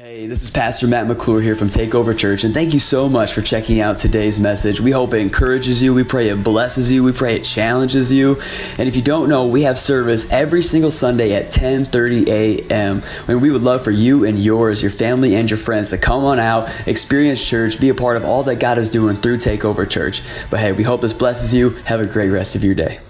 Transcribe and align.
Hey, 0.00 0.26
this 0.26 0.42
is 0.42 0.48
Pastor 0.48 0.86
Matt 0.86 1.08
McClure 1.08 1.42
here 1.42 1.54
from 1.54 1.68
Takeover 1.68 2.16
Church, 2.16 2.44
and 2.44 2.54
thank 2.54 2.72
you 2.72 2.80
so 2.80 3.06
much 3.06 3.34
for 3.34 3.42
checking 3.42 3.82
out 3.82 3.98
today's 3.98 4.38
message. 4.38 4.80
We 4.80 4.92
hope 4.92 5.12
it 5.12 5.18
encourages 5.18 5.82
you. 5.82 5.92
We 5.92 6.04
pray 6.04 6.30
it 6.30 6.42
blesses 6.42 6.90
you. 6.90 7.04
We 7.04 7.12
pray 7.12 7.36
it 7.36 7.44
challenges 7.44 8.10
you. 8.10 8.40
And 8.78 8.88
if 8.88 8.96
you 8.96 9.02
don't 9.02 9.28
know, 9.28 9.46
we 9.46 9.64
have 9.64 9.78
service 9.78 10.32
every 10.32 10.62
single 10.62 10.90
Sunday 10.90 11.34
at 11.34 11.50
10:30 11.50 12.28
a.m. 12.28 13.02
And 13.28 13.42
we 13.42 13.50
would 13.50 13.60
love 13.60 13.84
for 13.84 13.90
you 13.90 14.24
and 14.24 14.38
yours, 14.38 14.80
your 14.80 14.90
family 14.90 15.34
and 15.36 15.50
your 15.50 15.58
friends, 15.58 15.90
to 15.90 15.98
come 15.98 16.24
on 16.24 16.38
out, 16.38 16.70
experience 16.88 17.44
church, 17.44 17.78
be 17.78 17.90
a 17.90 17.94
part 17.94 18.16
of 18.16 18.24
all 18.24 18.42
that 18.44 18.56
God 18.56 18.78
is 18.78 18.88
doing 18.88 19.18
through 19.18 19.36
Takeover 19.36 19.86
Church. 19.86 20.22
But 20.48 20.60
hey, 20.60 20.72
we 20.72 20.82
hope 20.82 21.02
this 21.02 21.12
blesses 21.12 21.52
you. 21.52 21.76
Have 21.84 22.00
a 22.00 22.06
great 22.06 22.30
rest 22.30 22.56
of 22.56 22.64
your 22.64 22.74
day. 22.74 23.00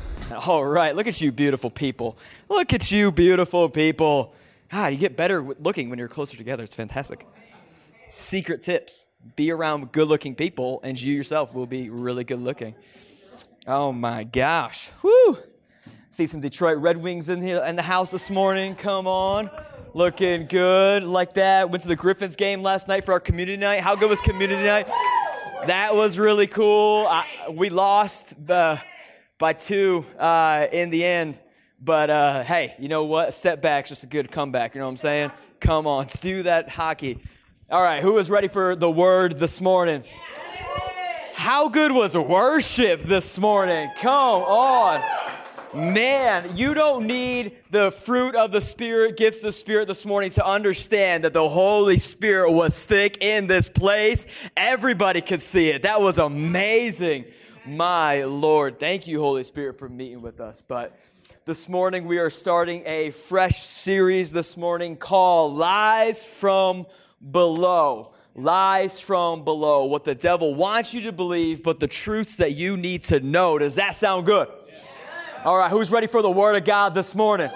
All 0.45 0.64
right, 0.64 0.96
look 0.96 1.07
at 1.07 1.20
you, 1.20 1.30
beautiful 1.30 1.70
people. 1.70 2.18
Look 2.48 2.72
at 2.72 2.91
you, 2.91 3.12
beautiful 3.12 3.68
people. 3.68 4.34
Ah, 4.73 4.89
you 4.89 4.96
get 4.96 5.16
better 5.16 5.43
looking 5.59 5.91
when 5.91 5.98
you're 5.98 6.09
closer 6.09 6.36
together. 6.36 6.62
It's 6.62 6.75
fantastic. 6.75 7.27
Secret 8.07 8.63
tips 8.63 9.08
be 9.36 9.50
around 9.50 9.93
good 9.93 10.08
looking 10.08 10.35
people, 10.35 10.81
and 10.82 11.00
you 11.00 11.14
yourself 11.14 11.54
will 11.54 11.67
be 11.67 11.90
really 11.90 12.25
good 12.25 12.40
looking. 12.40 12.75
Oh 13.67 13.93
my 13.93 14.25
gosh. 14.25 14.90
Whoo! 15.03 15.39
See 16.11 16.26
some 16.26 16.40
Detroit 16.40 16.79
Red 16.79 16.96
Wings 16.96 17.29
in 17.29 17.43
here 17.43 17.64
in 17.64 17.76
the 17.76 17.82
house 17.82 18.11
this 18.11 18.31
morning. 18.31 18.75
Come 18.75 19.07
on. 19.07 19.50
Looking 19.93 20.46
good 20.46 21.04
like 21.04 21.34
that. 21.34 21.71
Went 21.71 21.82
to 21.82 21.89
the 21.89 21.96
Griffins 21.96 22.37
game 22.37 22.62
last 22.62 22.89
night 22.89 23.04
for 23.04 23.12
our 23.12 23.21
community 23.21 23.57
night. 23.57 23.81
How 23.81 23.96
good 23.96 24.11
was 24.11 24.21
community 24.21 24.64
night? 24.64 24.87
That 25.67 25.95
was 25.95 26.18
really 26.18 26.46
cool. 26.46 27.07
I, 27.09 27.26
we 27.50 27.71
lost 27.71 28.34
uh, 28.48 28.79
by 29.39 29.53
two 29.53 30.04
uh, 30.18 30.67
in 30.73 30.90
the 30.90 31.04
end. 31.04 31.39
But 31.80 32.11
uh, 32.11 32.42
hey, 32.42 32.75
you 32.78 32.89
know 32.89 33.05
what? 33.05 33.33
Setback's 33.33 33.89
just 33.89 34.05
a 34.05 34.06
good 34.06 34.30
comeback. 34.30 34.75
You 34.75 34.80
know 34.80 34.86
what 34.86 34.91
I'm 34.91 34.97
saying? 34.98 35.30
Come 35.61 35.86
on, 35.86 35.98
let's 36.00 36.19
do 36.19 36.42
that 36.42 36.69
hockey. 36.69 37.19
All 37.70 37.83
right, 37.83 38.03
who 38.03 38.19
is 38.19 38.28
ready 38.28 38.48
for 38.48 38.77
the 38.77 38.91
word 38.91 39.39
this 39.39 39.61
morning? 39.61 40.05
How 41.34 41.69
good 41.69 41.92
was 41.92 42.14
worship 42.14 43.03
this 43.03 43.39
morning? 43.39 43.91
Come 43.97 44.42
on. 44.42 45.03
Man, 45.72 46.56
you 46.56 46.75
don't 46.75 47.06
need 47.06 47.56
the 47.70 47.92
fruit 47.92 48.34
of 48.34 48.50
the 48.50 48.61
Spirit, 48.61 49.17
gifts 49.17 49.39
of 49.39 49.44
the 49.44 49.53
Spirit 49.53 49.87
this 49.87 50.05
morning 50.05 50.31
to 50.31 50.44
understand 50.44 51.25
that 51.25 51.33
the 51.33 51.48
Holy 51.48 51.97
Spirit 51.97 52.50
was 52.50 52.84
thick 52.84 53.19
in 53.22 53.47
this 53.47 53.69
place. 53.69 54.27
Everybody 54.56 55.20
could 55.20 55.41
see 55.41 55.69
it. 55.69 55.83
That 55.83 56.03
was 56.03 56.19
amazing. 56.19 57.27
My 57.65 58.25
Lord. 58.25 58.81
Thank 58.81 59.06
you, 59.06 59.20
Holy 59.20 59.44
Spirit, 59.44 59.78
for 59.78 59.89
meeting 59.89 60.22
with 60.22 60.41
us. 60.41 60.61
But 60.61 60.98
this 61.51 61.69
morning 61.69 62.05
we 62.06 62.19
are 62.19 62.31
starting 62.31 62.81
a 62.87 63.11
fresh 63.11 63.65
series 63.65 64.31
this 64.31 64.56
morning 64.56 64.97
called 64.97 65.56
Lies 65.56 66.25
from 66.25 66.87
Below. 67.33 68.12
Lies 68.37 69.01
from 69.01 69.43
below. 69.43 69.87
What 69.87 70.05
the 70.05 70.15
devil 70.15 70.55
wants 70.55 70.95
you 70.95 71.01
to 71.01 71.12
believe, 71.12 71.65
but 71.65 71.81
the 71.81 71.89
truths 71.89 72.37
that 72.37 72.53
you 72.53 72.77
need 72.77 73.03
to 73.06 73.19
know. 73.19 73.59
Does 73.59 73.75
that 73.75 73.97
sound 73.97 74.27
good? 74.27 74.47
All 75.45 75.59
right, 75.59 75.73
who's 75.73 75.91
ready 75.91 76.06
for 76.06 76.23
the 76.23 76.31
word 76.31 76.55
of 76.55 76.65
God 76.65 76.95
this 76.95 77.17
morning? 77.17 77.51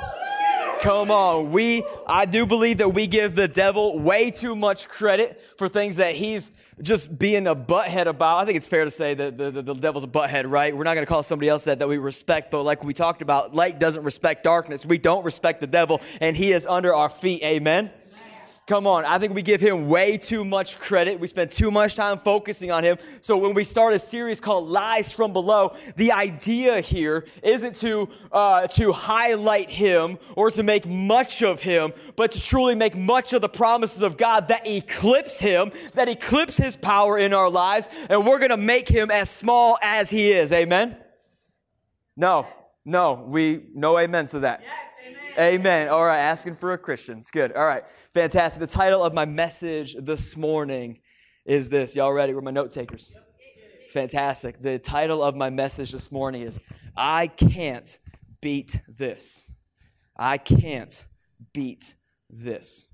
Come 0.85 1.11
on. 1.11 1.51
We, 1.51 1.83
I 2.07 2.27
do 2.27 2.45
believe 2.45 2.77
that 2.77 2.91
we 2.91 3.07
give 3.07 3.35
the 3.35 3.49
devil 3.49 3.99
way 3.99 4.31
too 4.31 4.55
much 4.55 4.87
credit 4.87 5.41
for 5.41 5.67
things 5.67 5.97
that 5.97 6.15
he's 6.15 6.53
just 6.83 7.19
being 7.19 7.47
a 7.47 7.57
butthead 7.57 8.05
about. 8.05 8.43
I 8.43 8.45
think 8.45 8.59
it's 8.59 8.69
fair 8.69 8.85
to 8.85 8.91
say 8.91 9.15
that 9.15 9.39
the, 9.39 9.51
the, 9.51 9.63
the 9.63 9.73
devil's 9.73 10.05
a 10.05 10.09
butthead, 10.09 10.45
right? 10.51 10.77
We're 10.77 10.85
not 10.85 10.93
going 10.93 11.07
to 11.07 11.11
call 11.11 11.23
somebody 11.23 11.49
else 11.49 11.65
that 11.65 11.79
that 11.79 11.89
we 11.89 11.97
respect, 11.97 12.51
but 12.51 12.65
like 12.65 12.85
we 12.85 12.93
talked 12.93 13.23
about, 13.23 13.55
light 13.55 13.79
doesn't 13.79 14.05
respect 14.05 14.45
darkness. 14.45 14.85
We 14.85 14.99
don't 14.99 15.25
respect 15.25 15.63
the 15.63 15.67
devil, 15.67 16.03
and 16.21 16.37
he 16.37 16.53
is 16.53 16.67
under 16.67 16.93
our 16.93 17.09
feet. 17.09 17.43
Amen. 17.43 17.91
Come 18.67 18.87
on, 18.87 19.05
I 19.05 19.19
think 19.19 19.35
we 19.35 19.43
give 19.43 19.61
him 19.61 19.89
way 19.89 20.17
too 20.17 20.43
much 20.43 20.79
credit. 20.79 21.21
We 21.21 21.27
spend 21.27 21.51
too 21.51 21.71
much 21.71 21.97
time 21.97 22.19
focusing 22.21 22.71
on 22.71 22.83
him. 22.83 22.97
So 23.21 23.37
when 23.37 23.53
we 23.53 23.63
start 23.63 23.93
a 23.93 23.99
series 23.99 24.41
called 24.41 24.71
Lies 24.71 25.13
from 25.13 25.35
Below, 25.35 25.77
the 25.97 26.13
idea 26.13 26.81
here 26.81 27.27
isn't 27.43 27.77
to 27.77 28.09
uh, 28.33 28.67
to 28.69 28.93
highlight 28.93 29.69
him 29.69 30.19
or 30.35 30.51
to 30.53 30.63
make 30.63 30.87
much 30.87 31.43
of 31.43 31.61
him, 31.61 31.93
but 32.17 32.33
to 32.33 32.41
truly 32.41 32.75
make 32.75 32.97
much 32.97 33.35
of 33.35 33.43
the 33.43 33.51
promises 33.51 34.01
of 34.01 34.17
God 34.17 34.49
that 34.49 34.67
eclipse 34.67 35.39
him, 35.39 35.71
that 35.93 36.09
eclipse 36.09 36.57
his 36.57 36.75
power 36.75 37.19
in 37.19 37.35
our 37.35 37.51
lives, 37.51 37.91
and 38.09 38.27
we're 38.27 38.39
gonna 38.39 38.57
make 38.57 38.89
him 38.89 39.11
as 39.11 39.29
small 39.29 39.77
as 39.83 40.09
he 40.09 40.33
is. 40.33 40.55
Amen. 40.55 40.97
No, 42.17 42.47
no, 42.87 43.27
we 43.29 43.67
no 43.75 43.99
amens 43.99 44.31
to 44.31 44.41
that. 44.41 44.63
Yes. 44.63 44.84
Amen. 45.37 45.89
All 45.89 46.05
right, 46.05 46.19
asking 46.19 46.55
for 46.55 46.75
a 46.75 46.79
Christian. 46.79 47.19
It's 47.19 47.33
good. 47.33 47.53
All 47.53 47.67
right, 47.67 47.83
fantastic. 48.13 48.61
The 48.61 48.67
title 48.69 49.03
of 49.03 49.13
my 49.13 49.25
message 49.25 49.97
this 50.01 50.37
morning 50.37 51.01
is 51.45 51.69
this. 51.69 51.97
Y'all 51.97 52.13
ready? 52.13 52.33
We're 52.35 52.41
my 52.41 52.53
note 52.53 52.71
takers. 52.71 53.13
Fantastic. 53.91 54.63
The 54.63 54.79
title 54.79 55.25
of 55.25 55.35
my 55.35 55.51
message 55.51 55.91
this 55.91 56.13
morning 56.13 56.43
is 56.43 56.61
I 56.97 57.27
Can't 57.27 57.99
Beat 58.41 58.81
This. 58.87 59.51
I 60.17 60.39
Can't 60.39 61.05
Beat 61.53 61.97
This. 62.31 62.87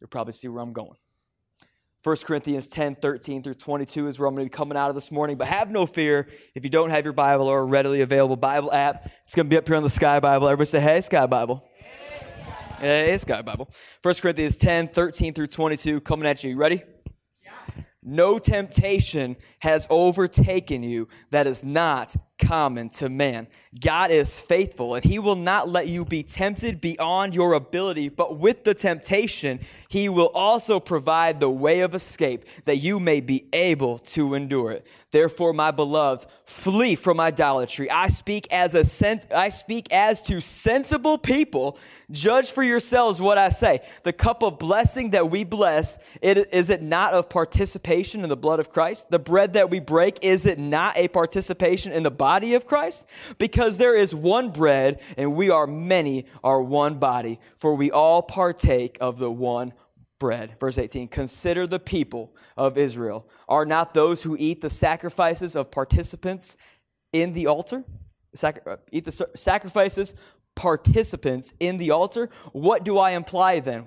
You'll 0.00 0.08
probably 0.08 0.32
see 0.32 0.48
where 0.48 0.62
I'm 0.62 0.72
going. 0.72 0.96
1 2.06 2.16
Corinthians 2.18 2.68
10, 2.68 2.94
13 2.94 3.42
through 3.42 3.54
22 3.54 4.06
is 4.06 4.16
where 4.16 4.28
I'm 4.28 4.36
going 4.36 4.46
to 4.46 4.50
be 4.50 4.56
coming 4.56 4.78
out 4.78 4.90
of 4.90 4.94
this 4.94 5.10
morning. 5.10 5.36
But 5.36 5.48
have 5.48 5.72
no 5.72 5.86
fear 5.86 6.28
if 6.54 6.62
you 6.62 6.70
don't 6.70 6.90
have 6.90 7.02
your 7.02 7.12
Bible 7.12 7.48
or 7.48 7.58
a 7.58 7.64
readily 7.64 8.00
available 8.00 8.36
Bible 8.36 8.72
app. 8.72 9.10
It's 9.24 9.34
going 9.34 9.46
to 9.46 9.50
be 9.50 9.56
up 9.56 9.66
here 9.66 9.76
on 9.76 9.82
the 9.82 9.90
Sky 9.90 10.20
Bible. 10.20 10.46
Everybody 10.46 10.68
say, 10.68 10.78
hey, 10.78 11.00
Sky 11.00 11.26
Bible. 11.26 11.68
Hey, 12.78 13.16
Sky 13.16 13.42
Bible. 13.42 13.68
1 14.02 14.14
Corinthians 14.22 14.56
10, 14.56 14.86
13 14.86 15.34
through 15.34 15.48
22 15.48 16.00
coming 16.02 16.28
at 16.28 16.44
you. 16.44 16.50
You 16.50 16.56
ready? 16.56 16.84
No 18.04 18.38
temptation 18.38 19.34
has 19.58 19.88
overtaken 19.90 20.84
you 20.84 21.08
that 21.32 21.48
is 21.48 21.64
not 21.64 22.14
common 22.38 22.88
to 22.88 23.08
man. 23.08 23.48
God 23.78 24.10
is 24.10 24.40
faithful, 24.40 24.94
and 24.94 25.04
He 25.04 25.18
will 25.18 25.36
not 25.36 25.68
let 25.68 25.88
you 25.88 26.04
be 26.04 26.22
tempted 26.22 26.80
beyond 26.80 27.34
your 27.34 27.54
ability, 27.54 28.08
but 28.08 28.38
with 28.38 28.64
the 28.64 28.74
temptation, 28.74 29.60
He 29.88 30.08
will 30.08 30.30
also 30.34 30.80
provide 30.80 31.40
the 31.40 31.50
way 31.50 31.80
of 31.80 31.94
escape 31.94 32.44
that 32.64 32.76
you 32.76 33.00
may 33.00 33.20
be 33.20 33.46
able 33.52 33.98
to 33.98 34.34
endure 34.34 34.70
it. 34.72 34.86
Therefore, 35.12 35.52
my 35.52 35.70
beloved, 35.70 36.26
flee 36.44 36.94
from 36.94 37.20
idolatry. 37.20 37.90
I 37.90 38.08
speak 38.08 38.48
as 38.50 38.74
a 38.74 38.84
sen- 38.84 39.22
I 39.34 39.48
speak 39.48 39.92
as 39.92 40.20
to 40.22 40.40
sensible 40.40 41.16
people. 41.16 41.78
Judge 42.10 42.50
for 42.50 42.62
yourselves 42.62 43.20
what 43.20 43.38
I 43.38 43.48
say. 43.48 43.80
The 44.02 44.12
cup 44.12 44.42
of 44.42 44.58
blessing 44.58 45.10
that 45.10 45.30
we 45.30 45.44
bless, 45.44 45.98
it, 46.20 46.52
is 46.52 46.70
it 46.70 46.82
not 46.82 47.14
of 47.14 47.30
participation 47.30 48.22
in 48.22 48.28
the 48.28 48.36
blood 48.36 48.60
of 48.60 48.70
Christ? 48.70 49.10
The 49.10 49.18
bread 49.18 49.54
that 49.54 49.70
we 49.70 49.80
break, 49.80 50.18
is 50.22 50.44
it 50.44 50.58
not 50.58 50.96
a 50.96 51.08
participation 51.08 51.92
in 51.92 52.02
the 52.02 52.10
body 52.10 52.25
of 52.54 52.66
Christ? 52.66 53.06
Because 53.38 53.78
there 53.78 53.96
is 53.96 54.14
one 54.14 54.50
bread, 54.50 55.00
and 55.16 55.34
we 55.34 55.50
are 55.50 55.66
many, 55.66 56.26
are 56.42 56.62
one 56.62 56.98
body, 56.98 57.38
for 57.56 57.74
we 57.74 57.90
all 57.90 58.22
partake 58.22 58.98
of 59.00 59.18
the 59.18 59.30
one 59.30 59.72
bread. 60.18 60.58
Verse 60.58 60.78
18 60.78 61.08
Consider 61.08 61.66
the 61.66 61.78
people 61.78 62.34
of 62.56 62.78
Israel. 62.78 63.28
Are 63.48 63.64
not 63.64 63.94
those 63.94 64.22
who 64.22 64.36
eat 64.38 64.60
the 64.60 64.70
sacrifices 64.70 65.56
of 65.56 65.70
participants 65.70 66.56
in 67.12 67.32
the 67.32 67.46
altar? 67.46 67.84
Uh, 68.42 68.76
eat 68.92 69.04
the 69.04 69.26
sacrifices 69.34 70.14
participants 70.54 71.52
in 71.60 71.78
the 71.78 71.90
altar? 71.90 72.30
What 72.52 72.84
do 72.84 72.98
I 72.98 73.12
imply 73.12 73.60
then? 73.60 73.86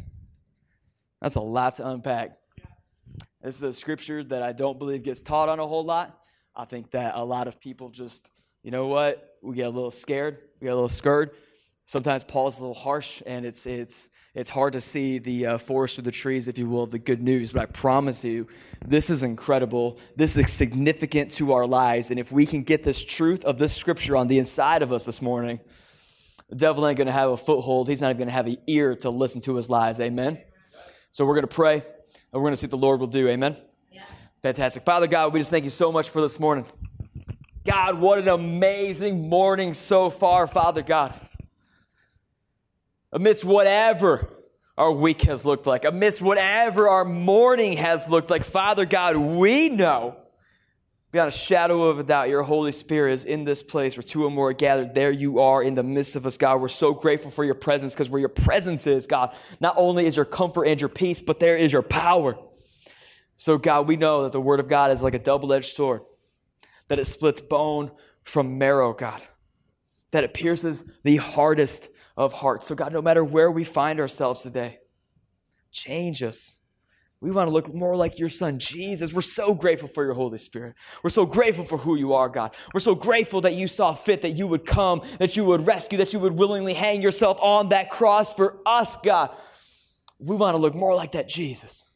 That's 1.21 1.35
a 1.35 1.41
lot 1.41 1.75
to 1.75 1.87
unpack. 1.87 2.37
This 3.43 3.55
is 3.55 3.63
a 3.63 3.73
scripture 3.73 4.23
that 4.23 4.41
I 4.41 4.53
don't 4.53 4.77
believe 4.79 5.03
gets 5.03 5.21
taught 5.21 5.49
on 5.49 5.59
a 5.59 5.67
whole 5.67 5.83
lot. 5.83 6.17
I 6.55 6.65
think 6.65 6.91
that 6.91 7.15
a 7.15 7.23
lot 7.23 7.47
of 7.47 7.59
people 7.59 7.89
just, 7.89 8.29
you 8.63 8.71
know 8.71 8.87
what, 8.87 9.37
we 9.41 9.55
get 9.55 9.67
a 9.67 9.69
little 9.69 9.91
scared, 9.91 10.39
we 10.59 10.65
get 10.65 10.71
a 10.71 10.75
little 10.75 10.89
scared. 10.89 11.31
Sometimes 11.85 12.23
Paul's 12.23 12.59
a 12.59 12.61
little 12.61 12.73
harsh, 12.73 13.21
and 13.25 13.45
it's 13.45 13.65
it's 13.65 14.09
it's 14.33 14.49
hard 14.49 14.73
to 14.73 14.81
see 14.81 15.17
the 15.17 15.45
uh, 15.45 15.57
forest 15.57 15.99
or 15.99 16.03
the 16.03 16.11
trees, 16.11 16.47
if 16.47 16.57
you 16.57 16.69
will, 16.69 16.83
of 16.83 16.91
the 16.91 16.99
good 16.99 17.21
news. 17.21 17.51
But 17.51 17.61
I 17.61 17.65
promise 17.65 18.23
you, 18.23 18.47
this 18.85 19.09
is 19.09 19.23
incredible. 19.23 19.99
This 20.15 20.37
is 20.37 20.51
significant 20.51 21.31
to 21.31 21.51
our 21.53 21.67
lives, 21.67 22.09
and 22.09 22.19
if 22.19 22.31
we 22.31 22.45
can 22.45 22.63
get 22.63 22.83
this 22.83 23.03
truth 23.03 23.43
of 23.43 23.57
this 23.57 23.75
scripture 23.75 24.15
on 24.15 24.27
the 24.27 24.37
inside 24.37 24.83
of 24.83 24.93
us 24.93 25.05
this 25.05 25.21
morning, 25.21 25.59
the 26.49 26.55
devil 26.55 26.87
ain't 26.87 26.97
going 26.97 27.07
to 27.07 27.13
have 27.13 27.31
a 27.31 27.37
foothold. 27.37 27.89
He's 27.89 28.01
not 28.01 28.09
even 28.09 28.19
going 28.19 28.29
to 28.29 28.33
have 28.33 28.47
an 28.47 28.57
ear 28.67 28.95
to 28.97 29.09
listen 29.09 29.41
to 29.41 29.55
his 29.55 29.69
lies. 29.69 29.99
Amen. 29.99 30.39
So 31.11 31.25
we're 31.25 31.35
going 31.35 31.47
to 31.47 31.53
pray 31.53 31.73
and 31.73 31.83
we're 32.31 32.39
going 32.39 32.53
to 32.53 32.57
see 32.57 32.67
what 32.67 32.71
the 32.71 32.77
Lord 32.77 33.01
will 33.01 33.07
do. 33.07 33.27
Amen? 33.27 33.57
Yeah. 33.91 34.03
Fantastic. 34.41 34.83
Father 34.83 35.07
God, 35.07 35.33
we 35.33 35.41
just 35.41 35.51
thank 35.51 35.65
you 35.65 35.69
so 35.69 35.91
much 35.91 36.09
for 36.09 36.21
this 36.21 36.39
morning. 36.39 36.65
God, 37.65 37.99
what 37.99 38.17
an 38.17 38.29
amazing 38.29 39.27
morning 39.27 39.73
so 39.73 40.09
far, 40.09 40.47
Father 40.47 40.81
God. 40.81 41.13
Amidst 43.11 43.43
whatever 43.43 44.29
our 44.77 44.91
week 44.93 45.23
has 45.23 45.45
looked 45.45 45.67
like, 45.67 45.83
amidst 45.83 46.21
whatever 46.21 46.87
our 46.87 47.03
morning 47.03 47.73
has 47.75 48.07
looked 48.07 48.29
like, 48.29 48.45
Father 48.45 48.85
God, 48.85 49.17
we 49.17 49.67
know 49.67 50.15
beyond 51.11 51.27
a 51.27 51.31
shadow 51.31 51.83
of 51.83 51.99
a 51.99 52.03
doubt 52.03 52.29
your 52.29 52.43
Holy 52.43 52.71
Spirit 52.71 53.13
is 53.13 53.25
in 53.25 53.43
this 53.43 53.61
place 53.61 53.97
where 53.97 54.03
two 54.03 54.25
or 54.25 54.31
more 54.31 54.49
are 54.49 54.53
gathered. 54.53 54.95
There 54.95 55.11
you 55.11 55.39
are 55.41 55.61
in 55.61 55.75
the 55.75 55.83
midst 55.83 56.15
of 56.15 56.25
us, 56.25 56.37
God. 56.37 56.61
We're 56.61 56.69
so 56.69 56.93
grateful 56.93 57.31
for 57.31 57.43
your 57.43 57.55
presence 57.55 57.93
because 57.93 58.09
where 58.09 58.19
your 58.19 58.29
presence 58.29 58.87
is, 58.87 59.07
God, 59.07 59.35
not 59.59 59.75
only 59.77 60.05
is 60.05 60.15
your 60.15 60.25
comfort 60.25 60.65
and 60.65 60.79
your 60.79 60.89
peace, 60.89 61.21
but 61.21 61.39
there 61.39 61.57
is 61.57 61.73
your 61.73 61.81
power. 61.81 62.37
So, 63.35 63.57
God, 63.57 63.87
we 63.87 63.97
know 63.97 64.23
that 64.23 64.31
the 64.31 64.41
Word 64.41 64.59
of 64.59 64.69
God 64.69 64.91
is 64.91 65.03
like 65.03 65.15
a 65.15 65.19
double 65.19 65.51
edged 65.51 65.73
sword, 65.73 66.01
that 66.87 66.99
it 66.99 67.05
splits 67.05 67.41
bone 67.41 67.91
from 68.23 68.57
marrow, 68.57 68.93
God, 68.93 69.21
that 70.11 70.23
it 70.23 70.33
pierces 70.33 70.83
the 71.03 71.17
hardest 71.17 71.89
of 72.15 72.33
hearts. 72.33 72.67
So, 72.67 72.75
God, 72.75 72.93
no 72.93 73.01
matter 73.01 73.23
where 73.23 73.51
we 73.51 73.63
find 73.63 73.99
ourselves 73.99 74.43
today, 74.43 74.79
change 75.71 76.21
us. 76.23 76.57
We 77.21 77.29
want 77.29 77.49
to 77.49 77.53
look 77.53 77.71
more 77.71 77.95
like 77.95 78.17
your 78.17 78.29
son, 78.29 78.57
Jesus. 78.57 79.13
We're 79.13 79.21
so 79.21 79.53
grateful 79.53 79.87
for 79.87 80.03
your 80.03 80.15
Holy 80.15 80.39
Spirit. 80.39 80.73
We're 81.03 81.11
so 81.11 81.27
grateful 81.27 81.63
for 81.63 81.77
who 81.77 81.95
you 81.95 82.13
are, 82.13 82.27
God. 82.27 82.55
We're 82.73 82.79
so 82.79 82.95
grateful 82.95 83.41
that 83.41 83.53
you 83.53 83.67
saw 83.67 83.93
fit 83.93 84.23
that 84.23 84.31
you 84.31 84.47
would 84.47 84.65
come, 84.65 85.03
that 85.19 85.37
you 85.37 85.45
would 85.45 85.67
rescue, 85.67 85.99
that 85.99 86.13
you 86.13 86.19
would 86.19 86.33
willingly 86.33 86.73
hang 86.73 87.03
yourself 87.03 87.37
on 87.39 87.69
that 87.69 87.91
cross 87.91 88.33
for 88.33 88.57
us, 88.65 88.97
God. 88.97 89.29
We 90.17 90.35
want 90.35 90.55
to 90.55 90.57
look 90.57 90.73
more 90.73 90.95
like 90.95 91.11
that 91.11 91.29
Jesus. 91.29 91.91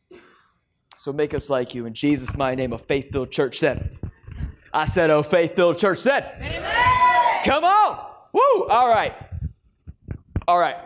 So 0.95 1.11
make 1.11 1.33
us 1.33 1.49
like 1.49 1.73
you. 1.73 1.87
In 1.87 1.95
Jesus' 1.95 2.35
my 2.35 2.53
name, 2.53 2.71
a 2.71 2.77
faith 2.77 3.11
filled 3.11 3.31
church 3.31 3.57
said. 3.57 3.97
I 4.71 4.85
said, 4.85 5.09
oh, 5.09 5.23
faith 5.23 5.55
filled 5.55 5.79
church 5.79 5.99
said. 5.99 6.33
Amen. 6.39 7.43
Come 7.43 7.63
on. 7.63 8.05
Woo. 8.31 8.67
All 8.67 8.89
right. 8.89 9.15
All 10.47 10.59
right. 10.59 10.77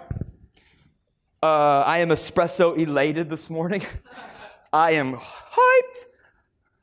Uh, 1.42 1.83
I 1.85 2.00
am 2.00 2.09
espresso 2.09 2.77
elated 2.77 3.30
this 3.30 3.50
morning. 3.50 3.81
I 4.71 4.92
am 4.92 5.16
hyped. 5.16 6.06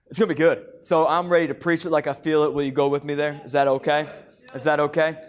It's 0.08 0.18
going 0.18 0.28
to 0.28 0.34
be 0.34 0.38
good. 0.38 0.64
So 0.80 1.06
I'm 1.06 1.28
ready 1.28 1.48
to 1.48 1.54
preach 1.54 1.84
it 1.84 1.90
like 1.90 2.06
I 2.06 2.14
feel 2.14 2.44
it. 2.44 2.52
Will 2.52 2.62
you 2.62 2.70
go 2.70 2.88
with 2.88 3.04
me 3.04 3.14
there? 3.14 3.40
Is 3.44 3.52
that 3.52 3.68
okay? 3.68 4.08
Is 4.54 4.64
that 4.64 4.80
okay? 4.80 5.20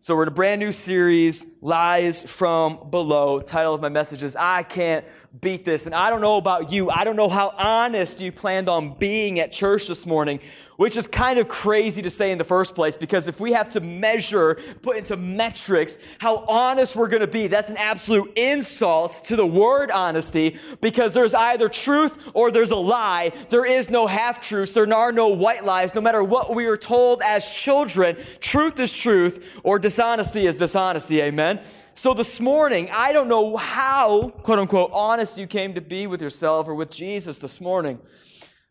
So 0.00 0.16
we're 0.16 0.24
in 0.24 0.28
a 0.28 0.32
brand 0.32 0.58
new 0.58 0.72
series, 0.72 1.44
Lies 1.60 2.22
from 2.22 2.90
Below. 2.90 3.40
Title 3.40 3.72
of 3.72 3.80
my 3.80 3.88
message 3.88 4.22
is 4.22 4.34
I 4.34 4.62
Can't 4.64 5.06
Beat 5.40 5.64
This. 5.64 5.86
And 5.86 5.94
I 5.94 6.10
don't 6.10 6.20
know 6.20 6.36
about 6.36 6.70
you. 6.70 6.90
I 6.90 7.04
don't 7.04 7.16
know 7.16 7.28
how 7.28 7.54
honest 7.56 8.20
you 8.20 8.30
planned 8.30 8.68
on 8.68 8.92
being 8.98 9.40
at 9.40 9.50
church 9.50 9.88
this 9.88 10.04
morning, 10.04 10.40
which 10.76 10.94
is 10.94 11.08
kind 11.08 11.38
of 11.38 11.48
crazy 11.48 12.02
to 12.02 12.10
say 12.10 12.32
in 12.32 12.36
the 12.36 12.44
first 12.44 12.74
place 12.74 12.98
because 12.98 13.28
if 13.28 13.40
we 13.40 13.52
have 13.52 13.70
to 13.72 13.80
measure, 13.80 14.56
put 14.82 14.98
into 14.98 15.16
metrics 15.16 15.96
how 16.18 16.44
honest 16.44 16.96
we're 16.96 17.08
going 17.08 17.22
to 17.22 17.26
be, 17.26 17.46
that's 17.46 17.70
an 17.70 17.78
absolute 17.78 18.30
insult 18.36 19.22
to 19.24 19.36
the 19.36 19.46
word 19.46 19.90
honesty 19.90 20.58
because 20.82 21.14
there's 21.14 21.32
either 21.32 21.70
truth 21.70 22.30
or 22.34 22.50
there's 22.50 22.70
a 22.70 22.76
lie. 22.76 23.32
There 23.48 23.64
is 23.64 23.88
no 23.88 24.06
half 24.06 24.42
truths. 24.42 24.74
There 24.74 24.92
are 24.92 25.12
no 25.12 25.28
white 25.28 25.64
lies. 25.64 25.94
No 25.94 26.02
matter 26.02 26.22
what 26.22 26.54
we 26.54 26.66
are 26.66 26.76
told 26.76 27.22
as 27.22 27.48
children, 27.48 28.18
truth 28.40 28.78
is 28.78 28.94
truth 28.94 29.60
or 29.62 29.78
dishonesty 29.78 30.46
is 30.46 30.56
dishonesty. 30.56 31.22
Amen. 31.22 31.62
So 31.94 32.14
this 32.14 32.40
morning, 32.40 32.88
I 32.90 33.12
don't 33.12 33.28
know 33.28 33.54
how, 33.54 34.30
quote 34.30 34.58
unquote, 34.58 34.92
honest 34.94 35.36
you 35.36 35.46
came 35.46 35.74
to 35.74 35.82
be 35.82 36.06
with 36.06 36.22
yourself 36.22 36.66
or 36.66 36.74
with 36.74 36.90
Jesus 36.90 37.36
this 37.36 37.60
morning. 37.60 37.98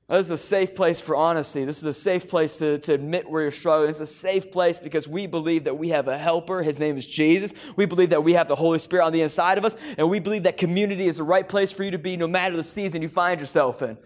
This 0.09 0.25
is 0.25 0.31
a 0.31 0.37
safe 0.37 0.73
place 0.73 0.99
for 0.99 1.15
honesty. 1.15 1.63
This 1.63 1.77
is 1.77 1.85
a 1.85 1.93
safe 1.93 2.27
place 2.27 2.57
to, 2.57 2.79
to 2.79 2.93
admit 2.93 3.29
where 3.29 3.43
you're 3.43 3.51
struggling. 3.51 3.91
It's 3.91 3.99
a 3.99 4.07
safe 4.07 4.51
place 4.51 4.79
because 4.79 5.07
we 5.07 5.27
believe 5.27 5.65
that 5.65 5.77
we 5.77 5.89
have 5.89 6.07
a 6.07 6.17
helper. 6.17 6.63
His 6.63 6.79
name 6.79 6.97
is 6.97 7.05
Jesus. 7.05 7.53
We 7.75 7.85
believe 7.85 8.09
that 8.09 8.23
we 8.23 8.33
have 8.33 8.47
the 8.47 8.55
Holy 8.55 8.79
Spirit 8.79 9.05
on 9.05 9.13
the 9.13 9.21
inside 9.21 9.59
of 9.59 9.65
us. 9.65 9.77
And 9.99 10.09
we 10.09 10.19
believe 10.19 10.43
that 10.43 10.57
community 10.57 11.07
is 11.07 11.17
the 11.17 11.23
right 11.23 11.47
place 11.47 11.71
for 11.71 11.83
you 11.83 11.91
to 11.91 11.99
be 11.99 12.17
no 12.17 12.27
matter 12.27 12.57
the 12.57 12.63
season 12.63 13.03
you 13.03 13.07
find 13.07 13.39
yourself 13.39 13.83
in. 13.83 13.99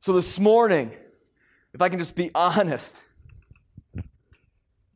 So 0.00 0.12
this 0.12 0.40
morning, 0.40 0.92
if 1.72 1.80
I 1.80 1.88
can 1.88 2.00
just 2.00 2.16
be 2.16 2.32
honest, 2.34 3.00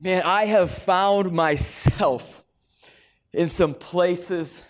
man, 0.01 0.23
I 0.25 0.47
have 0.47 0.73
found 0.73 1.31
myself 1.31 2.42
in 3.33 3.49
some 3.49 3.75
places, 3.75 4.63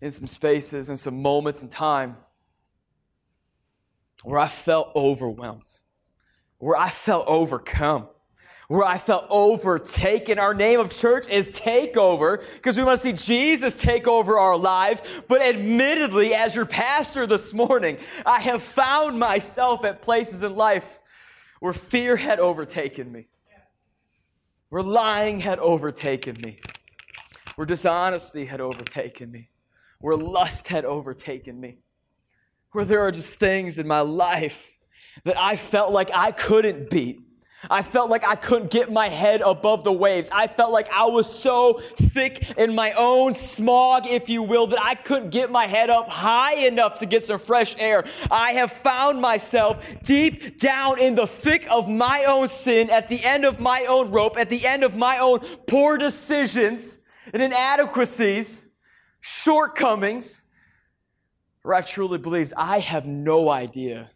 in 0.00 0.10
some 0.10 0.26
spaces, 0.26 0.88
in 0.88 0.96
some 0.96 1.22
moments 1.22 1.62
in 1.62 1.68
time 1.68 2.16
where 4.22 4.38
I 4.38 4.48
felt 4.48 4.92
overwhelmed, 4.94 5.78
where 6.58 6.76
I 6.76 6.88
felt 6.88 7.26
overcome, 7.26 8.08
where 8.68 8.84
I 8.84 8.98
felt 8.98 9.26
overtaken. 9.30 10.38
Our 10.38 10.54
name 10.54 10.80
of 10.80 10.92
church 10.92 11.28
is 11.28 11.50
takeover 11.50 12.42
because 12.54 12.76
we 12.76 12.84
want 12.84 13.00
to 13.00 13.16
see 13.16 13.34
Jesus 13.34 13.80
take 13.80 14.08
over 14.08 14.38
our 14.38 14.56
lives. 14.56 15.02
But 15.28 15.42
admittedly, 15.42 16.34
as 16.34 16.54
your 16.54 16.66
pastor 16.66 17.26
this 17.26 17.52
morning, 17.52 17.98
I 18.24 18.40
have 18.40 18.62
found 18.62 19.18
myself 19.18 19.84
at 19.84 20.02
places 20.02 20.42
in 20.42 20.56
life 20.56 20.98
where 21.60 21.72
fear 21.72 22.16
had 22.16 22.40
overtaken 22.40 23.12
me, 23.12 23.26
where 24.68 24.82
lying 24.82 25.40
had 25.40 25.58
overtaken 25.58 26.40
me, 26.40 26.60
where 27.56 27.66
dishonesty 27.66 28.44
had 28.44 28.60
overtaken 28.60 29.30
me, 29.30 29.48
where 30.00 30.16
lust 30.16 30.68
had 30.68 30.84
overtaken 30.84 31.60
me 31.60 31.78
where 32.72 32.84
there 32.84 33.00
are 33.00 33.12
just 33.12 33.38
things 33.38 33.78
in 33.78 33.86
my 33.86 34.00
life 34.00 34.72
that 35.24 35.38
I 35.38 35.56
felt 35.56 35.92
like 35.92 36.10
I 36.12 36.32
couldn't 36.32 36.90
beat. 36.90 37.20
I 37.70 37.82
felt 37.82 38.10
like 38.10 38.26
I 38.26 38.34
couldn't 38.34 38.72
get 38.72 38.90
my 38.90 39.08
head 39.08 39.40
above 39.40 39.84
the 39.84 39.92
waves. 39.92 40.28
I 40.32 40.48
felt 40.48 40.72
like 40.72 40.90
I 40.90 41.04
was 41.04 41.32
so 41.32 41.80
thick 41.96 42.58
in 42.58 42.74
my 42.74 42.92
own 42.92 43.34
smog, 43.34 44.06
if 44.08 44.28
you 44.28 44.42
will, 44.42 44.66
that 44.68 44.80
I 44.82 44.96
couldn't 44.96 45.30
get 45.30 45.48
my 45.48 45.68
head 45.68 45.88
up 45.88 46.08
high 46.08 46.66
enough 46.66 46.98
to 47.00 47.06
get 47.06 47.22
some 47.22 47.38
fresh 47.38 47.76
air. 47.78 48.04
I 48.32 48.54
have 48.54 48.72
found 48.72 49.20
myself 49.20 49.86
deep 50.02 50.58
down 50.58 50.98
in 50.98 51.14
the 51.14 51.26
thick 51.26 51.68
of 51.70 51.88
my 51.88 52.24
own 52.24 52.48
sin, 52.48 52.90
at 52.90 53.06
the 53.06 53.22
end 53.22 53.44
of 53.44 53.60
my 53.60 53.86
own 53.88 54.10
rope, 54.10 54.36
at 54.38 54.48
the 54.48 54.66
end 54.66 54.82
of 54.82 54.96
my 54.96 55.18
own 55.18 55.38
poor 55.68 55.98
decisions 55.98 56.98
and 57.32 57.42
inadequacies, 57.42 58.64
shortcomings, 59.20 60.42
where 61.62 61.74
I 61.74 61.82
truly 61.82 62.18
believed 62.18 62.52
I 62.56 62.80
have 62.80 63.06
no 63.06 63.48
idea 63.48 64.10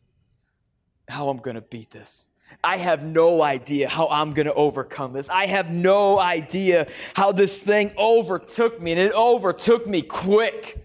how 1.08 1.28
I'm 1.28 1.38
going 1.38 1.54
to 1.54 1.62
beat 1.62 1.90
this. 1.90 2.28
I 2.62 2.78
have 2.78 3.02
no 3.02 3.42
idea 3.42 3.88
how 3.88 4.08
I'm 4.08 4.32
going 4.32 4.46
to 4.46 4.54
overcome 4.54 5.12
this. 5.12 5.28
I 5.28 5.46
have 5.46 5.70
no 5.70 6.18
idea 6.18 6.88
how 7.14 7.32
this 7.32 7.62
thing 7.62 7.92
overtook 7.96 8.80
me, 8.80 8.92
and 8.92 9.00
it 9.00 9.12
overtook 9.12 9.86
me 9.86 10.02
quick. 10.02 10.84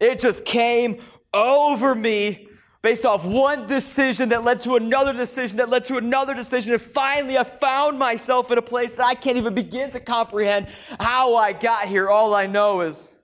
It 0.00 0.18
just 0.18 0.44
came 0.44 1.00
over 1.32 1.94
me 1.94 2.47
based 2.88 3.04
off 3.04 3.26
one 3.26 3.66
decision 3.66 4.30
that 4.30 4.44
led 4.44 4.62
to 4.62 4.74
another 4.74 5.12
decision 5.12 5.58
that 5.58 5.68
led 5.68 5.84
to 5.84 5.98
another 5.98 6.32
decision. 6.32 6.72
And 6.72 6.80
finally, 6.80 7.36
I 7.36 7.44
found 7.44 7.98
myself 7.98 8.50
in 8.50 8.56
a 8.56 8.62
place 8.62 8.96
that 8.96 9.04
I 9.04 9.14
can't 9.14 9.36
even 9.36 9.52
begin 9.52 9.90
to 9.90 10.00
comprehend 10.00 10.68
how 10.98 11.36
I 11.36 11.52
got 11.52 11.86
here. 11.86 12.08
All 12.08 12.34
I 12.34 12.46
know 12.46 12.80
is 12.80 13.14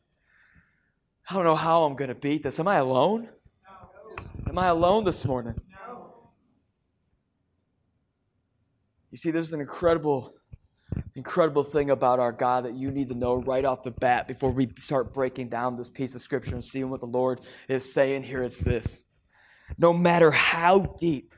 I 1.31 1.33
don't 1.33 1.45
know 1.45 1.55
how 1.55 1.85
I'm 1.85 1.97
going 1.97 2.11
to 2.11 2.15
beat 2.15 2.43
this. 2.43 2.61
Am 2.61 2.69
I 2.69 2.77
alone? 2.77 3.31
Am 4.47 4.59
I 4.59 4.67
alone 4.67 5.05
this 5.05 5.25
morning? 5.25 5.55
You 9.11 9.17
see, 9.17 9.31
there's 9.31 9.55
an 9.55 9.63
incredible, 9.63 10.35
incredible 11.15 11.63
thing 11.63 11.89
about 11.89 12.21
our 12.21 12.33
God 12.33 12.67
that 12.67 12.75
you 12.75 12.91
need 12.91 13.09
to 13.09 13.15
know 13.15 13.37
right 13.37 13.65
off 13.65 13.83
the 13.83 13.93
bat 13.93 14.29
before 14.29 14.51
we 14.51 14.69
start 14.81 15.15
breaking 15.15 15.49
down 15.49 15.77
this 15.77 15.89
piece 15.89 16.15
of 16.15 16.21
scripture 16.21 16.53
and 16.53 16.63
seeing 16.63 16.91
what 16.91 17.01
the 17.01 17.07
Lord 17.07 17.41
is 17.67 17.95
saying 17.95 18.25
here. 18.25 18.43
It's 18.43 18.61
this. 18.61 19.05
No 19.79 19.93
matter 19.93 20.31
how 20.31 20.81
deep, 20.99 21.35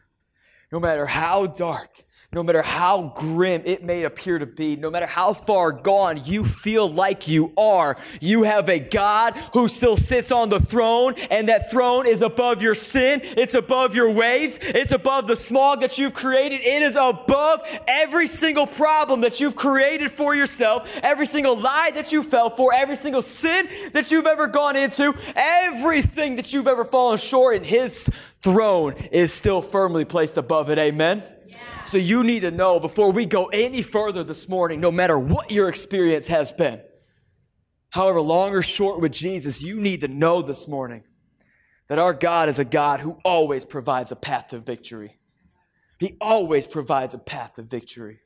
no 0.73 0.81
matter 0.81 1.07
how 1.07 1.47
dark, 1.47 2.05
no 2.37 2.43
matter 2.43 2.61
how 2.61 3.15
grim 3.17 3.63
it 3.65 3.83
may 3.83 4.03
appear 4.03 4.39
to 4.39 4.45
be, 4.45 4.77
no 4.77 4.91
matter 4.91 5.07
how 5.07 5.33
far 5.33 5.73
gone 5.73 6.21
you 6.27 6.45
feel 6.45 6.87
like 6.87 7.27
you 7.27 7.51
are, 7.57 7.97
you 8.21 8.43
have 8.43 8.69
a 8.69 8.79
God 8.79 9.35
who 9.55 9.67
still 9.69 9.97
sits 9.97 10.31
on 10.31 10.51
the 10.51 10.61
throne, 10.61 11.15
and 11.31 11.49
that 11.49 11.71
throne 11.71 12.07
is 12.07 12.21
above 12.21 12.61
your 12.61 12.75
sin, 12.75 13.23
it's 13.23 13.55
above 13.55 13.95
your 13.95 14.11
waves, 14.11 14.59
it's 14.61 14.93
above 14.93 15.27
the 15.27 15.35
smog 15.35 15.81
that 15.81 15.97
you've 15.97 16.13
created, 16.13 16.61
it 16.61 16.83
is 16.83 16.95
above 16.95 17.63
every 17.89 18.27
single 18.27 18.67
problem 18.67 19.23
that 19.23 19.41
you've 19.41 19.57
created 19.57 20.11
for 20.11 20.37
yourself, 20.37 20.87
every 21.03 21.25
single 21.25 21.59
lie 21.59 21.91
that 21.95 22.13
you 22.13 22.23
fell 22.23 22.51
for, 22.51 22.75
every 22.75 22.97
single 22.97 23.23
sin 23.23 23.67
that 23.95 24.11
you've 24.11 24.27
ever 24.27 24.47
gone 24.47 24.77
into, 24.77 25.15
everything 25.35 26.37
that 26.37 26.53
you've 26.53 26.69
ever 26.69 26.85
fallen 26.85 27.17
short 27.17 27.57
in 27.57 27.65
His 27.65 28.11
throne 28.43 28.93
is 29.11 29.33
still 29.33 29.63
firmly 29.63 30.05
placed 30.05 30.37
above 30.37 30.69
it. 30.69 30.77
Amen. 30.77 31.23
So 31.87 31.99
you 31.99 32.25
need 32.25 32.41
to 32.41 32.51
know 32.51 32.81
before 32.81 33.13
we 33.13 33.27
go 33.27 33.47
any 33.47 33.81
further 33.81 34.25
this 34.25 34.49
morning, 34.49 34.81
no 34.81 34.91
matter 34.91 35.17
what 35.17 35.53
your 35.53 35.69
experience 35.69 36.27
has 36.27 36.51
been, 36.51 36.81
however 37.91 38.21
long 38.21 38.53
or 38.55 38.63
short 38.63 39.01
with 39.01 39.13
Jesus, 39.13 39.63
you 39.63 39.81
need 39.81 40.01
to 40.01 40.09
know 40.09 40.43
this 40.43 40.67
morning 40.67 41.05
that 41.87 42.01
our 42.01 42.13
God 42.13 42.49
is 42.49 42.59
a 42.59 42.65
God 42.65 42.99
who 42.99 43.19
always 43.25 43.65
provides 43.65 44.11
a 44.11 44.17
path 44.17 44.49
to 44.49 44.59
victory. 44.59 45.17
He 46.01 46.17
always 46.21 46.67
provides 46.67 47.15
a 47.15 47.19
path 47.19 47.55
to 47.55 47.63
victory. 47.63 48.19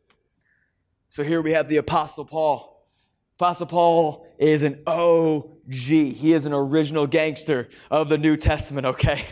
So 1.09 1.23
here 1.23 1.43
we 1.43 1.53
have 1.53 1.69
the 1.69 1.77
Apostle 1.77 2.25
Paul. 2.25 2.87
Apostle 3.39 3.67
Paul 3.67 4.27
is 4.39 4.63
an 4.63 4.83
OG. 4.87 5.71
He 5.71 6.33
is 6.33 6.47
an 6.47 6.55
original 6.55 7.07
gangster 7.07 7.69
of 7.91 8.09
the 8.09 8.17
New 8.17 8.37
Testament, 8.37 8.87
okay? 8.87 9.27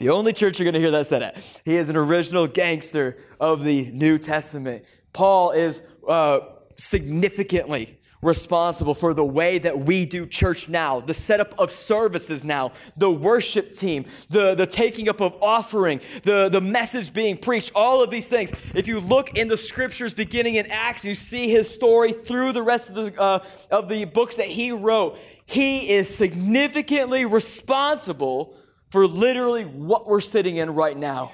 The 0.00 0.08
only 0.08 0.32
church 0.32 0.58
you're 0.58 0.64
going 0.64 0.72
to 0.72 0.80
hear 0.80 0.92
that 0.92 1.06
said 1.06 1.22
at. 1.22 1.60
He 1.66 1.76
is 1.76 1.90
an 1.90 1.96
original 1.96 2.46
gangster 2.46 3.18
of 3.38 3.62
the 3.62 3.90
New 3.90 4.16
Testament. 4.16 4.86
Paul 5.12 5.50
is 5.50 5.82
uh, 6.08 6.40
significantly 6.78 7.98
responsible 8.22 8.94
for 8.94 9.12
the 9.12 9.24
way 9.24 9.58
that 9.58 9.78
we 9.78 10.06
do 10.06 10.26
church 10.26 10.70
now, 10.70 11.00
the 11.00 11.12
setup 11.12 11.54
of 11.58 11.70
services 11.70 12.42
now, 12.44 12.72
the 12.96 13.10
worship 13.10 13.72
team, 13.72 14.06
the, 14.30 14.54
the 14.54 14.66
taking 14.66 15.06
up 15.10 15.20
of 15.20 15.36
offering, 15.42 16.00
the, 16.22 16.48
the 16.48 16.62
message 16.62 17.12
being 17.12 17.36
preached, 17.36 17.70
all 17.74 18.02
of 18.02 18.08
these 18.08 18.28
things. 18.28 18.52
If 18.74 18.88
you 18.88 19.00
look 19.00 19.36
in 19.36 19.48
the 19.48 19.56
scriptures 19.58 20.14
beginning 20.14 20.54
in 20.54 20.64
Acts, 20.70 21.04
you 21.04 21.14
see 21.14 21.50
his 21.50 21.68
story 21.68 22.14
through 22.14 22.54
the 22.54 22.62
rest 22.62 22.88
of 22.88 22.94
the, 22.94 23.20
uh, 23.20 23.44
of 23.70 23.90
the 23.90 24.06
books 24.06 24.36
that 24.36 24.48
he 24.48 24.72
wrote. 24.72 25.18
He 25.44 25.90
is 25.90 26.14
significantly 26.14 27.26
responsible 27.26 28.54
for 28.90 29.06
literally 29.06 29.64
what 29.64 30.06
we're 30.06 30.20
sitting 30.20 30.56
in 30.56 30.70
right 30.70 30.96
now. 30.96 31.32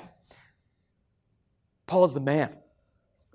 Paul 1.87 2.05
is 2.05 2.15
the 2.15 2.21
man. 2.21 2.57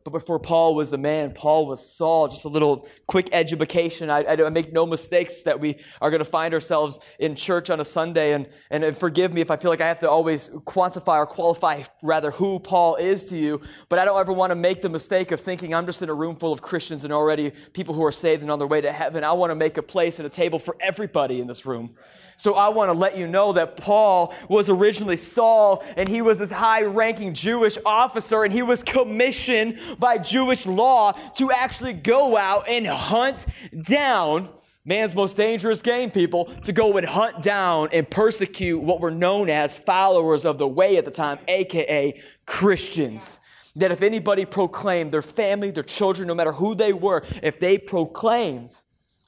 But 0.03 0.11
before 0.11 0.39
Paul 0.39 0.73
was 0.73 0.89
the 0.89 0.97
man, 0.97 1.31
Paul 1.31 1.67
was 1.67 1.95
Saul. 1.95 2.27
Just 2.27 2.45
a 2.45 2.49
little 2.49 2.87
quick 3.07 3.29
education. 3.31 4.09
I, 4.09 4.25
I, 4.25 4.49
make 4.49 4.73
no 4.73 4.85
mistakes 4.85 5.43
that 5.43 5.59
we 5.59 5.79
are 6.01 6.09
going 6.09 6.23
to 6.23 6.29
find 6.29 6.53
ourselves 6.53 6.99
in 7.19 7.35
church 7.35 7.69
on 7.69 7.79
a 7.79 7.85
Sunday. 7.85 8.33
And, 8.33 8.49
and 8.71 8.97
forgive 8.97 9.31
me 9.31 9.41
if 9.41 9.51
I 9.51 9.57
feel 9.57 9.69
like 9.69 9.81
I 9.81 9.87
have 9.87 9.99
to 9.99 10.09
always 10.09 10.49
quantify 10.49 11.17
or 11.17 11.27
qualify 11.27 11.83
rather 12.01 12.31
who 12.31 12.59
Paul 12.59 12.95
is 12.95 13.25
to 13.25 13.37
you. 13.37 13.61
But 13.89 13.99
I 13.99 14.05
don't 14.05 14.19
ever 14.19 14.33
want 14.33 14.49
to 14.49 14.55
make 14.55 14.81
the 14.81 14.89
mistake 14.89 15.31
of 15.31 15.39
thinking 15.39 15.75
I'm 15.75 15.85
just 15.85 16.01
in 16.01 16.09
a 16.09 16.15
room 16.15 16.35
full 16.35 16.51
of 16.51 16.61
Christians 16.61 17.03
and 17.03 17.13
already 17.13 17.51
people 17.73 17.93
who 17.93 18.03
are 18.03 18.11
saved 18.11 18.41
and 18.41 18.49
on 18.49 18.57
their 18.57 18.67
way 18.67 18.81
to 18.81 18.91
heaven. 18.91 19.23
I 19.23 19.33
want 19.33 19.51
to 19.51 19.55
make 19.55 19.77
a 19.77 19.83
place 19.83 20.17
and 20.17 20.25
a 20.25 20.29
table 20.31 20.57
for 20.57 20.75
everybody 20.81 21.39
in 21.39 21.47
this 21.47 21.63
room. 21.65 21.95
So 22.41 22.55
I 22.55 22.69
want 22.69 22.89
to 22.89 22.97
let 22.97 23.15
you 23.15 23.27
know 23.27 23.53
that 23.53 23.77
Paul 23.77 24.33
was 24.49 24.67
originally 24.67 25.15
Saul 25.15 25.83
and 25.95 26.09
he 26.09 26.23
was 26.23 26.39
this 26.39 26.49
high 26.49 26.81
ranking 26.81 27.35
Jewish 27.35 27.77
officer 27.85 28.43
and 28.43 28.51
he 28.51 28.63
was 28.63 28.81
commissioned 28.81 29.77
by 29.99 30.17
Jewish 30.17 30.65
law 30.65 31.11
to 31.35 31.51
actually 31.51 31.93
go 31.93 32.35
out 32.35 32.67
and 32.67 32.87
hunt 32.87 33.45
down 33.83 34.49
man's 34.83 35.13
most 35.13 35.37
dangerous 35.37 35.83
game, 35.83 36.09
people, 36.09 36.45
to 36.63 36.73
go 36.73 36.97
and 36.97 37.05
hunt 37.05 37.43
down 37.43 37.89
and 37.93 38.09
persecute 38.09 38.79
what 38.79 39.01
were 39.01 39.11
known 39.11 39.47
as 39.47 39.77
followers 39.77 40.43
of 40.43 40.57
the 40.57 40.67
way 40.67 40.97
at 40.97 41.05
the 41.05 41.11
time, 41.11 41.37
aka 41.47 42.19
Christians. 42.47 43.39
That 43.75 43.91
if 43.91 44.01
anybody 44.01 44.45
proclaimed 44.45 45.11
their 45.11 45.21
family, 45.21 45.69
their 45.69 45.83
children, 45.83 46.27
no 46.27 46.33
matter 46.33 46.53
who 46.53 46.73
they 46.73 46.91
were, 46.91 47.23
if 47.43 47.59
they 47.59 47.77
proclaimed 47.77 48.81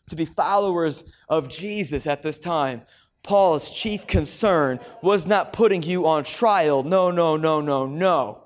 to 0.08 0.15
be 0.15 0.25
followers 0.25 1.03
of 1.29 1.48
Jesus 1.48 2.08
at 2.08 2.24
this 2.24 2.39
time, 2.39 2.82
Paul's 3.24 3.72
chief 3.72 4.06
concern 4.06 4.80
was 5.01 5.25
not 5.25 5.53
putting 5.53 5.82
you 5.82 6.08
on 6.08 6.25
trial. 6.25 6.84
No, 6.84 7.10
no, 7.10 7.38
no, 7.38 7.62
no, 7.62 7.86
no. 7.86 8.44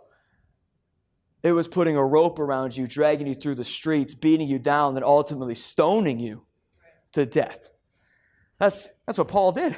It 1.44 1.52
was 1.52 1.68
putting 1.68 1.98
a 1.98 2.06
rope 2.06 2.40
around 2.40 2.78
you, 2.78 2.88
dragging 2.88 3.28
you 3.28 3.36
through 3.36 3.56
the 3.56 3.64
streets, 3.64 4.14
beating 4.14 4.48
you 4.48 4.60
down, 4.60 4.96
and 4.96 5.04
ultimately 5.04 5.56
stoning 5.56 6.20
you 6.20 6.46
to 7.14 7.26
death. 7.26 7.72
That's, 8.60 8.90
that's 9.06 9.18
what 9.18 9.28
Paul 9.28 9.52
did. 9.52 9.76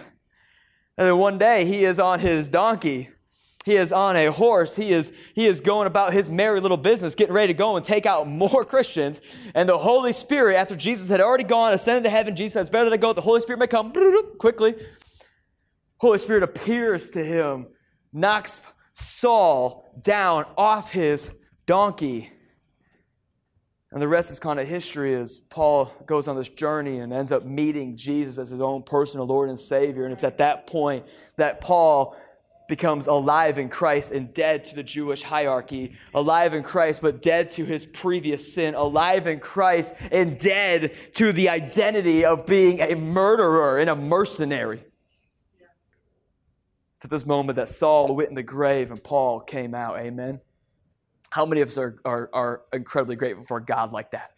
And 0.97 1.07
then 1.07 1.17
one 1.17 1.37
day 1.37 1.65
he 1.65 1.85
is 1.85 1.99
on 1.99 2.19
his 2.19 2.49
donkey 2.49 3.09
he 3.69 3.75
is 3.75 3.91
on 3.91 4.15
a 4.15 4.31
horse. 4.31 4.75
He 4.75 4.91
is, 4.91 5.13
he 5.35 5.45
is 5.45 5.61
going 5.61 5.85
about 5.85 6.11
his 6.11 6.27
merry 6.27 6.59
little 6.59 6.75
business, 6.75 7.13
getting 7.13 7.35
ready 7.35 7.53
to 7.53 7.57
go 7.57 7.75
and 7.75 7.85
take 7.85 8.05
out 8.07 8.27
more 8.27 8.65
Christians. 8.65 9.21
And 9.53 9.69
the 9.69 9.77
Holy 9.77 10.11
Spirit, 10.11 10.55
after 10.55 10.75
Jesus 10.75 11.07
had 11.07 11.21
already 11.21 11.43
gone, 11.43 11.73
ascended 11.73 12.03
to 12.05 12.09
heaven, 12.09 12.35
Jesus 12.35 12.53
said, 12.53 12.61
It's 12.61 12.69
better 12.69 12.91
I 12.91 12.97
go. 12.97 13.13
The 13.13 13.21
Holy 13.21 13.41
Spirit 13.41 13.59
may 13.59 13.67
come 13.67 13.93
quickly. 14.39 14.75
Holy 15.97 16.17
Spirit 16.17 16.43
appears 16.43 17.11
to 17.11 17.23
him, 17.23 17.67
knocks 18.11 18.61
Saul 18.93 19.85
down 20.01 20.45
off 20.57 20.91
his 20.91 21.29
donkey. 21.67 22.31
And 23.91 24.01
the 24.01 24.07
rest 24.07 24.31
is 24.31 24.39
kind 24.39 24.59
of 24.59 24.67
history 24.67 25.15
as 25.15 25.39
Paul 25.49 25.91
goes 26.05 26.27
on 26.27 26.35
this 26.35 26.49
journey 26.49 26.99
and 26.99 27.11
ends 27.11 27.31
up 27.31 27.45
meeting 27.45 27.97
Jesus 27.97 28.37
as 28.37 28.49
his 28.49 28.61
own 28.61 28.83
personal 28.83 29.25
Lord 29.25 29.49
and 29.49 29.59
Savior. 29.59 30.05
And 30.05 30.13
it's 30.13 30.23
at 30.23 30.37
that 30.39 30.67
point 30.67 31.07
that 31.37 31.59
Paul 31.59 32.15
becomes 32.69 33.07
alive 33.07 33.57
in 33.57 33.67
Christ 33.67 34.13
and 34.13 34.33
dead 34.33 34.63
to 34.65 34.75
the 34.75 34.83
Jewish 34.83 35.21
hierarchy, 35.23 35.95
alive 36.13 36.53
in 36.53 36.63
Christ 36.63 37.01
but 37.01 37.21
dead 37.21 37.51
to 37.51 37.65
his 37.65 37.85
previous 37.85 38.53
sin, 38.53 38.75
alive 38.75 39.27
in 39.27 39.39
Christ 39.41 39.95
and 40.11 40.39
dead 40.39 40.93
to 41.15 41.33
the 41.33 41.49
identity 41.49 42.23
of 42.23 42.45
being 42.45 42.79
a 42.79 42.95
murderer 42.95 43.79
and 43.79 43.89
a 43.89 43.95
mercenary. 43.95 44.85
It's 46.95 47.05
at 47.05 47.11
this 47.11 47.25
moment 47.25 47.57
that 47.57 47.67
Saul 47.67 48.15
went 48.15 48.29
in 48.29 48.35
the 48.35 48.43
grave 48.43 48.91
and 48.91 49.03
Paul 49.03 49.41
came 49.41 49.73
out. 49.73 49.99
Amen. 49.99 50.39
How 51.31 51.45
many 51.45 51.61
of 51.61 51.69
us 51.69 51.77
are, 51.77 51.95
are, 52.05 52.29
are 52.33 52.61
incredibly 52.71 53.15
grateful 53.15 53.43
for 53.43 53.59
God 53.59 53.91
like 53.91 54.11
that? 54.11 54.31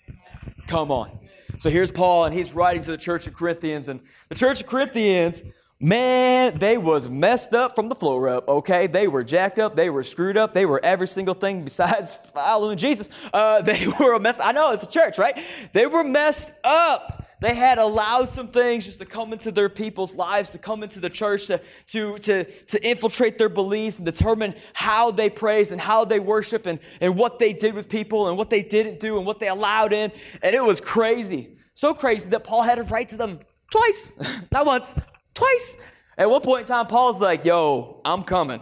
Come 0.67 0.91
on. 0.91 1.19
So 1.57 1.69
here's 1.69 1.91
Paul, 1.91 2.25
and 2.25 2.33
he's 2.33 2.53
writing 2.53 2.81
to 2.83 2.91
the 2.91 2.97
church 2.97 3.27
of 3.27 3.33
Corinthians, 3.33 3.87
and 3.87 3.99
the 4.29 4.35
church 4.35 4.61
of 4.61 4.67
Corinthians 4.67 5.43
Man, 5.83 6.59
they 6.59 6.77
was 6.77 7.09
messed 7.09 7.55
up 7.55 7.73
from 7.73 7.89
the 7.89 7.95
floor 7.95 8.29
up, 8.29 8.47
okay? 8.47 8.85
They 8.85 9.07
were 9.07 9.23
jacked 9.23 9.57
up, 9.57 9.75
they 9.75 9.89
were 9.89 10.03
screwed 10.03 10.37
up, 10.37 10.53
they 10.53 10.67
were 10.67 10.79
every 10.83 11.07
single 11.07 11.33
thing 11.33 11.63
besides 11.63 12.13
following 12.35 12.77
Jesus. 12.77 13.09
Uh, 13.33 13.61
they 13.63 13.87
were 13.99 14.13
a 14.13 14.19
mess. 14.19 14.39
I 14.39 14.51
know, 14.51 14.73
it's 14.73 14.83
a 14.83 14.87
church, 14.87 15.17
right? 15.17 15.35
They 15.73 15.87
were 15.87 16.03
messed 16.03 16.53
up. 16.63 17.25
They 17.41 17.55
had 17.55 17.79
allowed 17.79 18.29
some 18.29 18.49
things 18.49 18.85
just 18.85 18.99
to 18.99 19.05
come 19.05 19.33
into 19.33 19.51
their 19.51 19.69
people's 19.69 20.13
lives, 20.13 20.51
to 20.51 20.59
come 20.59 20.83
into 20.83 20.99
the 20.99 21.09
church, 21.09 21.47
to, 21.47 21.59
to, 21.87 22.19
to, 22.19 22.43
to 22.43 22.87
infiltrate 22.87 23.39
their 23.39 23.49
beliefs 23.49 23.97
and 23.97 24.05
determine 24.05 24.53
how 24.73 25.09
they 25.09 25.31
praise 25.31 25.71
and 25.71 25.81
how 25.81 26.05
they 26.05 26.19
worship 26.19 26.67
and, 26.67 26.79
and 26.99 27.17
what 27.17 27.39
they 27.39 27.53
did 27.53 27.73
with 27.73 27.89
people 27.89 28.27
and 28.27 28.37
what 28.37 28.51
they 28.51 28.61
didn't 28.61 28.99
do 28.99 29.17
and 29.17 29.25
what 29.25 29.39
they 29.39 29.47
allowed 29.47 29.93
in. 29.93 30.11
And 30.43 30.53
it 30.53 30.63
was 30.63 30.79
crazy. 30.79 31.57
So 31.73 31.95
crazy 31.95 32.29
that 32.29 32.43
Paul 32.43 32.61
had 32.61 32.75
to 32.75 32.83
write 32.83 33.09
to 33.09 33.17
them 33.17 33.39
twice, 33.71 34.13
not 34.51 34.67
once, 34.67 34.93
Twice. 35.33 35.77
At 36.17 36.29
one 36.29 36.41
point 36.41 36.61
in 36.61 36.67
time, 36.67 36.87
Paul's 36.87 37.21
like, 37.21 37.45
yo, 37.45 38.01
I'm 38.05 38.23
coming. 38.23 38.61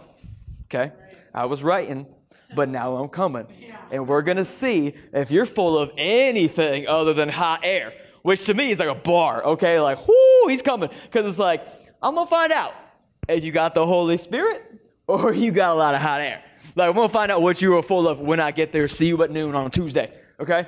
Okay? 0.66 0.92
I 1.34 1.46
was 1.46 1.62
writing, 1.62 2.06
but 2.54 2.68
now 2.68 2.96
I'm 2.96 3.08
coming. 3.08 3.46
And 3.90 4.06
we're 4.06 4.22
going 4.22 4.36
to 4.36 4.44
see 4.44 4.94
if 5.12 5.30
you're 5.30 5.46
full 5.46 5.78
of 5.78 5.90
anything 5.96 6.86
other 6.86 7.12
than 7.12 7.28
hot 7.28 7.60
air, 7.64 7.92
which 8.22 8.44
to 8.46 8.54
me 8.54 8.70
is 8.70 8.78
like 8.78 8.88
a 8.88 8.94
bar, 8.94 9.44
okay? 9.44 9.80
Like, 9.80 10.06
whoo, 10.06 10.48
he's 10.48 10.62
coming. 10.62 10.90
Because 11.04 11.26
it's 11.26 11.38
like, 11.38 11.66
I'm 12.02 12.14
going 12.14 12.26
to 12.26 12.30
find 12.30 12.52
out 12.52 12.74
if 13.28 13.44
you 13.44 13.52
got 13.52 13.74
the 13.74 13.86
Holy 13.86 14.16
Spirit 14.16 14.62
or 15.06 15.34
you 15.34 15.50
got 15.50 15.74
a 15.74 15.78
lot 15.78 15.94
of 15.94 16.00
hot 16.00 16.20
air. 16.20 16.42
Like, 16.76 16.88
I'm 16.88 16.94
going 16.94 17.08
to 17.08 17.12
find 17.12 17.32
out 17.32 17.42
what 17.42 17.60
you 17.60 17.76
are 17.76 17.82
full 17.82 18.06
of 18.06 18.20
when 18.20 18.40
I 18.40 18.50
get 18.52 18.72
there. 18.72 18.86
See 18.88 19.06
you 19.06 19.22
at 19.22 19.30
noon 19.30 19.54
on 19.54 19.70
Tuesday, 19.70 20.12
okay? 20.38 20.66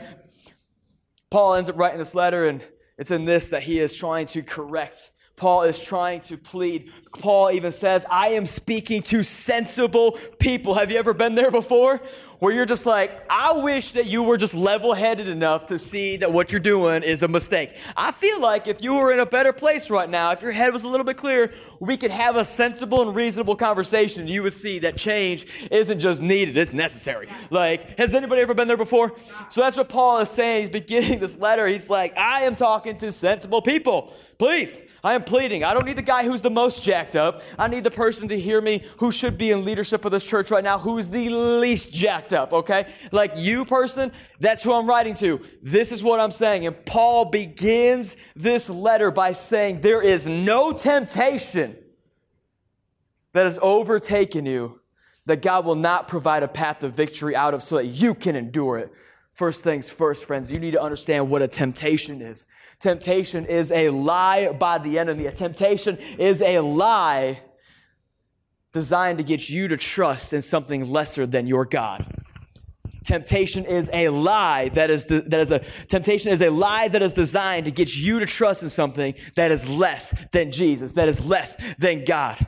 Paul 1.31 1.55
ends 1.55 1.71
up 1.71 1.79
writing 1.79 1.99
this 1.99 2.15
letter, 2.15 2.47
and 2.47 2.63
it's 2.99 3.11
in 3.11 3.25
this 3.25 3.51
that 3.51 3.63
he 3.63 3.79
is 3.79 3.95
trying 3.95 4.27
to 4.27 4.43
correct 4.43 5.13
Paul 5.43 5.63
is 5.63 5.83
trying 5.83 6.21
to 6.21 6.37
plead. 6.37 6.93
Paul 7.19 7.51
even 7.51 7.73
says, 7.73 8.07
I 8.09 8.29
am 8.29 8.47
speaking 8.47 9.03
to 9.03 9.25
sensible 9.25 10.13
people. 10.39 10.75
Have 10.75 10.93
you 10.93 10.99
ever 11.01 11.15
been 11.15 11.35
there 11.35 11.51
before? 11.51 12.01
Where 12.43 12.53
you're 12.53 12.67
just 12.67 12.87
like, 12.87 13.25
I 13.31 13.53
wish 13.53 13.93
that 13.93 14.07
you 14.07 14.25
were 14.25 14.37
just 14.37 14.53
level 14.53 14.95
headed 14.95 15.29
enough 15.29 15.67
to 15.67 15.79
see 15.79 16.17
that 16.17 16.33
what 16.33 16.51
you're 16.51 16.59
doing 16.59 17.05
is 17.05 17.23
a 17.23 17.29
mistake. 17.29 17.77
I 17.97 18.11
feel 18.11 18.41
like 18.41 18.67
if 18.67 18.83
you 18.83 18.95
were 18.95 19.13
in 19.13 19.21
a 19.21 19.27
better 19.27 19.53
place 19.53 19.91
right 19.91 20.11
now, 20.11 20.33
if 20.33 20.43
your 20.43 20.51
head 20.51 20.73
was 20.73 20.83
a 20.83 20.89
little 20.89 21.05
bit 21.05 21.17
clearer, 21.17 21.53
we 21.79 21.97
could 21.97 22.11
have 22.11 22.35
a 22.35 22.45
sensible 22.45 23.01
and 23.03 23.15
reasonable 23.15 23.55
conversation. 23.55 24.27
You 24.27 24.43
would 24.43 24.55
see 24.55 24.81
that 24.81 24.97
change 24.97 25.47
isn't 25.71 26.01
just 26.01 26.21
needed, 26.21 26.57
it's 26.57 26.73
necessary. 26.73 27.29
Like, 27.51 27.97
has 27.97 28.13
anybody 28.13 28.43
ever 28.43 28.55
been 28.55 28.67
there 28.67 28.77
before? 28.77 29.13
So 29.49 29.61
that's 29.61 29.77
what 29.77 29.89
Paul 29.89 30.19
is 30.19 30.29
saying. 30.29 30.63
He's 30.63 30.71
beginning 30.71 31.21
this 31.21 31.39
letter. 31.39 31.69
He's 31.69 31.89
like, 31.89 32.19
I 32.19 32.41
am 32.43 32.57
talking 32.57 32.97
to 32.97 33.13
sensible 33.13 33.63
people. 33.63 34.13
Please, 34.39 34.83
I 35.05 35.15
am 35.15 35.23
pleading. 35.23 35.63
I 35.63 35.73
don't 35.73 35.85
need 35.85 35.97
the 35.99 36.03
guy 36.03 36.25
who's 36.25 36.43
the 36.43 36.51
most 36.51 36.85
jacked 36.85 37.15
up. 37.15 37.43
I 37.57 37.69
need 37.69 37.85
the 37.85 37.93
person 37.93 38.27
to 38.31 38.41
hear 38.41 38.61
me 38.61 38.83
who 38.97 39.13
should 39.13 39.39
be 39.39 39.53
in 39.53 39.65
leadership 39.65 40.05
of 40.05 40.11
this 40.11 40.25
church 40.25 40.51
right 40.51 40.65
now, 40.65 40.81
who's 40.81 41.11
the 41.11 41.29
least 41.29 41.93
jacked 41.93 42.32
up, 42.33 42.53
okay? 42.53 42.93
Like 43.11 43.33
you 43.37 43.65
person, 43.65 44.13
that's 44.41 44.63
who 44.63 44.73
I'm 44.73 44.87
writing 44.87 45.15
to. 45.15 45.41
This 45.63 45.93
is 45.93 46.03
what 46.03 46.21
I'm 46.21 46.31
saying. 46.31 46.67
And 46.67 46.85
Paul 46.85 47.27
begins 47.27 48.17
this 48.35 48.69
letter 48.71 49.11
by 49.11 49.33
saying, 49.33 49.81
There 49.81 50.03
is 50.03 50.27
no 50.27 50.73
temptation 50.73 51.77
that 53.33 53.45
has 53.45 53.59
overtaken 53.63 54.47
you 54.47 54.81
that 55.27 55.43
God 55.43 55.65
will 55.65 55.77
not 55.77 56.09
provide 56.09 56.43
a 56.43 56.49
path 56.49 56.83
of 56.83 56.95
victory 56.95 57.37
out 57.37 57.55
of 57.55 57.63
so 57.63 57.77
that 57.77 57.87
you 57.87 58.15
can 58.15 58.37
endure 58.37 58.79
it. 58.79 58.93
First 59.33 59.65
things 59.65 59.89
first, 59.89 60.27
friends, 60.27 60.53
you 60.53 60.59
need 60.59 60.73
to 60.73 60.83
understand 60.83 61.31
what 61.31 61.41
a 61.41 61.49
temptation 61.49 62.21
is. 62.21 62.47
Temptation 62.79 63.47
is 63.47 63.71
a 63.71 63.89
lie 63.89 64.53
by 64.53 64.79
the 64.79 64.99
enemy. 64.99 65.27
A 65.27 65.33
temptation 65.33 65.97
is 66.19 66.43
a 66.43 66.61
lie 66.61 67.41
designed 68.73 69.19
to 69.19 69.25
get 69.25 69.49
you 69.49 69.69
to 69.69 69.77
trust 69.77 70.33
in 70.33 70.43
something 70.43 70.91
lesser 70.91 71.27
than 71.27 71.47
your 71.47 71.65
God. 71.65 72.22
Temptation 73.05 73.65
is 73.65 73.91
a 73.93 74.09
lie 74.09 74.69
that 74.71 74.91
is, 74.91 75.07
the, 75.07 75.23
that 75.23 75.41
is 75.41 75.51
a 75.51 75.59
temptation 75.89 76.31
is 76.31 76.41
a 76.41 76.51
lie 76.51 76.89
that 76.89 77.03
is 77.03 77.13
designed 77.13 77.65
to 77.65 77.71
get 77.71 77.97
you 77.97 78.21
to 78.21 78.27
trust 78.27 78.63
in 78.63 78.69
something 78.69 79.15
that 79.35 79.51
is 79.51 79.69
less 79.69 80.15
than 80.33 80.51
Jesus, 80.51 80.93
that 80.93 81.09
is 81.09 81.27
less 81.27 81.57
than 81.79 82.05
God. 82.05 82.47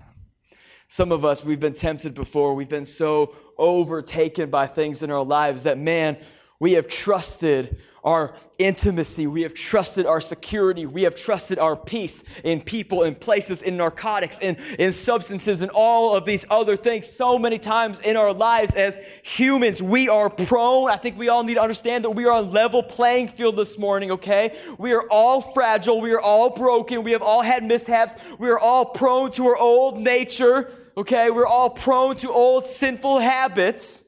Some 0.88 1.12
of 1.12 1.25
us, 1.25 1.44
we've 1.44 1.61
been 1.61 1.75
tempted 1.75 2.14
before. 2.14 2.54
We've 2.54 2.68
been 2.68 2.84
so 2.84 3.34
overtaken 3.58 4.50
by 4.50 4.66
things 4.66 5.02
in 5.02 5.11
our 5.11 5.25
lives 5.25 5.64
that, 5.64 5.78
man, 5.78 6.18
we 6.61 6.75
have 6.75 6.87
trusted 6.87 7.78
our 8.04 8.37
intimacy. 8.58 9.26
We 9.26 9.42
have 9.42 9.54
trusted 9.54 10.06
our 10.06 10.20
security. 10.20 10.87
We 10.87 11.02
have 11.02 11.14
trusted 11.14 11.58
our 11.58 11.76
peace 11.76 12.25
in 12.44 12.61
people, 12.61 13.02
in 13.02 13.14
places, 13.14 13.62
in 13.62 13.76
narcotics, 13.76 14.38
in, 14.38 14.56
in 14.78 14.92
substances, 14.92 15.62
and 15.62 15.70
all 15.75 16.16
of 16.16 16.25
these 16.25 16.44
other 16.50 16.76
things. 16.76 17.11
So 17.11 17.38
many 17.38 17.58
times 17.58 18.00
in 18.00 18.16
our 18.16 18.32
lives 18.32 18.75
as 18.75 18.99
humans, 19.23 19.82
we 19.82 20.08
are 20.08 20.30
prone. 20.30 20.90
I 20.90 20.96
think 20.96 21.18
we 21.18 21.28
all 21.28 21.42
need 21.42 21.54
to 21.54 21.62
understand 21.62 22.04
that 22.04 22.11
we 22.11 22.26
are 22.26 22.32
on 22.32 22.52
level 22.52 22.82
playing 22.82 23.28
field 23.28 23.56
this 23.56 23.78
morning, 23.78 24.12
okay? 24.12 24.56
We 24.78 24.92
are 24.92 25.04
all 25.11 25.40
fragile. 25.40 26.00
We 26.00 26.12
are 26.12 26.20
all 26.20 26.50
broken. 26.50 27.02
We 27.02 27.12
have 27.12 27.23
all 27.23 27.42
had 27.42 27.64
mishaps. 27.64 28.16
We 28.38 28.49
are 28.50 28.58
all 28.58 28.87
prone 28.87 29.30
to 29.32 29.46
our 29.46 29.56
old 29.56 29.99
nature, 29.99 30.70
okay? 30.96 31.30
We're 31.30 31.46
all 31.46 31.70
prone 31.70 32.16
to 32.16 32.30
old 32.30 32.66
sinful 32.66 33.18
habits. 33.18 34.04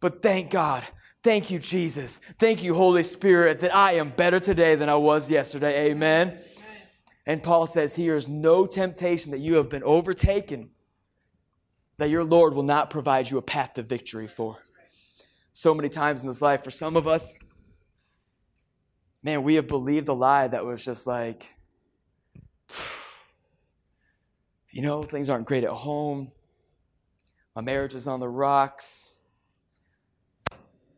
But 0.00 0.20
thank 0.20 0.50
God 0.50 0.82
Thank 1.22 1.52
you, 1.52 1.60
Jesus. 1.60 2.18
Thank 2.38 2.64
you, 2.64 2.74
Holy 2.74 3.04
Spirit, 3.04 3.60
that 3.60 3.74
I 3.74 3.92
am 3.92 4.10
better 4.10 4.40
today 4.40 4.74
than 4.74 4.88
I 4.88 4.96
was 4.96 5.30
yesterday. 5.30 5.90
Amen. 5.90 6.40
And 7.26 7.40
Paul 7.40 7.68
says, 7.68 7.94
Here 7.94 8.16
is 8.16 8.26
no 8.26 8.66
temptation 8.66 9.30
that 9.30 9.38
you 9.38 9.54
have 9.54 9.68
been 9.68 9.84
overtaken 9.84 10.70
that 11.98 12.10
your 12.10 12.24
Lord 12.24 12.54
will 12.54 12.64
not 12.64 12.90
provide 12.90 13.30
you 13.30 13.38
a 13.38 13.42
path 13.42 13.74
to 13.74 13.82
victory 13.82 14.26
for. 14.26 14.58
So 15.52 15.72
many 15.72 15.88
times 15.88 16.22
in 16.22 16.26
this 16.26 16.42
life, 16.42 16.64
for 16.64 16.72
some 16.72 16.96
of 16.96 17.06
us, 17.06 17.34
man, 19.22 19.44
we 19.44 19.54
have 19.54 19.68
believed 19.68 20.08
a 20.08 20.12
lie 20.12 20.48
that 20.48 20.64
was 20.64 20.84
just 20.84 21.06
like, 21.06 21.54
you 24.72 24.82
know, 24.82 25.04
things 25.04 25.30
aren't 25.30 25.46
great 25.46 25.62
at 25.62 25.70
home. 25.70 26.32
My 27.54 27.62
marriage 27.62 27.94
is 27.94 28.08
on 28.08 28.18
the 28.18 28.28
rocks 28.28 29.11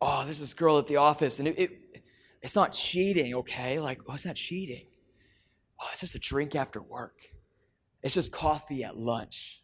oh, 0.01 0.23
there's 0.25 0.39
this 0.39 0.53
girl 0.53 0.77
at 0.77 0.87
the 0.87 0.97
office, 0.97 1.39
and 1.39 1.47
it, 1.47 1.59
it 1.59 2.03
it's 2.41 2.55
not 2.55 2.73
cheating, 2.73 3.33
okay? 3.35 3.79
Like, 3.79 4.01
oh, 4.07 4.13
it's 4.13 4.25
not 4.25 4.35
cheating. 4.35 4.85
Oh, 5.81 5.87
it's 5.91 6.01
just 6.01 6.15
a 6.15 6.19
drink 6.19 6.55
after 6.55 6.81
work. 6.81 7.19
It's 8.03 8.13
just 8.13 8.31
coffee 8.31 8.83
at 8.83 8.95
lunch. 8.95 9.63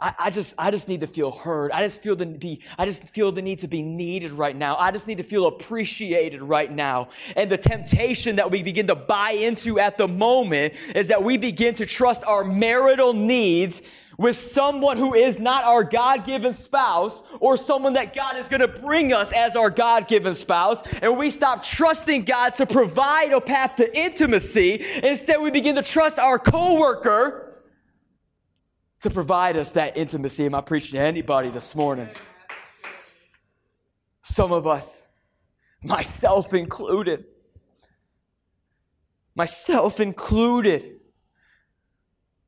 I, 0.00 0.12
I, 0.18 0.30
just 0.30 0.54
I 0.58 0.70
just 0.70 0.88
need 0.88 1.00
to 1.00 1.06
feel 1.06 1.30
heard. 1.30 1.70
I 1.70 1.82
just 1.82 2.02
feel 2.02 2.16
the 2.16 2.26
be 2.26 2.60
I 2.76 2.84
just 2.84 3.04
feel 3.04 3.30
the 3.30 3.42
need 3.42 3.60
to 3.60 3.68
be 3.68 3.80
needed 3.80 4.32
right 4.32 4.54
now. 4.54 4.76
I 4.76 4.90
just 4.90 5.06
need 5.06 5.18
to 5.18 5.22
feel 5.22 5.46
appreciated 5.46 6.42
right 6.42 6.70
now. 6.70 7.08
And 7.36 7.50
the 7.50 7.56
temptation 7.56 8.36
that 8.36 8.50
we 8.50 8.62
begin 8.62 8.88
to 8.88 8.96
buy 8.96 9.30
into 9.30 9.78
at 9.78 9.96
the 9.96 10.08
moment 10.08 10.74
is 10.94 11.08
that 11.08 11.22
we 11.22 11.38
begin 11.38 11.76
to 11.76 11.86
trust 11.86 12.24
our 12.24 12.44
marital 12.44 13.14
needs 13.14 13.82
with 14.18 14.36
someone 14.36 14.96
who 14.96 15.14
is 15.14 15.38
not 15.38 15.64
our 15.64 15.84
God 15.84 16.24
given 16.24 16.52
spouse 16.52 17.22
or 17.40 17.56
someone 17.56 17.94
that 17.94 18.14
God 18.14 18.36
is 18.36 18.48
going 18.48 18.60
to 18.60 18.68
bring 18.68 19.12
us 19.12 19.32
as 19.32 19.56
our 19.56 19.70
God 19.70 20.08
given 20.08 20.34
spouse. 20.34 20.82
And 21.02 21.16
we 21.16 21.30
stop 21.30 21.62
trusting 21.62 22.24
God 22.24 22.54
to 22.54 22.66
provide 22.66 23.32
a 23.32 23.40
path 23.40 23.76
to 23.76 23.98
intimacy. 23.98 24.84
Instead, 25.02 25.40
we 25.40 25.50
begin 25.50 25.74
to 25.76 25.82
trust 25.82 26.18
our 26.18 26.38
coworker 26.38 27.58
to 29.00 29.10
provide 29.10 29.56
us 29.56 29.72
that 29.72 29.96
intimacy. 29.96 30.46
Am 30.46 30.54
I 30.54 30.60
preaching 30.62 30.98
to 30.98 31.04
anybody 31.04 31.50
this 31.50 31.74
morning? 31.74 32.08
Some 34.22 34.52
of 34.52 34.66
us, 34.66 35.04
myself 35.82 36.54
included, 36.54 37.26
myself 39.34 40.00
included, 40.00 41.00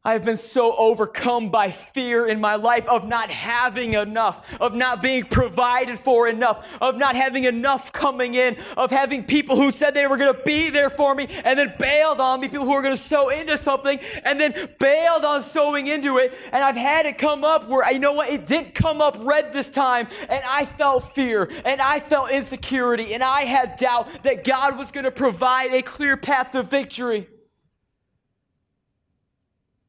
I 0.06 0.12
have 0.12 0.24
been 0.24 0.36
so 0.36 0.76
overcome 0.76 1.50
by 1.50 1.72
fear 1.72 2.28
in 2.28 2.40
my 2.40 2.54
life 2.54 2.86
of 2.86 3.08
not 3.08 3.28
having 3.28 3.94
enough, 3.94 4.56
of 4.60 4.72
not 4.72 5.02
being 5.02 5.24
provided 5.24 5.98
for 5.98 6.28
enough, 6.28 6.64
of 6.80 6.96
not 6.96 7.16
having 7.16 7.42
enough 7.42 7.92
coming 7.92 8.36
in, 8.36 8.56
of 8.76 8.92
having 8.92 9.24
people 9.24 9.56
who 9.56 9.72
said 9.72 9.94
they 9.94 10.06
were 10.06 10.16
going 10.16 10.32
to 10.32 10.42
be 10.44 10.70
there 10.70 10.90
for 10.90 11.12
me 11.12 11.26
and 11.44 11.58
then 11.58 11.74
bailed 11.80 12.20
on 12.20 12.40
me, 12.40 12.46
people 12.46 12.66
who 12.66 12.74
were 12.74 12.82
going 12.82 12.96
to 12.96 13.02
sow 13.02 13.30
into 13.30 13.58
something 13.58 13.98
and 14.22 14.38
then 14.38 14.68
bailed 14.78 15.24
on 15.24 15.42
sowing 15.42 15.88
into 15.88 16.18
it. 16.18 16.32
And 16.52 16.62
I've 16.62 16.76
had 16.76 17.06
it 17.06 17.18
come 17.18 17.42
up 17.42 17.66
where, 17.66 17.92
you 17.92 17.98
know 17.98 18.12
what, 18.12 18.30
it 18.30 18.46
didn't 18.46 18.76
come 18.76 19.00
up 19.00 19.16
red 19.18 19.52
this 19.52 19.70
time 19.70 20.06
and 20.28 20.40
I 20.46 20.66
felt 20.66 21.02
fear 21.02 21.50
and 21.64 21.80
I 21.80 21.98
felt 21.98 22.30
insecurity 22.30 23.12
and 23.12 23.24
I 23.24 23.40
had 23.40 23.74
doubt 23.74 24.22
that 24.22 24.44
God 24.44 24.78
was 24.78 24.92
going 24.92 25.02
to 25.02 25.10
provide 25.10 25.72
a 25.72 25.82
clear 25.82 26.16
path 26.16 26.52
to 26.52 26.62
victory. 26.62 27.26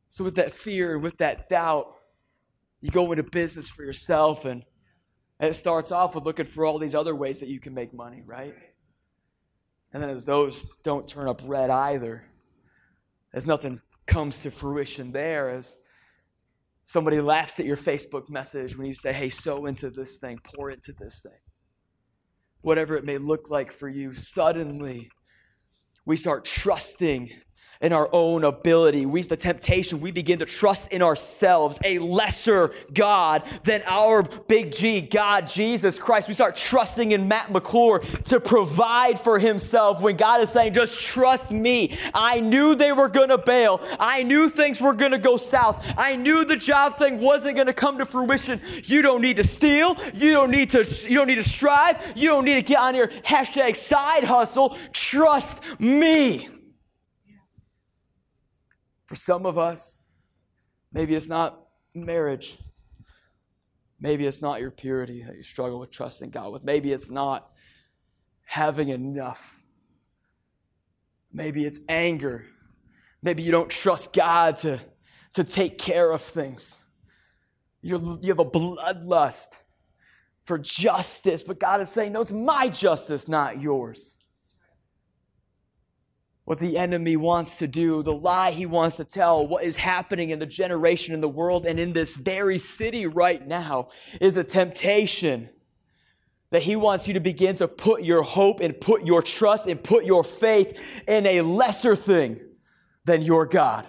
So, 0.10 0.24
with 0.24 0.36
that 0.36 0.54
fear, 0.54 0.96
and 0.96 1.04
with 1.04 1.18
that 1.18 1.50
doubt, 1.50 1.94
you 2.82 2.90
go 2.92 3.12
into 3.12 3.24
business 3.24 3.68
for 3.68 3.84
yourself, 3.84 4.46
and, 4.46 4.64
it 5.40 5.54
starts 5.54 5.92
off 5.92 6.16
with 6.16 6.24
looking 6.26 6.46
for 6.46 6.66
all 6.66 6.80
these 6.80 6.96
other 6.96 7.14
ways 7.14 7.40
that 7.42 7.50
you 7.50 7.60
can 7.60 7.74
make 7.74 7.94
money, 7.94 8.24
right? 8.26 8.56
And 9.94 10.02
then, 10.02 10.10
as 10.10 10.26
those 10.26 10.70
don't 10.84 11.08
turn 11.08 11.28
up 11.28 11.42
red 11.46 11.70
either, 11.70 12.26
as 13.34 13.46
nothing 13.46 13.82
comes 14.08 14.40
to 14.40 14.52
fruition 14.52 15.12
there, 15.12 15.50
as 15.50 15.76
somebody 16.86 17.20
laughs 17.20 17.60
at 17.60 17.66
your 17.66 17.76
Facebook 17.76 18.30
message 18.30 18.78
when 18.78 18.88
you 18.88 18.94
say, 18.94 19.12
hey, 19.12 19.30
sow 19.30 19.66
into 19.66 19.90
this 19.90 20.18
thing, 20.18 20.40
pour 20.42 20.72
into 20.72 20.94
this 20.94 21.20
thing, 21.22 21.40
whatever 22.62 22.96
it 22.96 23.04
may 23.04 23.18
look 23.18 23.50
like 23.50 23.72
for 23.72 23.90
you, 23.90 24.14
suddenly 24.14 25.10
we 26.06 26.16
start 26.16 26.46
trusting 26.46 27.30
in 27.82 27.94
our 27.94 28.10
own 28.12 28.44
ability. 28.44 29.06
We, 29.06 29.22
the 29.22 29.38
temptation, 29.38 30.00
we 30.00 30.12
begin 30.12 30.40
to 30.40 30.46
trust 30.46 30.92
in 30.92 31.02
ourselves, 31.02 31.80
a 31.84 32.00
lesser 32.00 32.74
God 32.94 33.44
than 33.64 33.84
our 33.86 34.24
big 34.24 34.72
G, 34.72 35.02
God, 35.02 35.48
Jesus 35.48 36.00
Christ. 36.00 36.28
We 36.28 36.34
start 36.34 36.56
trusting 36.56 37.12
in 37.12 37.28
Matt 37.28 37.52
McClure 37.52 38.00
to 38.26 38.40
provide 38.40 39.20
for 39.20 39.40
himself 39.40 40.02
when 40.02 40.18
God 40.18 40.42
is 40.42 40.50
saying, 40.50 40.74
just 40.74 41.02
trust 41.02 41.52
me. 41.52 41.98
I 42.14 42.40
knew 42.40 42.76
they 42.76 42.92
were 42.92 43.10
going 43.10 43.30
to 43.30 43.38
bail. 43.38 43.82
I 44.00 44.24
knew 44.24 44.50
things 44.50 44.82
were 44.82 44.94
going 44.94 45.12
to 45.12 45.18
go 45.18 45.38
south. 45.38 45.94
I 45.98 46.16
knew 46.16 46.46
the 46.46 46.56
job 46.56 46.98
thing 46.98 47.20
wasn't 47.20 47.56
going 47.56 47.68
to 47.68 47.74
come 47.74 47.98
to 48.00 48.06
fruition. 48.06 48.62
You 48.84 49.02
don't 49.02 49.22
need 49.22 49.38
to 49.38 49.44
steal. 49.44 49.96
You 50.14 50.34
don't 50.34 50.52
need 50.52 50.72
to, 50.72 50.86
you 51.08 51.16
don't 51.16 51.28
need 51.28 51.36
to 51.36 51.44
strive. 51.44 52.14
You 52.16 52.30
don't 52.30 52.46
need 52.46 52.56
to 52.56 52.62
get 52.62 52.80
on 52.80 52.96
your 52.96 53.08
hashtag 53.08 53.76
side 53.76 54.24
hustle. 54.24 54.78
Trust 54.92 55.62
me. 55.80 56.50
For 59.08 59.16
some 59.16 59.46
of 59.46 59.58
us, 59.58 60.04
maybe 60.92 61.16
it's 61.16 61.30
not 61.30 61.60
marriage. 61.96 62.58
Maybe 64.00 64.28
it's 64.28 64.42
not 64.42 64.60
your 64.60 64.70
purity 64.70 65.24
that 65.24 65.36
you 65.36 65.44
struggle 65.44 65.80
with 65.80 65.92
trusting 65.92 66.30
God 66.30 66.52
with. 66.52 66.64
Maybe 66.64 66.92
it's 66.92 67.10
not 67.10 67.50
having 68.46 68.90
enough. 68.90 69.64
Maybe 71.32 71.66
it's 71.66 71.80
anger. 71.88 72.46
Maybe 73.24 73.44
you 73.44 73.52
don't 73.52 73.70
trust 73.70 74.14
God 74.14 74.58
to, 74.58 74.80
to 75.34 75.44
take 75.46 75.78
care 75.78 76.12
of 76.12 76.22
things. 76.22 76.84
You're, 77.82 78.20
you 78.22 78.28
have 78.28 78.40
a 78.40 78.46
bloodlust 78.46 79.58
for 80.42 80.58
justice, 80.58 81.44
but 81.44 81.60
God 81.60 81.80
is 81.80 81.90
saying, 81.90 82.12
No, 82.12 82.22
it's 82.22 82.32
my 82.32 82.68
justice, 82.68 83.30
not 83.30 83.62
yours 83.62 84.17
what 86.48 86.60
the 86.60 86.78
enemy 86.78 87.18
wants 87.18 87.58
to 87.58 87.68
do, 87.68 88.02
the 88.02 88.14
lie 88.14 88.52
he 88.52 88.66
wants 88.66 88.96
to 88.96 89.04
tell, 89.04 89.46
what 89.46 89.66
is 89.66 89.76
happening 89.76 90.30
in 90.30 90.40
the 90.40 90.46
generation, 90.46 91.14
in 91.14 91.20
the 91.20 91.28
world, 91.28 91.66
and 91.66 91.78
in 91.78 91.92
this 91.92 92.16
very 92.16 92.58
city 92.58 93.06
right 93.06 93.46
now 93.46 93.90
is 94.22 94.38
a 94.38 94.46
temptation 94.46 95.50
that 96.52 96.64
he 96.64 96.78
wants 96.78 97.06
you 97.06 97.16
to 97.16 97.20
begin 97.20 97.58
to 97.58 97.68
put 97.68 98.02
your 98.02 98.22
hope 98.22 98.62
and 98.62 98.80
put 98.80 99.06
your 99.06 99.22
trust 99.22 99.68
and 99.68 99.84
put 99.84 100.06
your 100.06 100.24
faith 100.24 100.82
in 101.06 101.26
a 101.26 101.42
lesser 101.42 101.98
thing 101.98 102.40
than 103.04 103.22
your 103.22 103.46
God, 103.46 103.86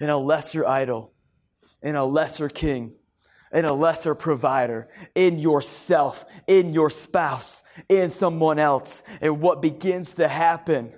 in 0.00 0.10
a 0.10 0.16
lesser 0.16 0.66
idol, 0.66 1.12
in 1.80 1.94
a 1.94 2.04
lesser 2.04 2.48
king 2.48 2.96
in 3.52 3.64
a 3.64 3.72
lesser 3.72 4.14
provider, 4.14 4.88
in 5.14 5.38
yourself, 5.38 6.24
in 6.46 6.72
your 6.72 6.88
spouse, 6.88 7.62
in 7.88 8.08
someone 8.10 8.58
else. 8.58 9.02
And 9.20 9.40
what 9.40 9.60
begins 9.60 10.14
to 10.14 10.26
happen 10.26 10.94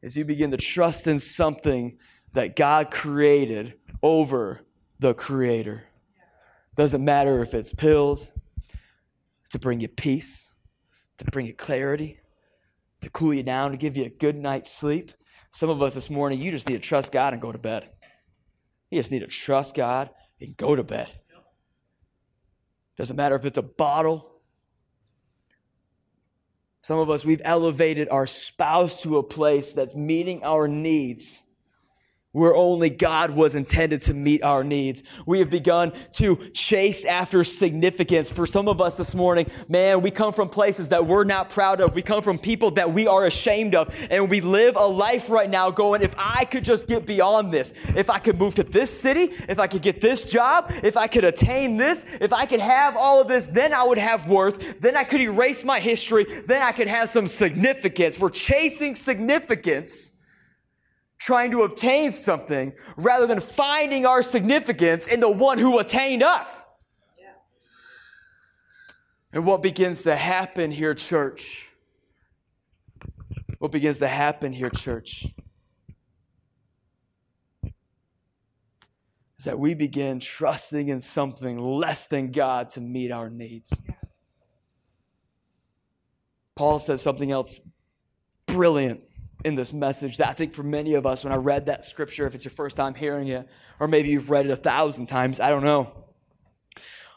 is 0.00 0.16
you 0.16 0.24
begin 0.24 0.52
to 0.52 0.56
trust 0.56 1.06
in 1.06 1.18
something 1.18 1.98
that 2.34 2.56
God 2.56 2.90
created 2.90 3.74
over 4.02 4.64
the 5.00 5.12
Creator. 5.14 5.84
Doesn't 6.76 7.04
matter 7.04 7.42
if 7.42 7.52
it's 7.52 7.74
pills 7.74 8.30
to 9.50 9.58
bring 9.58 9.80
you 9.80 9.88
peace, 9.88 10.52
to 11.18 11.24
bring 11.26 11.46
you 11.46 11.54
clarity, 11.54 12.20
to 13.00 13.10
cool 13.10 13.34
you 13.34 13.42
down, 13.42 13.72
to 13.72 13.76
give 13.76 13.96
you 13.96 14.04
a 14.04 14.08
good 14.08 14.36
night's 14.36 14.72
sleep. 14.72 15.10
Some 15.50 15.68
of 15.68 15.82
us 15.82 15.94
this 15.94 16.08
morning, 16.08 16.38
you 16.38 16.50
just 16.50 16.68
need 16.68 16.80
to 16.80 16.88
trust 16.88 17.12
God 17.12 17.32
and 17.32 17.42
go 17.42 17.52
to 17.52 17.58
bed. 17.58 17.90
You 18.90 18.98
just 18.98 19.10
need 19.10 19.20
to 19.20 19.26
trust 19.26 19.74
God 19.74 20.10
and 20.42 20.56
go 20.56 20.76
to 20.76 20.84
bed. 20.84 21.10
Doesn't 22.96 23.16
matter 23.16 23.36
if 23.36 23.44
it's 23.44 23.58
a 23.58 23.62
bottle. 23.62 24.28
Some 26.82 26.98
of 26.98 27.10
us, 27.10 27.24
we've 27.24 27.40
elevated 27.44 28.08
our 28.10 28.26
spouse 28.26 29.02
to 29.02 29.18
a 29.18 29.22
place 29.22 29.72
that's 29.72 29.94
meeting 29.94 30.42
our 30.42 30.66
needs 30.66 31.44
where 32.32 32.54
only 32.54 32.88
God 32.88 33.30
was 33.30 33.54
intended 33.54 34.02
to 34.02 34.14
meet 34.14 34.42
our 34.42 34.64
needs. 34.64 35.02
We 35.26 35.40
have 35.40 35.50
begun 35.50 35.92
to 36.12 36.36
chase 36.52 37.04
after 37.04 37.44
significance. 37.44 38.30
For 38.30 38.46
some 38.46 38.68
of 38.68 38.80
us 38.80 38.96
this 38.96 39.14
morning, 39.14 39.50
man, 39.68 40.00
we 40.00 40.10
come 40.10 40.32
from 40.32 40.48
places 40.48 40.88
that 40.88 41.06
we're 41.06 41.24
not 41.24 41.50
proud 41.50 41.82
of. 41.82 41.94
We 41.94 42.00
come 42.00 42.22
from 42.22 42.38
people 42.38 42.70
that 42.72 42.92
we 42.92 43.06
are 43.06 43.26
ashamed 43.26 43.74
of. 43.74 43.94
And 44.10 44.30
we 44.30 44.40
live 44.40 44.76
a 44.76 44.86
life 44.86 45.28
right 45.28 45.48
now 45.48 45.70
going, 45.70 46.00
if 46.00 46.14
I 46.16 46.46
could 46.46 46.64
just 46.64 46.88
get 46.88 47.04
beyond 47.04 47.52
this, 47.52 47.74
if 47.94 48.08
I 48.08 48.18
could 48.18 48.38
move 48.38 48.54
to 48.54 48.62
this 48.62 48.98
city, 48.98 49.24
if 49.48 49.58
I 49.58 49.66
could 49.66 49.82
get 49.82 50.00
this 50.00 50.30
job, 50.30 50.72
if 50.82 50.96
I 50.96 51.08
could 51.08 51.24
attain 51.24 51.76
this, 51.76 52.06
if 52.20 52.32
I 52.32 52.46
could 52.46 52.60
have 52.60 52.96
all 52.96 53.20
of 53.20 53.28
this, 53.28 53.48
then 53.48 53.74
I 53.74 53.82
would 53.84 53.98
have 53.98 54.26
worth. 54.28 54.80
Then 54.80 54.96
I 54.96 55.04
could 55.04 55.20
erase 55.20 55.64
my 55.64 55.80
history. 55.80 56.24
Then 56.46 56.62
I 56.62 56.72
could 56.72 56.88
have 56.88 57.10
some 57.10 57.28
significance. 57.28 58.18
We're 58.18 58.30
chasing 58.30 58.94
significance 58.94 60.12
trying 61.24 61.52
to 61.52 61.62
obtain 61.62 62.12
something 62.12 62.72
rather 62.96 63.28
than 63.28 63.38
finding 63.38 64.04
our 64.04 64.22
significance 64.22 65.06
in 65.06 65.20
the 65.20 65.30
one 65.30 65.56
who 65.56 65.78
attained 65.78 66.22
us. 66.22 66.64
Yeah. 67.16 67.26
And 69.32 69.46
what 69.46 69.62
begins 69.62 70.02
to 70.02 70.16
happen 70.16 70.72
here, 70.72 70.94
church? 70.94 71.70
What 73.58 73.70
begins 73.70 73.98
to 73.98 74.08
happen 74.08 74.52
here, 74.52 74.70
church? 74.70 75.26
Is 79.38 79.44
that 79.44 79.60
we 79.60 79.74
begin 79.74 80.18
trusting 80.18 80.88
in 80.88 81.00
something 81.00 81.56
less 81.58 82.08
than 82.08 82.32
God 82.32 82.68
to 82.70 82.80
meet 82.80 83.12
our 83.12 83.30
needs. 83.30 83.72
Paul 86.56 86.80
says 86.80 87.00
something 87.00 87.30
else 87.30 87.60
brilliant 88.46 89.02
in 89.44 89.54
this 89.54 89.72
message 89.72 90.18
that 90.18 90.28
I 90.28 90.32
think 90.32 90.52
for 90.52 90.62
many 90.62 90.94
of 90.94 91.06
us, 91.06 91.24
when 91.24 91.32
I 91.32 91.36
read 91.36 91.66
that 91.66 91.84
scripture, 91.84 92.26
if 92.26 92.34
it's 92.34 92.44
your 92.44 92.50
first 92.50 92.76
time 92.76 92.94
hearing 92.94 93.28
it, 93.28 93.48
or 93.80 93.88
maybe 93.88 94.08
you've 94.08 94.30
read 94.30 94.46
it 94.46 94.50
a 94.50 94.56
thousand 94.56 95.06
times, 95.06 95.40
I 95.40 95.50
don't 95.50 95.64
know. 95.64 95.92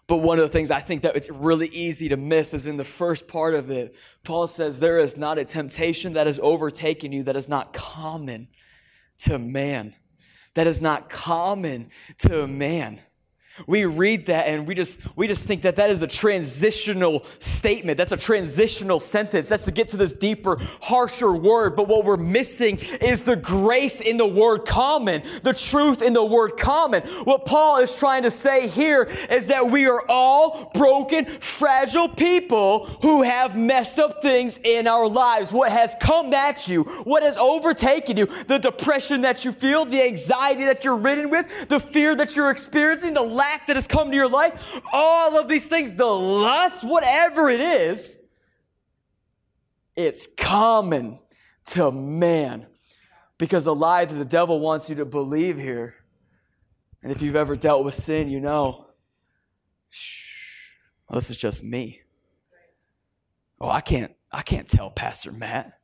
But 0.08 0.18
one 0.18 0.38
of 0.38 0.44
the 0.44 0.50
things 0.50 0.70
I 0.70 0.82
think 0.82 1.02
that 1.02 1.16
it's 1.16 1.30
really 1.30 1.68
easy 1.68 2.10
to 2.10 2.18
miss 2.18 2.54
is 2.54 2.68
in 2.68 2.78
the 2.78 2.84
first 2.84 3.28
part 3.28 3.56
of 3.56 3.72
it, 3.72 3.96
Paul 4.24 4.48
says, 4.48 4.80
There 4.80 5.00
is 5.00 5.18
not 5.18 5.40
a 5.40 5.46
temptation 5.46 6.14
that 6.14 6.28
has 6.28 6.40
overtaken 6.42 7.12
you 7.12 7.24
that 7.24 7.36
is 7.36 7.50
not 7.50 7.74
common 7.74 8.50
to 9.20 9.40
man. 9.40 9.96
That 10.54 10.68
is 10.68 10.82
not 10.82 11.10
common 11.10 11.90
to 12.20 12.46
man. 12.46 13.02
We 13.68 13.86
read 13.86 14.26
that 14.28 14.48
and 14.48 14.68
we 14.68 14.76
just, 14.76 15.02
we 15.16 15.28
just 15.28 15.48
think 15.48 15.62
that 15.62 15.78
that 15.78 15.90
is 15.90 16.02
a 16.02 16.08
transitional 16.08 17.26
statement. 17.40 17.98
That's 17.98 18.12
a 18.12 18.18
transitional 18.18 19.00
sentence. 19.00 19.50
That's 19.50 19.66
to 19.66 19.72
get 19.72 19.90
to 19.90 19.98
this 19.98 20.14
deeper, 20.14 20.58
harsher 20.82 21.32
word. 21.32 21.76
But 21.76 21.88
what 21.88 22.06
we're 22.06 22.18
missing 22.18 22.78
is 23.02 23.24
the 23.24 23.36
grace 23.36 24.02
in 24.02 24.18
the 24.18 24.28
word 24.28 24.66
common, 24.66 25.24
the 25.44 25.54
truth 25.54 26.02
in 26.02 26.14
the 26.14 26.24
word 26.24 26.58
common. 26.58 27.02
What 27.24 27.46
Paul 27.46 27.80
is 27.80 27.96
trying 27.96 28.24
to 28.24 28.32
say 28.32 28.68
here 28.68 29.04
is 29.30 29.48
that 29.48 29.70
we 29.70 29.86
are 29.88 30.04
all 30.10 30.72
broken, 30.74 31.26
fragile 31.26 32.10
people 32.10 32.86
who 33.02 33.24
have 33.24 33.58
messed 33.58 34.00
up 34.00 34.22
things 34.22 34.60
in 34.64 34.88
our 34.88 35.08
lives. 35.08 35.52
What 35.52 35.72
has 35.72 35.96
come 36.00 36.34
at 36.34 36.68
you, 36.68 36.84
what 37.04 37.24
has 37.24 37.38
overtaken 37.38 38.18
you, 38.18 38.26
the 38.26 38.58
depression 38.58 39.22
that 39.22 39.46
you 39.46 39.52
feel, 39.52 39.86
the 39.86 40.02
anxiety 40.02 40.66
that 40.66 40.84
you're 40.84 40.98
ridden 40.98 41.30
with, 41.30 41.70
the 41.70 41.80
fear 41.80 42.16
that 42.16 42.36
you're 42.36 42.52
experiencing, 42.52 43.14
the 43.14 43.22
lack 43.46 43.68
that 43.68 43.76
has 43.76 43.88
come 43.88 44.10
to 44.10 44.16
your 44.16 44.30
life, 44.30 44.82
all 44.92 45.38
of 45.38 45.48
these 45.48 45.68
things, 45.68 45.94
the 45.94 46.06
lust, 46.06 46.84
whatever 46.84 47.50
it 47.50 47.62
is, 47.62 48.18
it's 49.96 50.28
common 50.38 51.20
to 51.66 51.92
man. 51.92 52.68
Because 53.38 53.66
the 53.66 53.76
lie 53.76 54.06
that 54.06 54.16
the 54.16 54.26
devil 54.26 54.60
wants 54.60 54.90
you 54.90 54.96
to 54.96 55.06
believe 55.06 55.58
here, 55.60 55.96
and 57.04 57.12
if 57.12 57.22
you've 57.22 57.36
ever 57.36 57.56
dealt 57.56 57.84
with 57.84 57.94
sin, 57.94 58.30
you 58.30 58.40
know, 58.40 58.88
shh, 59.90 60.72
well, 61.10 61.20
this 61.20 61.30
is 61.30 61.38
just 61.38 61.64
me. 61.64 62.02
Oh, 63.60 63.70
I 63.70 63.82
can't, 63.82 64.14
I 64.32 64.42
can't 64.42 64.68
tell 64.68 64.90
Pastor 64.90 65.32
Matt. 65.32 65.80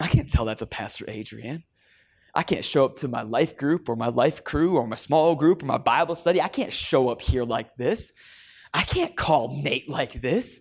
I 0.00 0.08
can't 0.08 0.28
tell 0.28 0.44
that's 0.44 0.62
a 0.62 0.66
Pastor 0.66 1.04
Adrian. 1.06 1.64
I 2.34 2.42
can't 2.42 2.64
show 2.64 2.84
up 2.84 2.96
to 2.96 3.08
my 3.08 3.22
life 3.22 3.56
group 3.56 3.88
or 3.88 3.96
my 3.96 4.08
life 4.08 4.42
crew 4.42 4.76
or 4.76 4.86
my 4.86 4.96
small 4.96 5.34
group 5.34 5.62
or 5.62 5.66
my 5.66 5.78
Bible 5.78 6.14
study. 6.14 6.40
I 6.40 6.48
can't 6.48 6.72
show 6.72 7.08
up 7.08 7.20
here 7.20 7.44
like 7.44 7.76
this. 7.76 8.12
I 8.72 8.82
can't 8.82 9.16
call 9.16 9.62
Nate 9.62 9.88
like 9.88 10.14
this. 10.14 10.60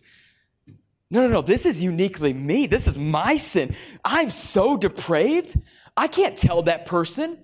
No, 1.09 1.21
no, 1.21 1.27
no. 1.27 1.41
This 1.41 1.65
is 1.65 1.81
uniquely 1.81 2.33
me. 2.33 2.67
This 2.67 2.87
is 2.87 2.97
my 2.97 3.37
sin. 3.37 3.75
I'm 4.05 4.29
so 4.29 4.77
depraved. 4.77 5.59
I 5.97 6.07
can't 6.07 6.37
tell 6.37 6.63
that 6.63 6.85
person. 6.85 7.43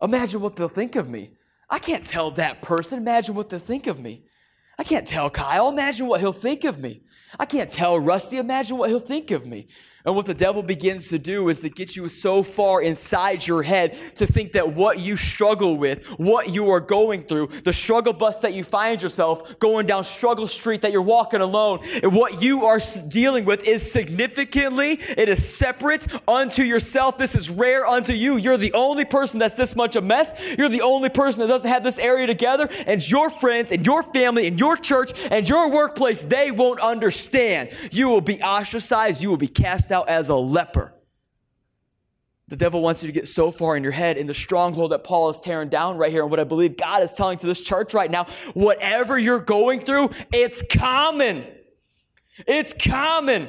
Imagine 0.00 0.40
what 0.40 0.56
they'll 0.56 0.68
think 0.68 0.96
of 0.96 1.08
me. 1.08 1.30
I 1.68 1.78
can't 1.78 2.04
tell 2.04 2.30
that 2.32 2.62
person. 2.62 2.98
Imagine 2.98 3.34
what 3.34 3.48
they'll 3.48 3.58
think 3.58 3.86
of 3.86 3.98
me. 3.98 4.24
I 4.78 4.84
can't 4.84 5.06
tell 5.06 5.30
Kyle. 5.30 5.68
Imagine 5.68 6.06
what 6.06 6.20
he'll 6.20 6.32
think 6.32 6.64
of 6.64 6.78
me. 6.78 7.02
I 7.38 7.44
can't 7.46 7.70
tell 7.70 7.98
Rusty. 7.98 8.38
Imagine 8.38 8.76
what 8.76 8.90
he'll 8.90 8.98
think 8.98 9.30
of 9.30 9.46
me. 9.46 9.66
And 10.06 10.14
what 10.14 10.26
the 10.26 10.34
devil 10.34 10.62
begins 10.62 11.08
to 11.08 11.18
do 11.18 11.48
is 11.48 11.60
to 11.60 11.70
get 11.70 11.96
you 11.96 12.08
so 12.08 12.42
far 12.42 12.82
inside 12.82 13.46
your 13.46 13.62
head 13.62 13.96
to 14.16 14.26
think 14.26 14.52
that 14.52 14.74
what 14.74 14.98
you 14.98 15.16
struggle 15.16 15.78
with, 15.78 16.06
what 16.18 16.50
you 16.50 16.68
are 16.72 16.80
going 16.80 17.24
through, 17.24 17.46
the 17.64 17.72
struggle 17.72 18.12
bus 18.12 18.40
that 18.40 18.52
you 18.52 18.64
find 18.64 19.00
yourself 19.00 19.58
going 19.60 19.86
down 19.86 20.04
struggle 20.04 20.46
street 20.46 20.82
that 20.82 20.92
you're 20.92 21.00
walking 21.00 21.40
alone, 21.40 21.78
and 22.02 22.14
what 22.14 22.42
you 22.42 22.66
are 22.66 22.78
dealing 23.08 23.46
with 23.46 23.66
is 23.66 23.90
significantly, 23.90 25.00
it 25.16 25.30
is 25.30 25.56
separate 25.56 26.06
unto 26.28 26.62
yourself. 26.62 27.16
This 27.16 27.34
is 27.34 27.48
rare 27.48 27.86
unto 27.86 28.12
you. 28.12 28.36
You're 28.36 28.58
the 28.58 28.74
only 28.74 29.06
person 29.06 29.38
that's 29.38 29.56
this 29.56 29.74
much 29.74 29.96
a 29.96 30.02
mess. 30.02 30.34
You're 30.58 30.68
the 30.68 30.82
only 30.82 31.08
person 31.08 31.40
that 31.40 31.48
doesn't 31.48 31.70
have 31.70 31.82
this 31.82 31.98
area 31.98 32.26
together. 32.26 32.68
And 32.86 33.06
your 33.08 33.30
friends 33.30 33.72
and 33.72 33.86
your 33.86 34.02
family 34.02 34.46
and 34.46 34.60
your 34.60 34.76
church 34.76 35.12
and 35.30 35.48
your 35.48 35.70
workplace, 35.70 36.22
they 36.22 36.50
won't 36.50 36.80
understand. 36.80 37.23
You 37.90 38.08
will 38.08 38.20
be 38.20 38.42
ostracized. 38.42 39.22
You 39.22 39.30
will 39.30 39.36
be 39.36 39.48
cast 39.48 39.90
out 39.90 40.08
as 40.08 40.28
a 40.28 40.34
leper. 40.34 40.94
The 42.48 42.56
devil 42.56 42.82
wants 42.82 43.02
you 43.02 43.06
to 43.06 43.12
get 43.12 43.26
so 43.26 43.50
far 43.50 43.76
in 43.76 43.82
your 43.82 43.92
head 43.92 44.18
in 44.18 44.26
the 44.26 44.34
stronghold 44.34 44.92
that 44.92 45.02
Paul 45.02 45.30
is 45.30 45.40
tearing 45.40 45.70
down 45.70 45.96
right 45.96 46.10
here. 46.10 46.22
And 46.22 46.30
what 46.30 46.40
I 46.40 46.44
believe 46.44 46.76
God 46.76 47.02
is 47.02 47.12
telling 47.12 47.38
to 47.38 47.46
this 47.46 47.62
church 47.62 47.94
right 47.94 48.10
now, 48.10 48.26
whatever 48.52 49.18
you're 49.18 49.40
going 49.40 49.80
through, 49.80 50.10
it's 50.32 50.62
common. 50.70 51.46
It's 52.46 52.74
common. 52.74 53.48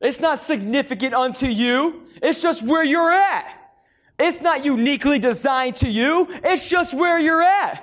It's 0.00 0.20
not 0.20 0.40
significant 0.40 1.14
unto 1.14 1.46
you. 1.46 2.02
It's 2.22 2.42
just 2.42 2.62
where 2.62 2.84
you're 2.84 3.10
at. 3.10 3.62
It's 4.18 4.42
not 4.42 4.64
uniquely 4.64 5.18
designed 5.18 5.76
to 5.76 5.88
you. 5.88 6.26
It's 6.28 6.68
just 6.68 6.94
where 6.94 7.18
you're 7.18 7.42
at. 7.42 7.82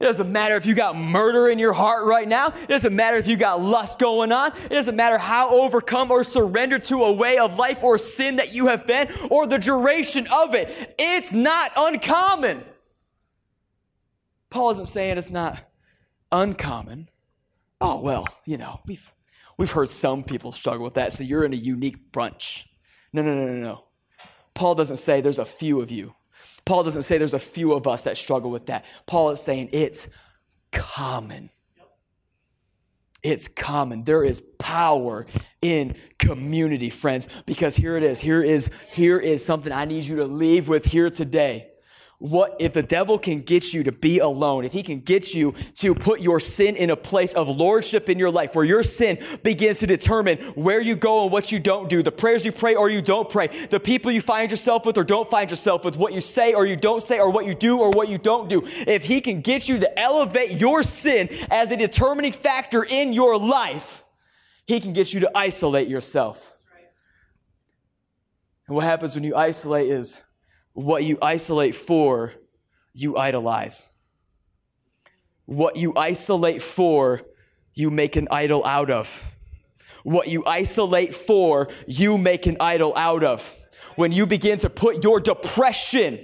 It 0.00 0.04
doesn't 0.04 0.32
matter 0.32 0.56
if 0.56 0.64
you 0.64 0.74
got 0.74 0.96
murder 0.96 1.48
in 1.48 1.58
your 1.58 1.74
heart 1.74 2.06
right 2.06 2.26
now. 2.26 2.48
It 2.48 2.68
doesn't 2.68 2.96
matter 2.96 3.18
if 3.18 3.28
you 3.28 3.36
got 3.36 3.60
lust 3.60 3.98
going 3.98 4.32
on. 4.32 4.52
It 4.64 4.70
doesn't 4.70 4.96
matter 4.96 5.18
how 5.18 5.50
overcome 5.60 6.10
or 6.10 6.24
surrendered 6.24 6.84
to 6.84 7.04
a 7.04 7.12
way 7.12 7.36
of 7.36 7.58
life 7.58 7.84
or 7.84 7.98
sin 7.98 8.36
that 8.36 8.54
you 8.54 8.68
have 8.68 8.86
been 8.86 9.08
or 9.30 9.46
the 9.46 9.58
duration 9.58 10.26
of 10.32 10.54
it. 10.54 10.94
It's 10.98 11.34
not 11.34 11.72
uncommon. 11.76 12.62
Paul 14.48 14.70
isn't 14.70 14.86
saying 14.86 15.18
it's 15.18 15.30
not 15.30 15.60
uncommon. 16.32 17.10
Oh, 17.78 18.00
well, 18.02 18.26
you 18.46 18.56
know, 18.56 18.80
we've, 18.86 19.12
we've 19.58 19.70
heard 19.70 19.90
some 19.90 20.24
people 20.24 20.50
struggle 20.52 20.84
with 20.84 20.94
that, 20.94 21.12
so 21.12 21.24
you're 21.24 21.44
in 21.44 21.52
a 21.52 21.58
unique 21.58 22.10
bunch. 22.10 22.66
No, 23.12 23.20
no, 23.20 23.34
no, 23.34 23.46
no, 23.46 23.60
no. 23.60 23.84
Paul 24.54 24.74
doesn't 24.74 24.96
say 24.96 25.20
there's 25.20 25.38
a 25.38 25.44
few 25.44 25.82
of 25.82 25.90
you. 25.90 26.14
Paul 26.70 26.84
doesn't 26.84 27.02
say 27.02 27.18
there's 27.18 27.34
a 27.34 27.40
few 27.40 27.72
of 27.72 27.88
us 27.88 28.04
that 28.04 28.16
struggle 28.16 28.48
with 28.48 28.66
that. 28.66 28.84
Paul 29.04 29.30
is 29.30 29.42
saying 29.42 29.70
it's 29.72 30.08
common. 30.70 31.50
It's 33.24 33.48
common. 33.48 34.04
There 34.04 34.22
is 34.22 34.40
power 34.56 35.26
in 35.60 35.96
community, 36.20 36.88
friends, 36.88 37.26
because 37.44 37.74
here 37.74 37.96
it 37.96 38.04
is. 38.04 38.20
Here 38.20 38.40
is 38.40 38.70
here 38.92 39.18
is 39.18 39.44
something 39.44 39.72
I 39.72 39.84
need 39.84 40.04
you 40.04 40.14
to 40.18 40.26
leave 40.26 40.68
with 40.68 40.84
here 40.84 41.10
today 41.10 41.66
what 42.20 42.56
if 42.60 42.74
the 42.74 42.82
devil 42.82 43.18
can 43.18 43.40
get 43.40 43.72
you 43.72 43.82
to 43.82 43.92
be 43.92 44.18
alone? 44.18 44.66
If 44.66 44.72
he 44.72 44.82
can 44.82 45.00
get 45.00 45.34
you 45.34 45.54
to 45.76 45.94
put 45.94 46.20
your 46.20 46.38
sin 46.38 46.76
in 46.76 46.90
a 46.90 46.96
place 46.96 47.32
of 47.32 47.48
lordship 47.48 48.10
in 48.10 48.18
your 48.18 48.30
life 48.30 48.54
where 48.54 48.64
your 48.64 48.82
sin 48.82 49.18
begins 49.42 49.78
to 49.80 49.86
determine 49.86 50.36
where 50.54 50.82
you 50.82 50.96
go 50.96 51.24
and 51.24 51.32
what 51.32 51.50
you 51.50 51.58
don't 51.58 51.88
do 51.88 52.02
the 52.02 52.12
prayers 52.12 52.44
you 52.44 52.52
pray 52.52 52.74
or 52.74 52.90
you 52.90 53.00
don't 53.00 53.30
pray 53.30 53.48
the 53.70 53.80
people 53.80 54.12
you 54.12 54.20
find 54.20 54.50
yourself 54.50 54.84
with 54.84 54.98
or 54.98 55.04
don't 55.04 55.28
find 55.28 55.48
yourself 55.48 55.82
with 55.82 55.96
what 55.96 56.12
you 56.12 56.20
say 56.20 56.52
or 56.52 56.66
you 56.66 56.76
don't 56.76 57.02
say 57.02 57.18
or 57.18 57.30
what 57.30 57.46
you 57.46 57.54
do 57.54 57.80
or 57.80 57.90
what 57.90 58.08
you 58.08 58.18
don't 58.18 58.48
do 58.48 58.62
if 58.86 59.02
he 59.04 59.20
can 59.22 59.40
get 59.40 59.66
you 59.66 59.78
to 59.78 59.98
elevate 59.98 60.60
your 60.60 60.82
sin 60.82 61.28
as 61.50 61.70
a 61.70 61.76
determining 61.76 62.32
factor 62.32 62.84
in 62.84 63.14
your 63.14 63.38
life 63.38 64.04
he 64.66 64.78
can 64.78 64.92
get 64.92 65.12
you 65.12 65.20
to 65.20 65.30
isolate 65.34 65.88
yourself. 65.88 66.52
And 68.68 68.76
what 68.76 68.84
happens 68.84 69.16
when 69.16 69.24
you 69.24 69.34
isolate 69.34 69.88
is 69.88 70.20
what 70.72 71.04
you 71.04 71.18
isolate 71.20 71.74
for 71.74 72.34
you 72.92 73.16
idolize. 73.16 73.90
What 75.46 75.76
you 75.76 75.92
isolate 75.96 76.62
for, 76.62 77.22
you 77.74 77.90
make 77.90 78.16
an 78.16 78.28
idol 78.30 78.64
out 78.64 78.90
of. 78.90 79.36
What 80.02 80.28
you 80.28 80.44
isolate 80.46 81.14
for, 81.14 81.68
you 81.86 82.18
make 82.18 82.46
an 82.46 82.56
idol 82.60 82.92
out 82.96 83.24
of. 83.24 83.54
When 83.96 84.12
you 84.12 84.26
begin 84.26 84.58
to 84.60 84.70
put 84.70 85.02
your 85.04 85.20
depression, 85.20 86.20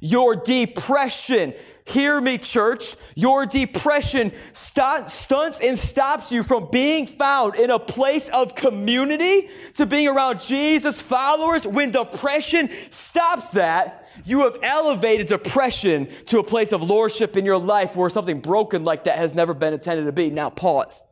your 0.00 0.36
depression, 0.36 1.54
hear 1.86 2.20
me, 2.20 2.38
church, 2.38 2.96
your 3.14 3.46
depression 3.46 4.32
st- 4.52 5.08
stunts 5.08 5.60
and 5.60 5.78
stops 5.78 6.32
you 6.32 6.42
from 6.42 6.68
being 6.70 7.06
found 7.06 7.54
in 7.54 7.70
a 7.70 7.78
place 7.78 8.28
of 8.28 8.54
community 8.54 9.48
to 9.74 9.86
being 9.86 10.08
around 10.08 10.40
Jesus 10.40 11.00
followers. 11.00 11.66
When 11.66 11.92
depression 11.92 12.70
stops 12.90 13.50
that, 13.52 14.08
you 14.24 14.44
have 14.44 14.58
elevated 14.62 15.28
depression 15.28 16.08
to 16.26 16.38
a 16.38 16.44
place 16.44 16.72
of 16.72 16.82
lordship 16.82 17.36
in 17.36 17.44
your 17.44 17.58
life 17.58 17.96
where 17.96 18.10
something 18.10 18.40
broken 18.40 18.84
like 18.84 19.04
that 19.04 19.18
has 19.18 19.34
never 19.34 19.54
been 19.54 19.72
intended 19.72 20.06
to 20.06 20.12
be. 20.12 20.30
Now, 20.30 20.50
pause. 20.50 21.02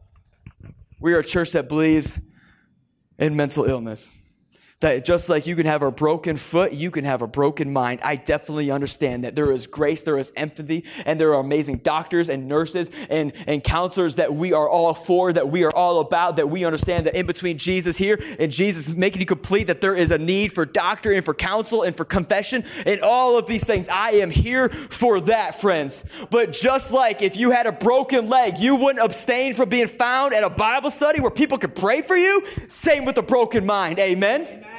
We 1.01 1.15
are 1.15 1.19
a 1.19 1.25
church 1.25 1.53
that 1.53 1.69
believes 1.69 2.19
in 3.19 3.37
mental 3.37 3.65
illness. 3.65 4.15
That 4.85 5.03
just 5.03 5.31
like 5.31 5.47
you 5.47 5.57
can 5.57 5.65
have 5.65 5.81
a 5.81 5.91
broken 5.91 6.37
foot, 6.37 6.75
you 6.75 6.91
can 6.91 7.07
have 7.07 7.23
a 7.23 7.27
broken 7.27 7.73
mind. 7.73 8.01
I 8.03 8.17
definitely 8.17 8.71
understand 8.71 9.25
that 9.25 9.35
there 9.35 9.51
is 9.51 9.67
grace, 9.67 10.03
there 10.03 10.19
is 10.19 10.31
empathy, 10.37 10.85
and 11.07 11.19
there 11.19 11.33
are 11.33 11.41
amazing 11.41 11.79
doctors 11.79 12.29
and 12.29 12.49
nurses 12.49 12.91
and, 13.09 13.33
and 13.47 13.65
counselors 13.65 14.17
that 14.17 14.35
we 14.35 14.53
are 14.53 14.69
all 14.69 14.93
for, 14.93 15.33
that 15.33 15.49
we 15.49 15.65
are 15.65 15.75
all 15.75 16.01
about, 16.01 16.37
that 16.37 16.51
we 16.51 16.67
understand 16.67 17.07
that 17.07 17.15
in 17.15 17.25
between 17.25 17.57
Jesus 17.57 17.97
here 17.97 18.23
and 18.39 18.53
Jesus 18.53 18.87
making 18.91 19.21
you 19.23 19.27
complete, 19.27 19.69
that 19.69 19.81
there 19.81 19.97
is 19.97 20.11
a 20.11 20.19
need 20.19 20.53
for 20.53 20.67
doctor 20.67 21.13
and 21.13 21.25
for 21.25 21.33
counsel 21.33 21.83
and 21.83 21.97
for 21.97 22.05
confession 22.05 22.63
and 22.85 23.01
all 23.01 23.39
of 23.39 23.47
these 23.47 23.65
things. 23.65 23.89
I 23.89 24.11
am 24.11 24.31
here 24.31 24.69
for 24.69 25.19
that, 25.23 25.59
friends. 25.59 26.05
But 26.29 26.53
just 26.53 26.93
like 26.93 27.23
if 27.23 27.39
you 27.39 27.53
had 27.53 27.67
a 27.67 27.73
broken 27.73 28.29
leg, 28.29 28.59
you 28.59 28.77
wouldn't 28.77 29.03
abstain 29.03 29.55
from 29.55 29.71
being 29.71 29.87
found 29.87 30.35
at 30.35 30.45
a 30.45 30.51
Bible 30.51 30.91
study 30.91 31.23
where 31.23 31.31
people 31.31 31.57
could 31.57 31.75
pray 31.75 32.03
for 32.03 32.19
you. 32.19 32.47
Same 32.69 33.07
with 33.07 33.17
a 33.17 33.23
broken 33.23 33.65
mind. 33.65 33.99
Amen. 33.99 34.43
Amen. 34.43 34.74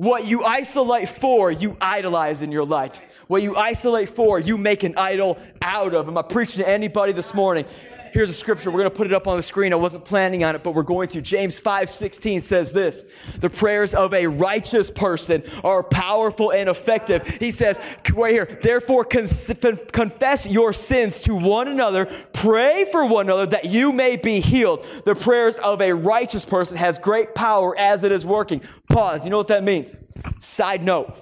What 0.00 0.26
you 0.26 0.42
isolate 0.44 1.10
for, 1.10 1.52
you 1.52 1.76
idolize 1.78 2.40
in 2.40 2.50
your 2.50 2.64
life. 2.64 3.02
What 3.26 3.42
you 3.42 3.54
isolate 3.54 4.08
for, 4.08 4.38
you 4.38 4.56
make 4.56 4.82
an 4.82 4.94
idol 4.96 5.38
out 5.60 5.94
of. 5.94 6.08
Am 6.08 6.16
I 6.16 6.22
preaching 6.22 6.64
to 6.64 6.70
anybody 6.70 7.12
this 7.12 7.34
morning? 7.34 7.66
Here's 8.12 8.30
a 8.30 8.32
scripture. 8.34 8.70
We're 8.70 8.80
going 8.80 8.90
to 8.90 8.96
put 8.96 9.06
it 9.06 9.12
up 9.12 9.28
on 9.28 9.36
the 9.36 9.42
screen. 9.42 9.72
I 9.72 9.76
wasn't 9.76 10.04
planning 10.04 10.42
on 10.42 10.54
it, 10.54 10.62
but 10.62 10.74
we're 10.74 10.82
going 10.82 11.08
to. 11.08 11.20
James 11.20 11.60
5:16 11.60 12.42
says 12.42 12.72
this: 12.72 13.04
"The 13.38 13.50
prayers 13.50 13.94
of 13.94 14.12
a 14.12 14.26
righteous 14.26 14.90
person 14.90 15.44
are 15.62 15.82
powerful 15.82 16.50
and 16.52 16.68
effective." 16.68 17.26
He 17.26 17.50
says, 17.50 17.80
right 18.12 18.32
here, 18.32 18.58
"Therefore 18.60 19.04
confess 19.04 20.46
your 20.46 20.72
sins 20.72 21.20
to 21.20 21.34
one 21.36 21.68
another, 21.68 22.06
pray 22.32 22.84
for 22.90 23.06
one 23.06 23.26
another 23.26 23.46
that 23.46 23.66
you 23.66 23.92
may 23.92 24.16
be 24.16 24.40
healed." 24.40 24.84
The 25.04 25.14
prayers 25.14 25.56
of 25.56 25.80
a 25.80 25.92
righteous 25.92 26.44
person 26.44 26.76
has 26.76 26.98
great 26.98 27.34
power 27.34 27.78
as 27.78 28.02
it 28.02 28.12
is 28.12 28.26
working. 28.26 28.62
Pause. 28.90 29.24
You 29.24 29.30
know 29.30 29.38
what 29.38 29.48
that 29.48 29.62
means? 29.62 29.94
Side 30.40 30.82
note. 30.82 31.14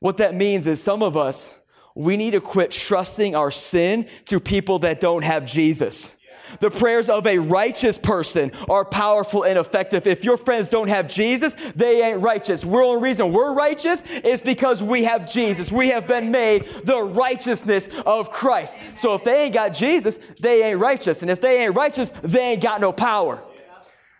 What 0.00 0.16
that 0.18 0.34
means 0.34 0.66
is 0.66 0.82
some 0.82 1.02
of 1.02 1.16
us 1.16 1.56
we 1.94 2.16
need 2.16 2.32
to 2.32 2.40
quit 2.40 2.70
trusting 2.70 3.36
our 3.36 3.50
sin 3.50 4.08
to 4.26 4.40
people 4.40 4.80
that 4.80 5.00
don't 5.00 5.22
have 5.22 5.46
Jesus. 5.46 6.16
The 6.60 6.70
prayers 6.70 7.08
of 7.08 7.26
a 7.26 7.38
righteous 7.38 7.98
person 7.98 8.52
are 8.68 8.84
powerful 8.84 9.44
and 9.44 9.58
effective. 9.58 10.06
If 10.06 10.24
your 10.24 10.36
friends 10.36 10.68
don't 10.68 10.88
have 10.88 11.08
Jesus, 11.08 11.56
they 11.74 12.02
ain't 12.02 12.20
righteous. 12.20 12.62
The 12.62 12.68
only 12.68 13.02
reason 13.02 13.32
we're 13.32 13.54
righteous 13.54 14.02
is 14.02 14.40
because 14.40 14.82
we 14.82 15.04
have 15.04 15.30
Jesus. 15.30 15.72
We 15.72 15.88
have 15.88 16.06
been 16.06 16.30
made 16.30 16.66
the 16.84 17.02
righteousness 17.02 17.88
of 18.06 18.30
Christ. 18.30 18.78
So 18.94 19.14
if 19.14 19.24
they 19.24 19.44
ain't 19.44 19.54
got 19.54 19.70
Jesus, 19.70 20.18
they 20.40 20.64
ain't 20.64 20.78
righteous. 20.78 21.22
And 21.22 21.30
if 21.30 21.40
they 21.40 21.64
ain't 21.64 21.74
righteous, 21.74 22.10
they 22.22 22.52
ain't 22.52 22.62
got 22.62 22.80
no 22.80 22.92
power. 22.92 23.42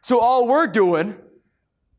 So 0.01 0.19
all 0.21 0.47
we're 0.47 0.67
doing, 0.67 1.17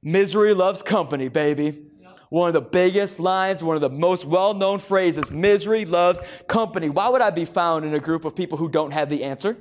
misery 0.01 0.53
loves 0.53 0.81
company, 0.81 1.29
baby. 1.29 1.85
One 2.29 2.47
of 2.47 2.53
the 2.53 2.61
biggest 2.61 3.19
lines, 3.19 3.63
one 3.63 3.75
of 3.75 3.81
the 3.81 3.89
most 3.89 4.25
well 4.25 4.53
known 4.53 4.79
phrases 4.79 5.31
misery 5.31 5.85
loves 5.85 6.21
company. 6.47 6.89
Why 6.89 7.09
would 7.09 7.21
I 7.21 7.29
be 7.29 7.45
found 7.45 7.85
in 7.85 7.93
a 7.93 7.99
group 7.99 8.25
of 8.25 8.35
people 8.35 8.57
who 8.57 8.69
don't 8.69 8.91
have 8.91 9.09
the 9.09 9.23
answer? 9.23 9.57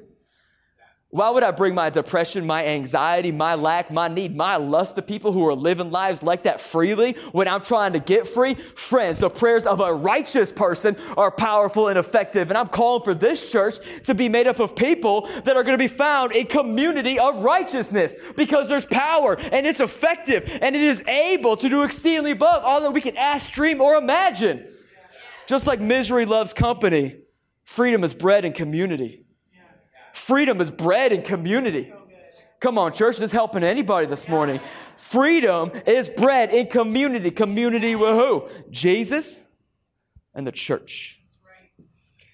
Why 1.15 1.31
would 1.31 1.45
I 1.45 1.53
bring 1.53 1.77
my 1.77 1.91
depression, 1.91 2.45
my 2.45 2.67
anxiety, 2.67 3.31
my 3.31 3.55
lack, 3.55 3.89
my 3.89 4.09
need, 4.09 4.37
my 4.37 4.57
lust 4.57 4.97
to 4.97 5.03
people 5.03 5.31
who 5.31 5.47
are 5.47 5.55
living 5.55 5.93
lives 5.93 6.25
like 6.25 6.43
that 6.43 6.61
freely 6.61 7.13
when 7.31 7.47
I'm 7.47 7.63
trying 7.63 7.93
to 7.93 8.01
get 8.01 8.27
free? 8.27 8.55
Friends, 8.55 9.21
the 9.21 9.31
prayers 9.31 9.65
of 9.65 9.79
a 9.79 9.95
righteous 9.95 10.51
person 10.51 10.97
are 11.17 11.31
powerful 11.31 11.87
and 11.87 12.01
effective. 12.01 12.51
And 12.51 12.59
I'm 12.59 12.67
calling 12.67 13.05
for 13.05 13.15
this 13.15 13.49
church 13.49 13.77
to 14.07 14.15
be 14.17 14.29
made 14.29 14.49
up 14.49 14.59
of 14.59 14.75
people 14.75 15.29
that 15.45 15.57
are 15.57 15.63
going 15.63 15.79
to 15.79 15.85
be 15.85 15.87
found 15.87 16.33
a 16.33 16.43
community 16.43 17.17
of 17.21 17.45
righteousness 17.45 18.17
because 18.35 18.69
there's 18.69 18.85
power 18.85 19.39
and 19.39 19.69
it's 19.69 19.79
effective 19.79 20.59
and 20.61 20.75
it 20.75 20.83
is 20.83 21.01
able 21.07 21.57
to 21.59 21.69
do 21.69 21.85
exceedingly 21.85 22.33
above 22.33 22.65
all 22.65 22.81
that 22.81 22.91
we 22.91 23.01
can 23.01 23.17
ask, 23.17 23.53
dream, 23.53 23.81
or 23.81 23.95
imagine. 23.95 24.67
Just 25.47 25.69
like 25.69 25.81
misery 25.81 26.27
loves 26.27 26.53
company, 26.53 27.19
freedom 27.63 28.03
is 28.03 28.15
bred 28.15 28.45
in 28.45 28.53
community. 28.53 29.24
Freedom 30.15 30.61
is 30.61 30.71
bred 30.71 31.13
in 31.13 31.23
community. 31.23 31.93
Come 32.61 32.79
on, 32.79 32.93
church, 32.93 33.19
this 33.19 33.33
helping 33.33 33.65
anybody 33.65 34.07
this 34.07 34.29
morning. 34.29 34.61
Freedom 34.97 35.73
is 35.87 36.09
bred 36.09 36.51
in 36.51 36.69
community. 36.69 37.33
Community 37.33 37.97
with 37.97 38.15
who? 38.15 38.49
Jesus 38.71 39.43
and 40.33 40.47
the 40.47 40.53
church. 40.53 41.21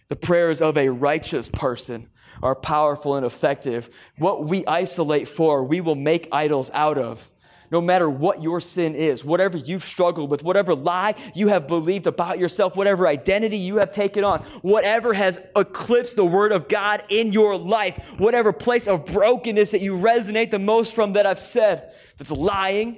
The 0.09 0.15
prayers 0.15 0.61
of 0.61 0.77
a 0.77 0.91
righteous 0.91 1.49
person 1.49 2.11
are 2.43 2.55
powerful 2.55 3.17
and 3.17 3.25
effective. 3.25 3.89
What 4.19 4.45
we 4.45 4.65
isolate 4.67 5.27
for, 5.27 5.65
we 5.65 5.81
will 5.81 5.97
make 5.97 6.29
idols 6.31 6.71
out 6.75 6.99
of 6.99 7.31
no 7.71 7.81
matter 7.81 8.09
what 8.11 8.43
your 8.43 8.61
sin 8.61 8.95
is, 8.95 9.25
whatever 9.25 9.57
you've 9.57 9.85
struggled 9.85 10.31
with, 10.31 10.43
whatever 10.43 10.75
lie 10.75 11.15
you 11.35 11.49
have 11.49 11.69
believed 11.69 12.07
about 12.07 12.39
yourself, 12.39 12.77
whatever 12.77 13.07
identity 13.07 13.57
you 13.57 13.77
have 13.77 13.91
taken 13.91 14.25
on, 14.25 14.41
whatever 14.63 15.15
has 15.15 15.39
eclipsed 15.57 16.17
the 16.17 16.25
word 16.25 16.53
of 16.53 16.69
God 16.69 17.03
in 17.09 17.33
your 17.33 17.57
life, 17.57 18.19
whatever 18.19 18.53
place 18.53 18.89
of 18.89 19.07
brokenness 19.07 19.71
that 19.71 19.81
you 19.81 19.95
resonate 19.95 20.51
the 20.51 20.59
most 20.59 20.95
from 20.95 21.13
that 21.13 21.27
I've 21.27 21.39
said, 21.39 21.95
if 22.15 22.21
it's 22.21 22.31
lying, 22.31 22.97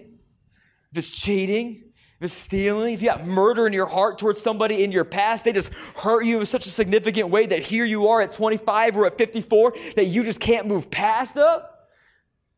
if 0.91 0.99
it's 0.99 1.09
cheating, 1.11 1.85
if 2.19 2.27
it's 2.27 2.33
stealing, 2.33 2.95
if 2.95 3.03
you 3.03 3.09
got 3.09 3.27
murder 3.27 3.67
in 3.67 3.73
your 3.73 3.87
heart 3.87 4.19
towards 4.19 4.41
somebody 4.41 4.85
in 4.85 4.93
your 4.93 5.05
past, 5.05 5.45
they 5.45 5.53
just 5.53 5.73
hurt 5.97 6.25
you 6.25 6.41
in 6.41 6.47
such 6.47 6.67
a 6.67 6.71
significant 6.71 7.29
way 7.29 7.47
that 7.47 7.63
here 7.63 7.85
you 7.85 8.09
are 8.09 8.21
at 8.23 8.31
25 8.31 8.97
or 8.97 9.07
at 9.07 9.19
54 9.19 9.75
that 9.97 10.05
you 10.05 10.25
just 10.25 10.41
can't 10.41 10.67
move 10.67 10.91
past 10.91 11.35
them 11.35 11.61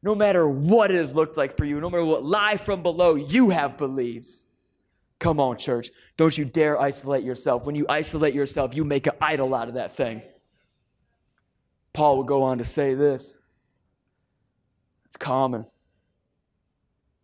no 0.05 0.15
matter 0.15 0.47
what 0.47 0.91
it 0.91 0.99
has 0.99 1.15
looked 1.15 1.39
like 1.39 1.57
for 1.57 1.65
you, 1.65 1.81
no 1.81 1.89
matter 1.89 2.05
what 2.05 2.23
lie 2.23 2.59
from 2.59 2.83
below 2.83 3.15
you 3.15 3.49
have 3.49 3.79
believed. 3.79 4.29
Come 5.19 5.41
on, 5.41 5.57
church. 5.57 5.89
Don't 6.19 6.37
you 6.37 6.45
dare 6.45 6.79
isolate 6.79 7.25
yourself. 7.25 7.65
When 7.65 7.75
you 7.75 7.87
isolate 7.89 8.35
yourself, 8.35 8.77
you 8.77 8.85
make 8.85 9.07
an 9.07 9.15
idol 9.19 9.55
out 9.55 9.69
of 9.69 9.75
that 9.75 9.97
thing. 9.97 10.21
Paul 11.95 12.19
will 12.19 12.25
go 12.25 12.43
on 12.43 12.59
to 12.59 12.65
say 12.65 12.93
this 12.93 13.35
it's 15.07 15.17
common. 15.17 15.65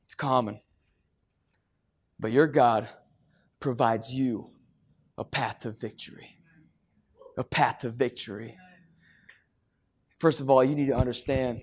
It's 0.05 0.15
common. 0.15 0.59
But 2.19 2.33
your 2.33 2.47
God 2.47 2.89
provides 3.61 4.11
you 4.11 4.53
a 5.19 5.25
path 5.25 5.61
to 5.61 5.71
victory. 5.71 6.39
A 7.37 7.45
path 7.45 7.81
to 7.81 7.91
victory. 7.91 8.57
First 10.17 10.41
of 10.41 10.49
all, 10.49 10.65
you 10.65 10.75
need 10.75 10.87
to 10.87 10.97
understand 10.97 11.61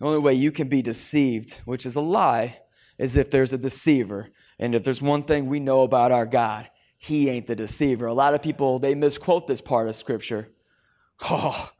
the 0.00 0.06
only 0.06 0.18
way 0.18 0.34
you 0.34 0.50
can 0.50 0.68
be 0.68 0.82
deceived, 0.82 1.60
which 1.66 1.84
is 1.84 1.94
a 1.94 2.00
lie, 2.00 2.58
is 2.98 3.16
if 3.16 3.30
there's 3.30 3.52
a 3.52 3.58
deceiver. 3.58 4.30
And 4.58 4.74
if 4.74 4.82
there's 4.82 5.02
one 5.02 5.22
thing 5.22 5.46
we 5.46 5.60
know 5.60 5.82
about 5.82 6.10
our 6.10 6.26
God, 6.26 6.68
he 6.96 7.28
ain't 7.28 7.46
the 7.46 7.54
deceiver. 7.54 8.06
A 8.06 8.14
lot 8.14 8.34
of 8.34 8.42
people, 8.42 8.78
they 8.78 8.94
misquote 8.94 9.46
this 9.46 9.60
part 9.60 9.88
of 9.88 9.94
scripture. 9.94 10.48
Oh, 11.28 11.70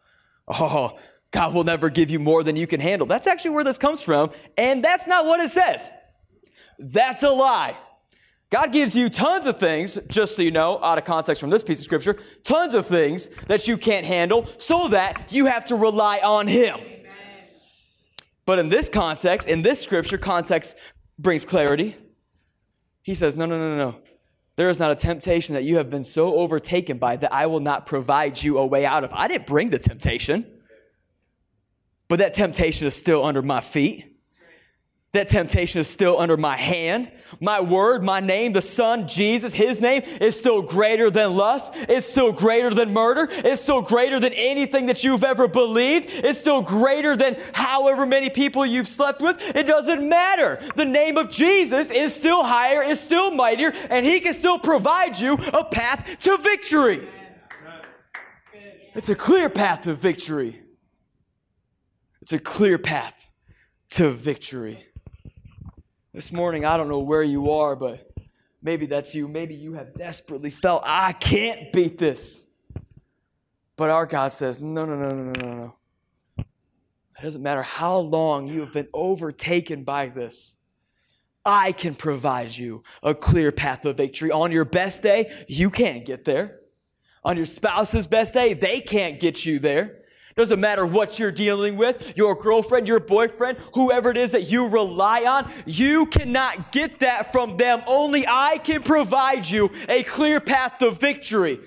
oh, 0.49 0.99
God 1.31 1.55
will 1.55 1.65
never 1.65 1.89
give 1.89 2.11
you 2.11 2.19
more 2.19 2.43
than 2.43 2.57
you 2.57 2.67
can 2.67 2.81
handle. 2.81 3.07
That's 3.07 3.27
actually 3.27 3.53
where 3.53 3.65
this 3.65 3.79
comes 3.79 4.03
from. 4.03 4.31
And 4.59 4.85
that's 4.85 5.07
not 5.07 5.25
what 5.25 5.41
it 5.41 5.49
says. 5.49 5.91
That's 6.79 7.23
a 7.23 7.31
lie. 7.31 7.77
God 8.51 8.73
gives 8.73 8.97
you 8.97 9.09
tons 9.09 9.47
of 9.47 9.59
things, 9.59 9.99
just 10.09 10.37
so 10.37 10.43
you 10.43 10.51
know, 10.51 10.83
out 10.83 10.99
of 10.99 11.05
context 11.05 11.41
from 11.41 11.51
this 11.51 11.63
piece 11.63 11.79
of 11.79 11.85
scripture, 11.85 12.19
tons 12.43 12.75
of 12.75 12.85
things 12.85 13.29
that 13.47 13.69
you 13.69 13.79
can't 13.79 14.05
handle 14.05 14.47
so 14.59 14.89
that 14.89 15.33
you 15.33 15.47
have 15.47 15.65
to 15.67 15.77
rely 15.77 16.19
on 16.19 16.49
Him. 16.49 16.81
But 18.47 18.59
in 18.59 18.69
this 18.69 18.89
context, 18.89 19.49
in 19.49 19.63
this 19.63 19.81
scripture, 19.81 20.19
context 20.19 20.77
brings 21.19 21.45
clarity. 21.45 21.97
He 23.03 23.15
says, 23.15 23.37
No, 23.37 23.47
no, 23.47 23.59
no, 23.59 23.77
no. 23.77 23.91
No. 23.91 24.01
There 24.57 24.69
is 24.69 24.79
not 24.79 24.91
a 24.91 24.95
temptation 24.95 25.55
that 25.55 25.65
you 25.65 25.77
have 25.77 25.89
been 25.89 26.05
so 26.05 26.35
overtaken 26.35 26.99
by 26.99 27.17
that 27.17 27.33
I 27.33 27.47
will 27.47 27.61
not 27.61 27.87
provide 27.87 28.43
you 28.43 28.59
a 28.59 28.67
way 28.67 28.85
out 28.85 29.05
of. 29.05 29.13
I 29.15 29.27
didn't 29.27 29.47
bring 29.47 29.71
the 29.71 29.79
temptation, 29.79 30.45
but 32.09 32.19
that 32.19 32.35
temptation 32.35 32.87
is 32.87 32.95
still 32.95 33.25
under 33.25 33.41
my 33.41 33.61
feet. 33.61 34.05
That 35.13 35.29
temptation 35.29 35.81
is 35.81 35.89
still 35.89 36.21
under 36.21 36.37
my 36.37 36.57
hand. 36.57 37.11
My 37.41 37.61
word, 37.61 38.05
my 38.05 38.21
name, 38.21 38.53
the 38.53 38.63
Son, 38.63 39.09
Jesus, 39.09 39.53
His 39.53 39.81
name 39.81 40.03
is 40.21 40.39
still 40.39 40.63
greater 40.63 41.11
than 41.11 41.35
lust. 41.35 41.75
It's 41.77 42.09
still 42.09 42.31
greater 42.31 42.73
than 42.73 42.93
murder. 42.93 43.27
It's 43.29 43.61
still 43.61 43.83
greater 43.83 44.21
than 44.21 44.33
anything 44.35 44.87
that 44.87 45.03
you've 45.03 45.25
ever 45.25 45.49
believed. 45.49 46.07
It's 46.11 46.39
still 46.39 46.63
greater 46.63 47.17
than 47.17 47.37
however 47.53 48.07
many 48.07 48.31
people 48.31 48.65
you've 48.65 48.87
slept 48.87 49.21
with. 49.21 49.37
It 49.57 49.67
doesn't 49.67 50.09
matter. 50.09 50.61
The 50.77 50.85
name 50.85 51.17
of 51.17 51.29
Jesus 51.29 51.91
is 51.91 52.15
still 52.15 52.45
higher, 52.45 52.81
is 52.81 53.01
still 53.01 53.33
mightier, 53.33 53.73
and 53.91 54.07
He 54.07 54.21
can 54.21 54.33
still 54.33 54.61
provide 54.61 55.19
you 55.19 55.35
a 55.35 55.65
path 55.65 56.19
to 56.21 56.37
victory. 56.37 57.09
It's 58.95 59.09
a 59.09 59.17
clear 59.17 59.51
path 59.51 59.83
to 59.83 59.93
victory. 59.93 60.61
It's 62.23 62.33
a 62.33 62.39
clear 62.39 62.79
path 62.79 63.29
to 63.91 64.11
victory. 64.11 64.85
This 66.13 66.33
morning, 66.33 66.65
I 66.65 66.77
don't 66.77 66.89
know 66.89 66.99
where 66.99 67.23
you 67.23 67.53
are, 67.53 67.77
but 67.77 68.11
maybe 68.63 68.87
that's 68.87 69.15
you. 69.15 69.29
Maybe 69.29 69.55
you 69.55 69.75
have 69.75 69.95
desperately 69.95 70.51
felt, 70.51 70.83
I 70.85 71.13
can't 71.13 71.73
beat 71.73 71.99
this. 71.99 72.45
But 73.77 73.91
our 73.91 74.07
God 74.07 74.33
says, 74.33 74.61
no, 74.61 74.85
no, 74.85 74.97
no, 74.97 75.09
no, 75.11 75.23
no, 75.25 75.33
no. 75.33 75.57
No. 75.57 75.77
It 76.39 77.23
doesn't 77.23 77.43
matter 77.43 77.63
how 77.63 77.99
long 77.99 78.49
you 78.49 78.61
have 78.61 78.73
been 78.73 78.89
overtaken 78.93 79.85
by 79.85 80.09
this. 80.09 80.55
I 81.45 81.73
can 81.73 81.95
provide 81.95 82.57
you 82.57 82.83
a 83.03 83.15
clear 83.15 83.53
path 83.53 83.85
of 83.85 83.97
victory. 83.97 84.33
On 84.33 84.51
your 84.51 84.65
best 84.65 85.03
day, 85.03 85.31
you 85.47 85.71
can't 85.71 86.05
get 86.05 86.25
there. 86.25 86.61
On 87.23 87.37
your 87.37 87.47
spouse's 87.47 88.07
best 88.07 88.35
day, 88.35 88.55
they 88.55 88.81
can't 88.81 89.21
get 89.21 89.47
you 89.47 89.59
there. 89.61 90.00
Doesn't 90.41 90.59
matter 90.59 90.87
what 90.87 91.19
you're 91.19 91.31
dealing 91.31 91.77
with, 91.77 92.17
your 92.17 92.35
girlfriend, 92.35 92.89
your 92.89 92.99
boyfriend, 92.99 93.59
whoever 93.75 94.11
it 94.11 94.17
is 94.17 94.33
that 94.33 94.51
you 94.51 94.69
rely 94.69 95.25
on, 95.25 95.53
you 95.67 96.07
cannot 96.07 96.73
get 96.73 97.01
that 97.01 97.31
from 97.31 97.59
them. 97.59 97.83
Only 97.87 98.27
I 98.27 98.57
can 98.57 98.83
provide 98.83 99.47
you 99.47 99.69
a 99.87 100.03
clear 100.03 100.41
path 100.41 100.79
to 100.79 100.93
victory. 100.93 101.61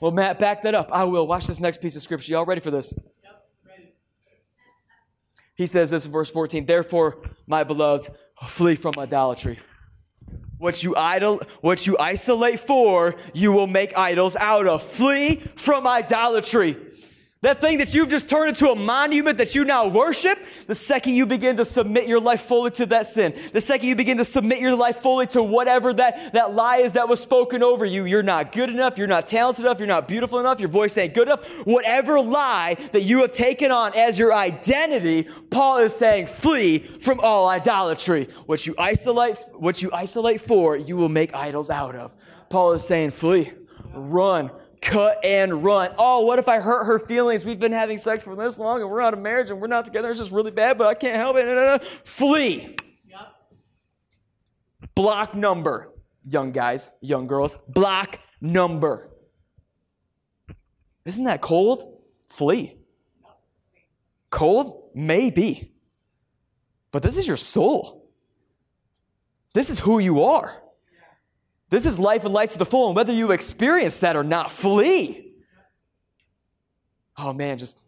Well, 0.00 0.12
Matt, 0.12 0.38
back 0.38 0.62
that 0.62 0.74
up. 0.74 0.88
I 0.90 1.04
will. 1.04 1.26
Watch 1.26 1.48
this 1.48 1.60
next 1.60 1.82
piece 1.82 1.96
of 1.96 2.02
scripture. 2.02 2.32
Y'all 2.32 2.46
ready 2.46 2.62
for 2.62 2.70
this? 2.70 2.94
Yep, 2.96 3.44
ready. 3.68 3.92
He 5.56 5.66
says 5.66 5.90
this 5.90 6.06
in 6.06 6.10
verse 6.10 6.30
14, 6.30 6.64
therefore, 6.64 7.18
my 7.46 7.62
beloved, 7.62 8.08
flee 8.46 8.76
from 8.76 8.94
idolatry. 8.96 9.58
What 10.56 10.82
you 10.82 10.96
idol, 10.96 11.42
what 11.60 11.86
you 11.86 11.98
isolate 11.98 12.58
for, 12.58 13.16
you 13.34 13.52
will 13.52 13.66
make 13.66 13.94
idols 13.98 14.34
out 14.34 14.66
of. 14.66 14.82
Flee 14.82 15.36
from 15.56 15.86
idolatry. 15.86 16.78
That 17.40 17.60
thing 17.60 17.78
that 17.78 17.94
you've 17.94 18.08
just 18.08 18.28
turned 18.28 18.48
into 18.48 18.68
a 18.68 18.74
monument 18.74 19.38
that 19.38 19.54
you 19.54 19.64
now 19.64 19.86
worship, 19.86 20.44
the 20.66 20.74
second 20.74 21.14
you 21.14 21.24
begin 21.24 21.58
to 21.58 21.64
submit 21.64 22.08
your 22.08 22.20
life 22.20 22.40
fully 22.40 22.72
to 22.72 22.86
that 22.86 23.06
sin, 23.06 23.32
the 23.52 23.60
second 23.60 23.88
you 23.88 23.94
begin 23.94 24.16
to 24.16 24.24
submit 24.24 24.58
your 24.58 24.74
life 24.74 24.96
fully 24.96 25.28
to 25.28 25.42
whatever 25.44 25.94
that, 25.94 26.32
that 26.32 26.52
lie 26.52 26.78
is 26.78 26.94
that 26.94 27.08
was 27.08 27.20
spoken 27.20 27.62
over 27.62 27.84
you, 27.84 28.06
you're 28.06 28.24
not 28.24 28.50
good 28.50 28.70
enough, 28.70 28.98
you're 28.98 29.06
not 29.06 29.26
talented 29.26 29.64
enough, 29.64 29.78
you're 29.78 29.86
not 29.86 30.08
beautiful 30.08 30.40
enough, 30.40 30.58
your 30.58 30.68
voice 30.68 30.98
ain't 30.98 31.14
good 31.14 31.28
enough, 31.28 31.48
whatever 31.64 32.18
lie 32.20 32.74
that 32.90 33.02
you 33.02 33.20
have 33.20 33.30
taken 33.30 33.70
on 33.70 33.96
as 33.96 34.18
your 34.18 34.34
identity, 34.34 35.28
Paul 35.48 35.78
is 35.78 35.94
saying, 35.94 36.26
flee 36.26 36.80
from 36.80 37.20
all 37.20 37.48
idolatry. 37.48 38.26
What 38.46 38.66
you 38.66 38.74
isolate, 38.76 39.36
what 39.54 39.80
you 39.80 39.90
isolate 39.92 40.40
for, 40.40 40.76
you 40.76 40.96
will 40.96 41.08
make 41.08 41.36
idols 41.36 41.70
out 41.70 41.94
of. 41.94 42.16
Paul 42.50 42.72
is 42.72 42.84
saying, 42.84 43.12
flee, 43.12 43.52
run, 43.94 44.50
cut 44.80 45.24
and 45.24 45.64
run. 45.64 45.90
Oh, 45.98 46.24
what 46.24 46.38
if 46.38 46.48
I 46.48 46.60
hurt 46.60 46.84
her 46.84 46.98
feelings? 46.98 47.44
We've 47.44 47.58
been 47.58 47.72
having 47.72 47.98
sex 47.98 48.22
for 48.22 48.36
this 48.36 48.58
long 48.58 48.80
and 48.80 48.90
we're 48.90 49.00
out 49.00 49.14
of 49.14 49.20
marriage 49.20 49.50
and 49.50 49.60
we're 49.60 49.66
not 49.66 49.84
together. 49.84 50.10
It's 50.10 50.18
just 50.18 50.32
really 50.32 50.50
bad, 50.50 50.78
but 50.78 50.88
I 50.88 50.94
can't 50.94 51.16
help 51.16 51.36
it. 51.36 51.46
No, 51.46 51.54
no, 51.54 51.76
no. 51.76 51.78
Flee. 52.04 52.76
Yep. 53.08 53.34
Block 54.94 55.34
number. 55.34 55.92
Young 56.24 56.52
guys, 56.52 56.90
young 57.00 57.26
girls, 57.26 57.56
block 57.68 58.18
number. 58.40 59.08
Isn't 61.04 61.24
that 61.24 61.40
cold? 61.40 62.02
Flee. 62.26 62.76
Cold? 64.28 64.90
Maybe. 64.94 65.72
But 66.90 67.02
this 67.02 67.16
is 67.16 67.26
your 67.26 67.38
soul. 67.38 68.10
This 69.54 69.70
is 69.70 69.78
who 69.78 69.98
you 69.98 70.22
are. 70.24 70.62
This 71.70 71.84
is 71.84 71.98
life 71.98 72.24
and 72.24 72.32
life 72.32 72.50
to 72.50 72.58
the 72.58 72.64
full, 72.64 72.88
and 72.88 72.96
whether 72.96 73.12
you 73.12 73.32
experience 73.32 74.00
that 74.00 74.16
or 74.16 74.24
not, 74.24 74.50
flee. 74.50 75.34
Oh 77.16 77.32
man, 77.32 77.58
just 77.58 77.78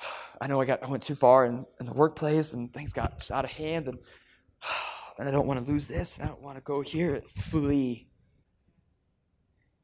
I 0.40 0.46
know 0.46 0.60
I 0.60 0.64
got 0.64 0.82
I 0.82 0.86
went 0.86 1.02
too 1.02 1.14
far 1.14 1.46
in, 1.46 1.66
in 1.78 1.86
the 1.86 1.92
workplace 1.92 2.54
and 2.54 2.72
things 2.72 2.92
got 2.92 3.18
just 3.18 3.30
out 3.30 3.44
of 3.44 3.50
hand 3.50 3.86
and 3.86 3.98
and 5.18 5.28
I 5.28 5.30
don't 5.30 5.46
want 5.46 5.64
to 5.64 5.70
lose 5.70 5.88
this 5.88 6.18
and 6.18 6.26
I 6.26 6.28
don't 6.28 6.42
want 6.42 6.56
to 6.56 6.62
go 6.62 6.80
here. 6.80 7.22
Flee. 7.28 8.08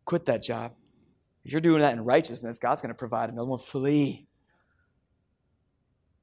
Quit 0.04 0.26
that 0.26 0.42
job. 0.42 0.72
If 1.44 1.52
you're 1.52 1.60
doing 1.60 1.80
that 1.80 1.92
in 1.92 2.04
righteousness, 2.04 2.58
God's 2.58 2.80
going 2.80 2.92
to 2.92 2.98
provide 2.98 3.30
another 3.30 3.48
one. 3.48 3.58
Flee. 3.58 4.26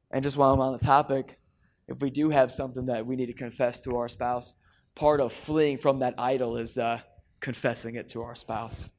And 0.09 0.23
just 0.23 0.37
while 0.37 0.53
I'm 0.53 0.59
on 0.59 0.73
the 0.73 0.79
topic, 0.79 1.39
if 1.87 2.01
we 2.01 2.09
do 2.09 2.29
have 2.29 2.51
something 2.51 2.87
that 2.87 3.05
we 3.05 3.15
need 3.15 3.27
to 3.27 3.33
confess 3.33 3.79
to 3.81 3.97
our 3.97 4.07
spouse, 4.07 4.53
part 4.95 5.21
of 5.21 5.31
fleeing 5.33 5.77
from 5.77 5.99
that 5.99 6.15
idol 6.17 6.57
is 6.57 6.77
uh, 6.77 6.99
confessing 7.39 7.95
it 7.95 8.07
to 8.09 8.23
our 8.23 8.35
spouse. 8.35 8.89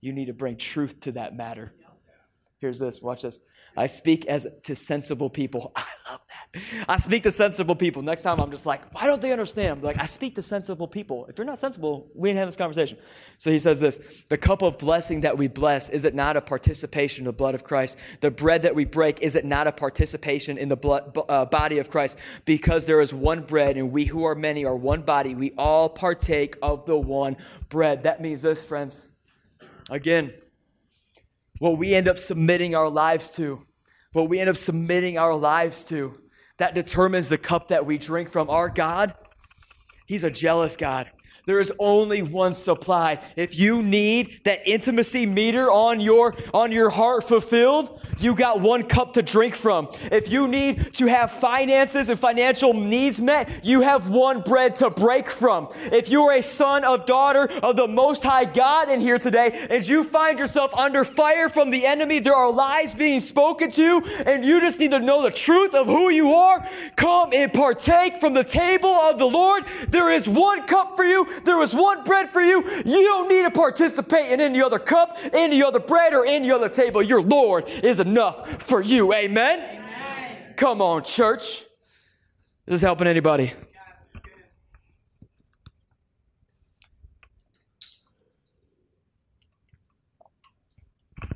You 0.00 0.12
need 0.12 0.26
to 0.26 0.32
bring 0.32 0.56
truth 0.56 1.00
to 1.00 1.12
that 1.12 1.34
matter. 1.34 1.72
Here's 2.60 2.78
this. 2.78 3.00
Watch 3.00 3.22
this. 3.22 3.38
I 3.76 3.86
speak 3.86 4.26
as 4.26 4.46
to 4.64 4.74
sensible 4.74 5.30
people. 5.30 5.72
I. 5.76 5.84
I 6.88 6.96
speak 6.96 7.24
to 7.24 7.30
sensible 7.30 7.74
people. 7.74 8.02
Next 8.02 8.22
time 8.22 8.40
I'm 8.40 8.50
just 8.50 8.66
like, 8.66 8.92
why 8.94 9.06
don't 9.06 9.20
they 9.20 9.32
understand? 9.32 9.82
like, 9.82 9.98
I 9.98 10.06
speak 10.06 10.34
to 10.36 10.42
sensible 10.42 10.88
people. 10.88 11.26
If 11.26 11.38
you're 11.38 11.44
not 11.44 11.58
sensible, 11.58 12.10
we 12.14 12.30
ain't 12.30 12.38
have 12.38 12.48
this 12.48 12.56
conversation. 12.56 12.98
So 13.36 13.50
he 13.50 13.58
says 13.58 13.80
this 13.80 14.00
The 14.28 14.38
cup 14.38 14.62
of 14.62 14.78
blessing 14.78 15.22
that 15.22 15.36
we 15.36 15.48
bless, 15.48 15.88
is 15.90 16.04
it 16.04 16.14
not 16.14 16.36
a 16.36 16.40
participation 16.40 17.22
in 17.22 17.26
the 17.26 17.32
blood 17.32 17.54
of 17.54 17.64
Christ? 17.64 17.98
The 18.20 18.30
bread 18.30 18.62
that 18.62 18.74
we 18.74 18.84
break, 18.84 19.20
is 19.20 19.36
it 19.36 19.44
not 19.44 19.66
a 19.66 19.72
participation 19.72 20.58
in 20.58 20.68
the 20.68 20.76
blood, 20.76 21.16
uh, 21.28 21.44
body 21.46 21.78
of 21.78 21.90
Christ? 21.90 22.18
Because 22.44 22.86
there 22.86 23.00
is 23.00 23.12
one 23.12 23.42
bread, 23.42 23.76
and 23.76 23.92
we 23.92 24.04
who 24.04 24.24
are 24.24 24.34
many 24.34 24.64
are 24.64 24.76
one 24.76 25.02
body. 25.02 25.34
We 25.34 25.52
all 25.58 25.88
partake 25.88 26.56
of 26.62 26.86
the 26.86 26.96
one 26.96 27.36
bread. 27.68 28.04
That 28.04 28.20
means 28.20 28.42
this, 28.42 28.66
friends. 28.66 29.08
Again, 29.90 30.34
what 31.58 31.78
we 31.78 31.94
end 31.94 32.08
up 32.08 32.18
submitting 32.18 32.74
our 32.74 32.88
lives 32.88 33.32
to, 33.36 33.66
what 34.12 34.28
we 34.28 34.38
end 34.38 34.50
up 34.50 34.56
submitting 34.56 35.18
our 35.18 35.34
lives 35.34 35.84
to, 35.84 36.18
that 36.58 36.74
determines 36.74 37.28
the 37.28 37.38
cup 37.38 37.68
that 37.68 37.86
we 37.86 37.98
drink 37.98 38.28
from. 38.28 38.50
Our 38.50 38.68
God, 38.68 39.14
He's 40.06 40.24
a 40.24 40.30
jealous 40.30 40.76
God. 40.76 41.10
There 41.48 41.60
is 41.60 41.72
only 41.78 42.20
one 42.20 42.52
supply. 42.52 43.20
If 43.34 43.58
you 43.58 43.82
need 43.82 44.40
that 44.44 44.68
intimacy 44.68 45.24
meter 45.24 45.70
on 45.70 45.98
your, 45.98 46.34
on 46.52 46.72
your 46.72 46.90
heart 46.90 47.24
fulfilled, 47.24 48.02
you 48.18 48.34
got 48.34 48.60
one 48.60 48.82
cup 48.82 49.14
to 49.14 49.22
drink 49.22 49.54
from. 49.54 49.88
If 50.12 50.30
you 50.30 50.46
need 50.46 50.92
to 50.94 51.06
have 51.06 51.30
finances 51.30 52.10
and 52.10 52.18
financial 52.18 52.74
needs 52.74 53.18
met, 53.20 53.64
you 53.64 53.80
have 53.80 54.10
one 54.10 54.42
bread 54.42 54.74
to 54.76 54.90
break 54.90 55.30
from. 55.30 55.68
If 55.90 56.10
you 56.10 56.24
are 56.24 56.34
a 56.34 56.42
son 56.42 56.84
of 56.84 57.06
daughter 57.06 57.48
of 57.62 57.76
the 57.76 57.88
Most 57.88 58.24
High 58.24 58.44
God 58.44 58.90
in 58.90 59.00
here 59.00 59.18
today, 59.18 59.66
and 59.70 59.86
you 59.86 60.04
find 60.04 60.38
yourself 60.38 60.74
under 60.74 61.04
fire 61.04 61.48
from 61.48 61.70
the 61.70 61.86
enemy, 61.86 62.18
there 62.18 62.34
are 62.34 62.52
lies 62.52 62.94
being 62.94 63.20
spoken 63.20 63.70
to, 63.70 64.02
and 64.26 64.44
you 64.44 64.60
just 64.60 64.80
need 64.80 64.90
to 64.90 65.00
know 65.00 65.22
the 65.22 65.30
truth 65.30 65.74
of 65.74 65.86
who 65.86 66.10
you 66.10 66.32
are, 66.32 66.68
come 66.96 67.30
and 67.32 67.54
partake 67.54 68.18
from 68.18 68.34
the 68.34 68.44
table 68.44 68.90
of 68.90 69.18
the 69.18 69.26
Lord. 69.26 69.64
There 69.88 70.10
is 70.10 70.28
one 70.28 70.66
cup 70.66 70.96
for 70.96 71.04
you. 71.04 71.26
There 71.44 71.60
is 71.62 71.74
one 71.74 72.04
bread 72.04 72.30
for 72.30 72.40
you. 72.40 72.64
You 72.84 73.02
don't 73.04 73.28
need 73.28 73.42
to 73.42 73.50
participate 73.50 74.30
in 74.30 74.40
any 74.40 74.62
other 74.62 74.78
cup, 74.78 75.18
any 75.32 75.62
other 75.62 75.80
bread, 75.80 76.14
or 76.14 76.24
any 76.26 76.50
other 76.50 76.68
table. 76.68 77.02
Your 77.02 77.22
Lord 77.22 77.68
is 77.68 78.00
enough 78.00 78.62
for 78.62 78.80
you. 78.80 79.12
Amen? 79.12 79.60
Amen. 79.60 80.54
Come 80.56 80.82
on, 80.82 81.04
church. 81.04 81.42
Is 81.42 81.66
this 82.66 82.82
helping 82.82 83.06
anybody? 83.06 83.52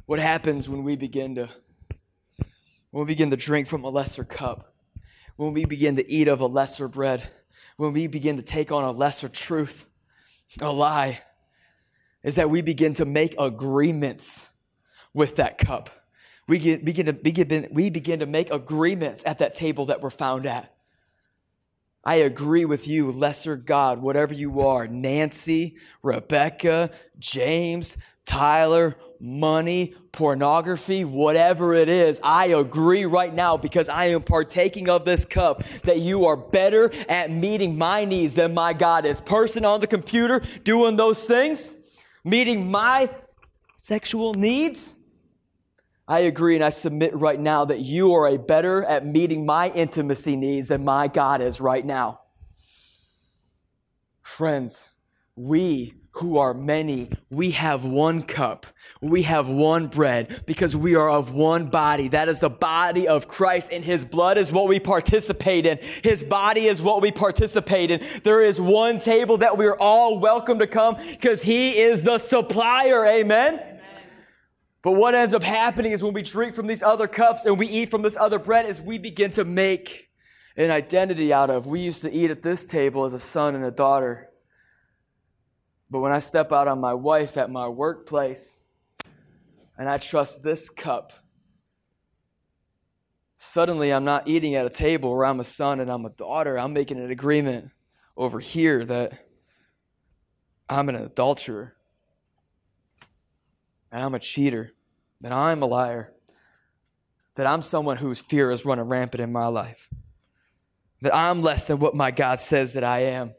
What 0.06 0.18
happens 0.18 0.68
when 0.68 0.82
we 0.82 0.96
begin 0.96 1.36
to 1.36 1.48
when 2.90 3.06
we 3.06 3.12
begin 3.12 3.30
to 3.30 3.36
drink 3.36 3.66
from 3.66 3.84
a 3.84 3.88
lesser 3.88 4.24
cup, 4.24 4.74
when 5.36 5.54
we 5.54 5.64
begin 5.64 5.96
to 5.96 6.06
eat 6.06 6.28
of 6.28 6.40
a 6.40 6.46
lesser 6.46 6.86
bread, 6.86 7.22
when 7.78 7.94
we 7.94 8.06
begin 8.06 8.36
to 8.36 8.42
take 8.42 8.70
on 8.70 8.84
a 8.84 8.90
lesser 8.90 9.28
truth, 9.28 9.86
a 10.60 10.70
lie, 10.70 11.20
is 12.22 12.36
that 12.36 12.50
we 12.50 12.62
begin 12.62 12.94
to 12.94 13.04
make 13.04 13.34
agreements 13.38 14.48
with 15.14 15.36
that 15.36 15.58
cup. 15.58 15.90
We 16.48 16.58
get, 16.58 16.84
begin, 16.84 17.06
to, 17.06 17.12
begin, 17.12 17.68
we 17.72 17.90
begin 17.90 18.20
to 18.20 18.26
make 18.26 18.50
agreements 18.50 19.22
at 19.24 19.38
that 19.38 19.54
table 19.54 19.86
that 19.86 20.00
we're 20.00 20.10
found 20.10 20.46
at. 20.46 20.74
I 22.04 22.16
agree 22.16 22.64
with 22.64 22.88
you, 22.88 23.12
lesser 23.12 23.56
God, 23.56 24.00
whatever 24.00 24.34
you 24.34 24.62
are, 24.62 24.88
Nancy, 24.88 25.76
Rebecca, 26.02 26.90
James, 27.18 27.96
Tyler, 28.26 28.96
money, 29.18 29.94
pornography, 30.12 31.04
whatever 31.04 31.74
it 31.74 31.88
is, 31.88 32.20
I 32.22 32.46
agree 32.46 33.04
right 33.04 33.32
now 33.32 33.56
because 33.56 33.88
I 33.88 34.06
am 34.06 34.22
partaking 34.22 34.88
of 34.88 35.04
this 35.04 35.24
cup 35.24 35.64
that 35.84 36.00
you 36.00 36.26
are 36.26 36.36
better 36.36 36.92
at 37.08 37.30
meeting 37.30 37.78
my 37.78 38.04
needs 38.04 38.34
than 38.34 38.52
my 38.52 38.72
God 38.72 39.06
is. 39.06 39.20
Person 39.20 39.64
on 39.64 39.80
the 39.80 39.86
computer 39.86 40.42
doing 40.64 40.96
those 40.96 41.24
things, 41.24 41.74
meeting 42.24 42.70
my 42.70 43.10
sexual 43.76 44.34
needs. 44.34 44.96
I 46.06 46.20
agree 46.20 46.56
and 46.56 46.64
I 46.64 46.70
submit 46.70 47.14
right 47.14 47.38
now 47.38 47.64
that 47.64 47.78
you 47.78 48.12
are 48.14 48.26
a 48.26 48.36
better 48.36 48.84
at 48.84 49.06
meeting 49.06 49.46
my 49.46 49.70
intimacy 49.70 50.36
needs 50.36 50.68
than 50.68 50.84
my 50.84 51.08
God 51.08 51.40
is 51.40 51.60
right 51.60 51.84
now. 51.84 52.20
Friends, 54.20 54.92
we 55.36 55.94
who 56.12 56.36
are 56.38 56.52
many, 56.52 57.10
we 57.30 57.52
have 57.52 57.84
one 57.84 58.22
cup. 58.22 58.66
We 59.00 59.22
have 59.22 59.48
one 59.48 59.88
bread 59.88 60.42
because 60.46 60.76
we 60.76 60.94
are 60.94 61.10
of 61.10 61.32
one 61.32 61.68
body. 61.68 62.08
That 62.08 62.28
is 62.28 62.40
the 62.40 62.50
body 62.50 63.08
of 63.08 63.28
Christ 63.28 63.70
and 63.72 63.82
his 63.82 64.04
blood 64.04 64.36
is 64.36 64.52
what 64.52 64.68
we 64.68 64.78
participate 64.78 65.64
in. 65.64 65.78
His 66.04 66.22
body 66.22 66.66
is 66.66 66.82
what 66.82 67.00
we 67.00 67.12
participate 67.12 67.90
in. 67.90 68.04
There 68.24 68.42
is 68.42 68.60
one 68.60 68.98
table 68.98 69.38
that 69.38 69.56
we're 69.56 69.76
all 69.76 70.18
welcome 70.18 70.58
to 70.58 70.66
come 70.66 70.96
because 71.10 71.42
he 71.42 71.80
is 71.80 72.02
the 72.02 72.18
supplier. 72.18 73.06
Amen. 73.06 73.60
But 74.82 74.92
what 74.92 75.14
ends 75.14 75.32
up 75.32 75.42
happening 75.42 75.92
is 75.92 76.02
when 76.02 76.12
we 76.12 76.22
drink 76.22 76.54
from 76.54 76.66
these 76.66 76.82
other 76.82 77.06
cups 77.06 77.46
and 77.46 77.58
we 77.58 77.68
eat 77.68 77.90
from 77.90 78.02
this 78.02 78.16
other 78.16 78.38
bread 78.38 78.66
is 78.66 78.82
we 78.82 78.98
begin 78.98 79.30
to 79.32 79.44
make 79.44 80.10
an 80.56 80.70
identity 80.70 81.32
out 81.32 81.48
of. 81.48 81.66
We 81.66 81.80
used 81.80 82.02
to 82.02 82.12
eat 82.12 82.30
at 82.30 82.42
this 82.42 82.64
table 82.64 83.04
as 83.04 83.14
a 83.14 83.18
son 83.18 83.54
and 83.54 83.64
a 83.64 83.70
daughter. 83.70 84.28
But 85.92 86.00
when 86.00 86.10
I 86.10 86.20
step 86.20 86.52
out 86.52 86.68
on 86.68 86.80
my 86.80 86.94
wife 86.94 87.36
at 87.36 87.50
my 87.50 87.68
workplace 87.68 88.64
and 89.76 89.90
I 89.90 89.98
trust 89.98 90.42
this 90.42 90.70
cup, 90.70 91.12
suddenly 93.36 93.92
I'm 93.92 94.02
not 94.02 94.26
eating 94.26 94.54
at 94.54 94.64
a 94.64 94.70
table 94.70 95.14
where 95.14 95.26
I'm 95.26 95.38
a 95.38 95.44
son 95.44 95.80
and 95.80 95.90
I'm 95.90 96.06
a 96.06 96.10
daughter. 96.10 96.58
I'm 96.58 96.72
making 96.72 96.96
an 96.96 97.10
agreement 97.10 97.72
over 98.16 98.40
here 98.40 98.86
that 98.86 99.26
I'm 100.66 100.88
an 100.88 100.94
adulterer 100.94 101.76
and 103.92 104.02
I'm 104.02 104.14
a 104.14 104.18
cheater, 104.18 104.72
that 105.20 105.32
I'm 105.32 105.60
a 105.60 105.66
liar, 105.66 106.14
that 107.34 107.46
I'm 107.46 107.60
someone 107.60 107.98
whose 107.98 108.18
fear 108.18 108.50
is 108.50 108.64
running 108.64 108.86
rampant 108.86 109.20
in 109.20 109.30
my 109.30 109.48
life, 109.48 109.90
that 111.02 111.14
I'm 111.14 111.42
less 111.42 111.66
than 111.66 111.80
what 111.80 111.94
my 111.94 112.10
God 112.12 112.40
says 112.40 112.72
that 112.72 112.82
I 112.82 113.00
am 113.00 113.34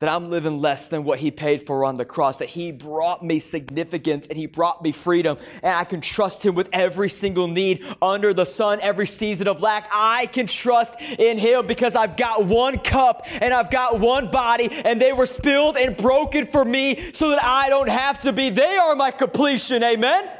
that 0.00 0.08
I'm 0.08 0.30
living 0.30 0.58
less 0.58 0.88
than 0.88 1.04
what 1.04 1.18
he 1.18 1.30
paid 1.30 1.62
for 1.62 1.84
on 1.84 1.94
the 1.94 2.06
cross, 2.06 2.38
that 2.38 2.48
he 2.48 2.72
brought 2.72 3.22
me 3.22 3.38
significance 3.38 4.26
and 4.26 4.36
he 4.36 4.46
brought 4.46 4.82
me 4.82 4.92
freedom, 4.92 5.36
and 5.62 5.74
I 5.74 5.84
can 5.84 6.00
trust 6.00 6.42
him 6.42 6.54
with 6.54 6.70
every 6.72 7.10
single 7.10 7.46
need 7.46 7.84
under 8.00 8.32
the 8.32 8.46
sun, 8.46 8.80
every 8.80 9.06
season 9.06 9.46
of 9.46 9.60
lack. 9.60 9.88
I 9.92 10.26
can 10.26 10.46
trust 10.46 10.98
in 11.00 11.36
him 11.36 11.66
because 11.66 11.94
I've 11.94 12.16
got 12.16 12.46
one 12.46 12.78
cup 12.78 13.26
and 13.30 13.52
I've 13.52 13.70
got 13.70 14.00
one 14.00 14.30
body, 14.30 14.68
and 14.70 15.00
they 15.00 15.12
were 15.12 15.26
spilled 15.26 15.76
and 15.76 15.94
broken 15.94 16.46
for 16.46 16.64
me 16.64 17.12
so 17.12 17.28
that 17.30 17.44
I 17.44 17.68
don't 17.68 17.90
have 17.90 18.20
to 18.20 18.32
be. 18.32 18.48
They 18.48 18.76
are 18.78 18.96
my 18.96 19.10
completion. 19.10 19.82
Amen? 19.82 20.24
Amen. 20.24 20.34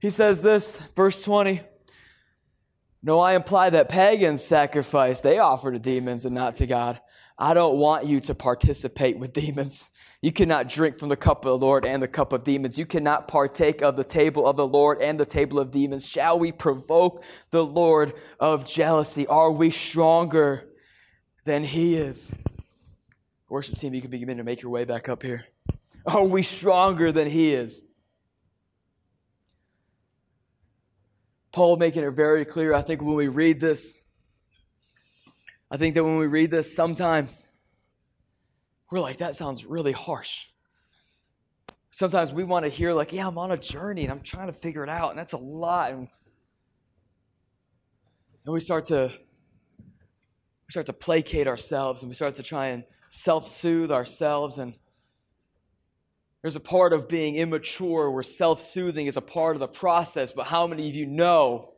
He 0.00 0.08
says 0.08 0.42
this, 0.42 0.80
verse 0.94 1.22
20. 1.22 1.60
No, 3.02 3.20
I 3.20 3.34
imply 3.34 3.68
that 3.68 3.90
pagans 3.90 4.42
sacrifice, 4.42 5.20
they 5.20 5.38
offer 5.38 5.70
to 5.70 5.78
demons 5.78 6.24
and 6.24 6.34
not 6.34 6.56
to 6.56 6.66
God. 6.66 6.98
I 7.36 7.52
don't 7.52 7.78
want 7.78 8.06
you 8.06 8.20
to 8.20 8.34
participate 8.34 9.18
with 9.18 9.32
demons. 9.32 9.90
You 10.22 10.32
cannot 10.32 10.68
drink 10.68 10.96
from 10.96 11.08
the 11.08 11.16
cup 11.16 11.44
of 11.44 11.50
the 11.50 11.58
Lord 11.58 11.84
and 11.84 12.02
the 12.02 12.08
cup 12.08 12.32
of 12.32 12.44
demons. 12.44 12.78
You 12.78 12.86
cannot 12.86 13.26
partake 13.26 13.82
of 13.82 13.96
the 13.96 14.04
table 14.04 14.46
of 14.46 14.56
the 14.56 14.66
Lord 14.66 15.02
and 15.02 15.18
the 15.18 15.26
table 15.26 15.58
of 15.58 15.70
demons. 15.70 16.08
Shall 16.08 16.38
we 16.38 16.52
provoke 16.52 17.24
the 17.50 17.64
Lord 17.64 18.12
of 18.38 18.64
jealousy? 18.64 19.26
Are 19.26 19.50
we 19.50 19.70
stronger 19.70 20.68
than 21.44 21.64
He 21.64 21.96
is? 21.96 22.32
Worship 23.48 23.76
team, 23.76 23.94
you 23.94 24.00
can 24.00 24.10
begin 24.10 24.38
to 24.38 24.44
make 24.44 24.62
your 24.62 24.70
way 24.70 24.84
back 24.84 25.08
up 25.08 25.22
here. 25.22 25.44
Are 26.06 26.24
we 26.24 26.42
stronger 26.42 27.10
than 27.10 27.26
He 27.26 27.52
is? 27.52 27.82
Paul 31.50 31.76
making 31.76 32.04
it 32.04 32.10
very 32.10 32.44
clear. 32.44 32.74
I 32.74 32.82
think 32.82 33.02
when 33.02 33.14
we 33.14 33.28
read 33.28 33.60
this, 33.60 34.03
I 35.74 35.76
think 35.76 35.96
that 35.96 36.04
when 36.04 36.18
we 36.18 36.28
read 36.28 36.52
this, 36.52 36.72
sometimes 36.72 37.48
we're 38.92 39.00
like, 39.00 39.18
that 39.18 39.34
sounds 39.34 39.66
really 39.66 39.90
harsh. 39.90 40.46
Sometimes 41.90 42.32
we 42.32 42.44
want 42.44 42.64
to 42.64 42.68
hear, 42.68 42.92
like, 42.92 43.12
yeah, 43.12 43.26
I'm 43.26 43.38
on 43.38 43.50
a 43.50 43.56
journey 43.56 44.04
and 44.04 44.12
I'm 44.12 44.20
trying 44.20 44.46
to 44.46 44.52
figure 44.52 44.84
it 44.84 44.88
out, 44.88 45.10
and 45.10 45.18
that's 45.18 45.32
a 45.32 45.36
lot. 45.36 45.90
And, 45.90 46.06
and 48.44 48.54
we 48.54 48.60
start 48.60 48.84
to 48.84 49.10
we 49.10 50.70
start 50.70 50.86
to 50.86 50.92
placate 50.92 51.48
ourselves 51.48 52.02
and 52.02 52.08
we 52.08 52.14
start 52.14 52.36
to 52.36 52.44
try 52.44 52.68
and 52.68 52.84
self-soothe 53.08 53.90
ourselves 53.90 54.58
and 54.58 54.74
there's 56.40 56.56
a 56.56 56.60
part 56.60 56.92
of 56.92 57.08
being 57.08 57.34
immature 57.34 58.12
where 58.12 58.22
self-soothing 58.22 59.06
is 59.06 59.16
a 59.16 59.20
part 59.20 59.56
of 59.56 59.60
the 59.60 59.68
process 59.68 60.32
but 60.32 60.46
how 60.46 60.66
many 60.66 60.88
of 60.88 60.94
you 60.94 61.06
know 61.06 61.73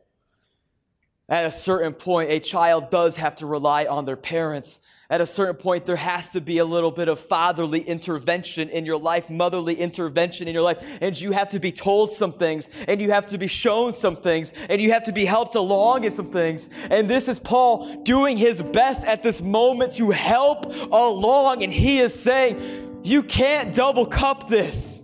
at 1.29 1.45
a 1.45 1.51
certain 1.51 1.93
point, 1.93 2.31
a 2.31 2.39
child 2.39 2.89
does 2.89 3.17
have 3.17 3.35
to 3.35 3.45
rely 3.45 3.85
on 3.85 4.05
their 4.05 4.15
parents. 4.15 4.79
At 5.09 5.19
a 5.19 5.25
certain 5.25 5.55
point, 5.55 5.85
there 5.85 5.97
has 5.97 6.31
to 6.31 6.41
be 6.41 6.57
a 6.57 6.65
little 6.65 6.91
bit 6.91 7.09
of 7.09 7.19
fatherly 7.19 7.81
intervention 7.81 8.69
in 8.69 8.85
your 8.85 8.97
life, 8.97 9.29
motherly 9.29 9.75
intervention 9.75 10.47
in 10.47 10.53
your 10.53 10.63
life. 10.63 10.77
And 11.01 11.19
you 11.19 11.33
have 11.33 11.49
to 11.49 11.59
be 11.59 11.73
told 11.73 12.11
some 12.11 12.33
things, 12.33 12.69
and 12.87 13.01
you 13.01 13.11
have 13.11 13.27
to 13.27 13.37
be 13.37 13.47
shown 13.47 13.91
some 13.91 14.15
things, 14.15 14.53
and 14.69 14.81
you 14.81 14.93
have 14.93 15.03
to 15.05 15.11
be 15.11 15.25
helped 15.25 15.55
along 15.55 16.05
in 16.05 16.11
some 16.11 16.27
things. 16.27 16.69
And 16.89 17.09
this 17.09 17.27
is 17.27 17.39
Paul 17.39 18.03
doing 18.03 18.37
his 18.37 18.61
best 18.61 19.05
at 19.05 19.21
this 19.21 19.41
moment 19.41 19.93
to 19.93 20.11
help 20.11 20.65
along. 20.65 21.63
And 21.63 21.73
he 21.73 21.99
is 21.99 22.17
saying, 22.17 23.01
You 23.03 23.23
can't 23.23 23.75
double 23.75 24.05
cup 24.05 24.47
this. 24.47 25.03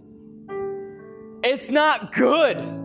It's 1.44 1.70
not 1.70 2.14
good. 2.14 2.83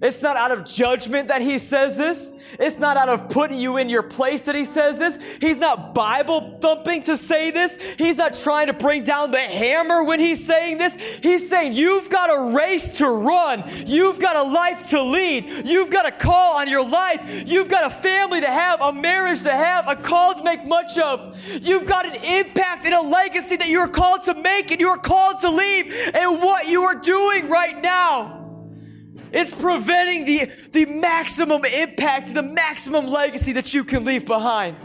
It's 0.00 0.22
not 0.22 0.36
out 0.36 0.52
of 0.52 0.64
judgment 0.64 1.28
that 1.28 1.42
he 1.42 1.58
says 1.58 1.96
this. 1.96 2.32
It's 2.60 2.78
not 2.78 2.96
out 2.96 3.08
of 3.08 3.28
putting 3.28 3.58
you 3.58 3.78
in 3.78 3.88
your 3.88 4.04
place 4.04 4.42
that 4.42 4.54
he 4.54 4.64
says 4.64 4.98
this. 4.98 5.18
He's 5.40 5.58
not 5.58 5.92
Bible 5.92 6.58
thumping 6.60 7.02
to 7.04 7.16
say 7.16 7.50
this. 7.50 7.76
He's 7.98 8.16
not 8.16 8.34
trying 8.34 8.68
to 8.68 8.72
bring 8.72 9.02
down 9.02 9.32
the 9.32 9.40
hammer 9.40 10.04
when 10.04 10.20
he's 10.20 10.44
saying 10.44 10.78
this. 10.78 10.94
He's 10.94 11.48
saying, 11.48 11.72
You've 11.72 12.10
got 12.10 12.30
a 12.30 12.54
race 12.56 12.98
to 12.98 13.08
run. 13.08 13.64
You've 13.86 14.20
got 14.20 14.36
a 14.36 14.42
life 14.42 14.84
to 14.90 15.02
lead. 15.02 15.66
You've 15.66 15.90
got 15.90 16.06
a 16.06 16.12
call 16.12 16.58
on 16.58 16.68
your 16.68 16.88
life. 16.88 17.44
You've 17.48 17.68
got 17.68 17.84
a 17.84 17.90
family 17.90 18.40
to 18.40 18.46
have, 18.46 18.80
a 18.80 18.92
marriage 18.92 19.42
to 19.42 19.52
have, 19.52 19.90
a 19.90 19.96
call 19.96 20.34
to 20.34 20.44
make 20.44 20.64
much 20.64 20.96
of. 20.96 21.36
You've 21.60 21.86
got 21.86 22.06
an 22.06 22.22
impact 22.22 22.84
and 22.84 22.94
a 22.94 23.00
legacy 23.00 23.56
that 23.56 23.68
you 23.68 23.80
are 23.80 23.88
called 23.88 24.22
to 24.24 24.34
make 24.34 24.70
and 24.70 24.80
you 24.80 24.88
are 24.88 24.98
called 24.98 25.40
to 25.40 25.50
leave. 25.50 25.92
And 26.14 26.40
what 26.40 26.68
you 26.68 26.84
are 26.84 26.94
doing 26.94 27.48
right 27.48 27.82
now 27.82 28.37
it's 29.32 29.52
preventing 29.52 30.24
the, 30.24 30.52
the 30.72 30.86
maximum 30.86 31.64
impact, 31.64 32.34
the 32.34 32.42
maximum 32.42 33.06
legacy 33.06 33.52
that 33.52 33.74
you 33.74 33.84
can 33.84 34.04
leave 34.04 34.26
behind. 34.26 34.76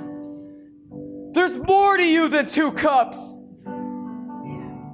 There's 1.34 1.58
more 1.58 1.98
to 1.98 2.04
you 2.04 2.30
than 2.30 2.46
two 2.46 2.72
cups. 2.74 3.38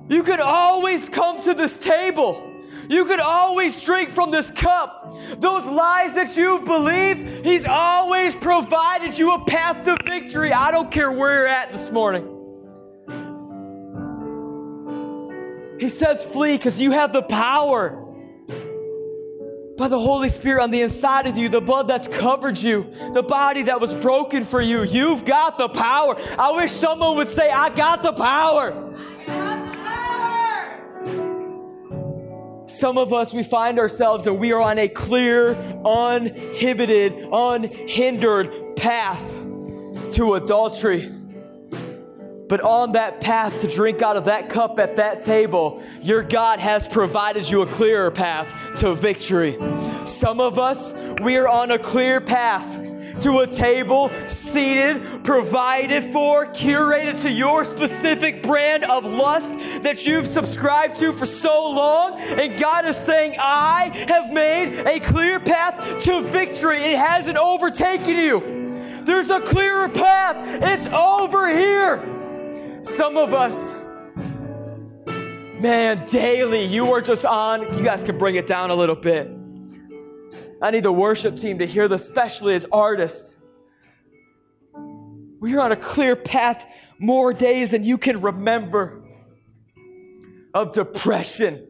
You 0.09 0.23
could 0.23 0.39
always 0.39 1.09
come 1.09 1.41
to 1.41 1.53
this 1.53 1.79
table. 1.79 2.45
You 2.87 3.05
could 3.05 3.19
always 3.19 3.81
drink 3.81 4.09
from 4.09 4.31
this 4.31 4.49
cup. 4.49 5.13
Those 5.37 5.65
lies 5.65 6.15
that 6.15 6.35
you've 6.35 6.65
believed, 6.65 7.45
He's 7.45 7.65
always 7.65 8.33
provided 8.35 9.17
you 9.17 9.33
a 9.33 9.45
path 9.45 9.83
to 9.83 9.97
victory. 10.03 10.51
I 10.51 10.71
don't 10.71 10.89
care 10.89 11.11
where 11.11 11.39
you're 11.39 11.47
at 11.47 11.71
this 11.71 11.91
morning. 11.91 12.35
He 15.79 15.89
says, 15.89 16.25
flee 16.25 16.57
because 16.57 16.79
you 16.79 16.91
have 16.91 17.13
the 17.13 17.21
power 17.21 18.08
by 19.79 19.87
the 19.87 19.97
Holy 19.97 20.27
Spirit 20.27 20.61
on 20.61 20.71
the 20.71 20.81
inside 20.81 21.25
of 21.25 21.37
you, 21.37 21.47
the 21.47 21.61
blood 21.61 21.87
that's 21.87 22.07
covered 22.07 22.57
you, 22.57 22.91
the 23.13 23.23
body 23.23 23.63
that 23.63 23.79
was 23.79 23.93
broken 23.93 24.43
for 24.43 24.59
you. 24.59 24.83
You've 24.83 25.23
got 25.23 25.57
the 25.57 25.69
power. 25.69 26.15
I 26.37 26.51
wish 26.51 26.71
someone 26.71 27.15
would 27.15 27.29
say, 27.29 27.49
I 27.49 27.69
got 27.69 28.03
the 28.03 28.11
power. 28.11 28.85
Some 32.67 32.97
of 32.97 33.13
us, 33.13 33.33
we 33.33 33.41
find 33.41 33.79
ourselves 33.79 34.27
and 34.27 34.37
we 34.37 34.51
are 34.51 34.61
on 34.61 34.77
a 34.77 34.89
clear, 34.89 35.55
uninhibited, 35.85 37.29
unhindered 37.31 38.75
path 38.75 39.33
to 40.11 40.33
adultery. 40.35 41.18
But 42.49 42.61
on 42.61 42.93
that 42.93 43.21
path 43.21 43.59
to 43.59 43.67
drink 43.67 44.01
out 44.01 44.17
of 44.17 44.25
that 44.25 44.49
cup 44.49 44.79
at 44.79 44.95
that 44.95 45.19
table, 45.19 45.83
your 46.01 46.23
God 46.23 46.59
has 46.59 46.87
provided 46.87 47.47
you 47.47 47.61
a 47.61 47.67
clearer 47.67 48.09
path 48.09 48.79
to 48.79 48.95
victory. 48.95 49.55
Some 50.03 50.41
of 50.41 50.57
us, 50.57 50.93
we 51.21 51.37
are 51.37 51.47
on 51.47 51.69
a 51.69 51.77
clear 51.77 52.19
path 52.19 52.81
to 53.21 53.39
a 53.39 53.47
table, 53.47 54.09
seated, 54.25 55.23
provided 55.23 56.03
for, 56.03 56.47
curated 56.47 57.21
to 57.21 57.29
your 57.29 57.63
specific 57.63 58.41
brand 58.41 58.83
of 58.83 59.05
lust 59.05 59.51
that 59.83 60.07
you've 60.07 60.25
subscribed 60.25 60.95
to 60.95 61.13
for 61.13 61.27
so 61.27 61.69
long. 61.69 62.19
And 62.19 62.59
God 62.59 62.85
is 62.87 62.97
saying, 62.97 63.35
I 63.37 63.91
have 64.07 64.33
made 64.33 64.73
a 64.87 64.99
clear 64.99 65.39
path 65.39 66.01
to 66.05 66.23
victory. 66.23 66.81
It 66.81 66.97
hasn't 66.97 67.37
overtaken 67.37 68.17
you. 68.17 69.03
There's 69.03 69.29
a 69.29 69.39
clearer 69.39 69.89
path. 69.89 70.63
It's 70.63 70.87
over 70.87 71.47
here. 71.55 72.18
Some 72.81 73.17
of 73.17 73.33
us, 73.33 73.75
man, 75.61 76.05
daily, 76.05 76.63
you 76.65 76.93
are 76.93 77.01
just 77.01 77.25
on. 77.25 77.77
You 77.77 77.83
guys 77.83 78.05
can 78.05 78.17
bring 78.17 78.35
it 78.35 78.47
down 78.47 78.69
a 78.69 78.75
little 78.75 78.95
bit. 78.95 79.29
I 80.61 80.71
need 80.71 80.83
the 80.83 80.91
worship 80.91 81.35
team 81.35 81.59
to 81.59 81.65
hear 81.65 81.87
this, 81.87 82.03
especially 82.03 82.55
as 82.55 82.65
artists. 82.71 83.37
We're 84.73 85.59
on 85.59 85.71
a 85.71 85.77
clear 85.77 86.15
path 86.15 86.65
more 86.99 87.33
days 87.33 87.71
than 87.71 87.83
you 87.83 87.97
can 87.97 88.21
remember 88.21 89.03
of 90.53 90.73
depression, 90.73 91.67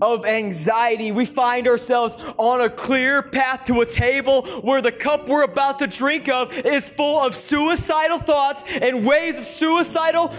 of 0.00 0.26
anxiety. 0.26 1.12
We 1.12 1.24
find 1.24 1.66
ourselves 1.66 2.16
on 2.36 2.60
a 2.60 2.68
clear 2.68 3.22
path 3.22 3.64
to 3.64 3.80
a 3.80 3.86
table 3.86 4.46
where 4.60 4.82
the 4.82 4.92
cup 4.92 5.28
we're 5.28 5.42
about 5.42 5.78
to 5.80 5.86
drink 5.86 6.28
of 6.28 6.52
is 6.52 6.88
full 6.88 7.20
of 7.20 7.34
suicidal 7.34 8.18
thoughts 8.18 8.64
and 8.80 9.06
ways 9.06 9.38
of 9.38 9.44
suicidal 9.44 10.34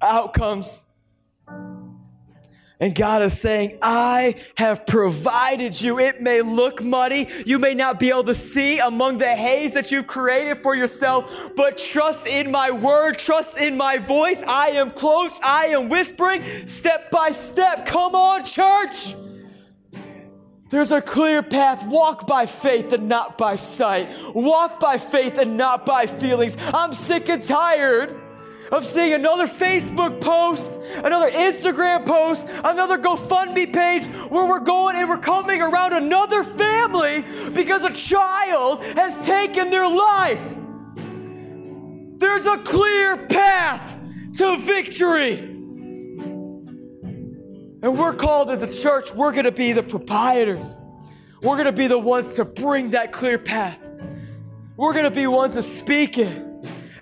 outcomes. 0.00 0.83
And 2.84 2.94
God 2.94 3.22
is 3.22 3.40
saying, 3.40 3.78
I 3.80 4.34
have 4.56 4.86
provided 4.86 5.80
you. 5.80 5.98
It 5.98 6.20
may 6.20 6.42
look 6.42 6.82
muddy. 6.82 7.30
You 7.46 7.58
may 7.58 7.72
not 7.72 7.98
be 7.98 8.10
able 8.10 8.24
to 8.24 8.34
see 8.34 8.78
among 8.78 9.16
the 9.16 9.34
haze 9.34 9.72
that 9.72 9.90
you've 9.90 10.06
created 10.06 10.58
for 10.58 10.74
yourself, 10.74 11.50
but 11.56 11.78
trust 11.78 12.26
in 12.26 12.50
my 12.50 12.70
word, 12.72 13.16
trust 13.16 13.56
in 13.56 13.78
my 13.78 13.96
voice. 13.96 14.44
I 14.46 14.66
am 14.72 14.90
close. 14.90 15.40
I 15.42 15.68
am 15.68 15.88
whispering 15.88 16.44
step 16.66 17.10
by 17.10 17.30
step. 17.30 17.86
Come 17.86 18.14
on, 18.14 18.44
church. 18.44 19.16
There's 20.68 20.92
a 20.92 21.00
clear 21.00 21.42
path. 21.42 21.88
Walk 21.88 22.26
by 22.26 22.44
faith 22.44 22.92
and 22.92 23.08
not 23.08 23.38
by 23.38 23.56
sight. 23.56 24.10
Walk 24.34 24.78
by 24.78 24.98
faith 24.98 25.38
and 25.38 25.56
not 25.56 25.86
by 25.86 26.04
feelings. 26.04 26.58
I'm 26.60 26.92
sick 26.92 27.30
and 27.30 27.42
tired 27.42 28.14
of 28.74 28.84
seeing 28.84 29.12
another 29.12 29.46
Facebook 29.46 30.20
post, 30.20 30.72
another 30.96 31.30
Instagram 31.30 32.04
post, 32.04 32.46
another 32.64 32.98
GoFundMe 32.98 33.72
page 33.72 34.06
where 34.30 34.46
we're 34.46 34.60
going 34.60 34.96
and 34.96 35.08
we're 35.08 35.18
coming 35.18 35.62
around 35.62 35.92
another 35.92 36.42
family 36.42 37.24
because 37.52 37.84
a 37.84 37.92
child 37.92 38.82
has 38.82 39.24
taken 39.24 39.70
their 39.70 39.88
life. 39.88 40.58
There's 42.18 42.46
a 42.46 42.58
clear 42.58 43.16
path 43.28 43.96
to 44.38 44.56
victory. 44.58 45.38
And 47.82 47.98
we're 47.98 48.14
called 48.14 48.50
as 48.50 48.62
a 48.62 48.72
church, 48.72 49.14
we're 49.14 49.32
going 49.32 49.44
to 49.44 49.52
be 49.52 49.72
the 49.72 49.82
proprietors. 49.82 50.76
We're 51.42 51.56
going 51.56 51.66
to 51.66 51.72
be 51.72 51.86
the 51.86 51.98
ones 51.98 52.34
to 52.34 52.44
bring 52.44 52.90
that 52.90 53.12
clear 53.12 53.38
path. 53.38 53.78
We're 54.76 54.94
going 54.94 55.04
to 55.04 55.10
be 55.10 55.26
ones 55.26 55.54
to 55.54 55.62
speak 55.62 56.18
it. 56.18 56.53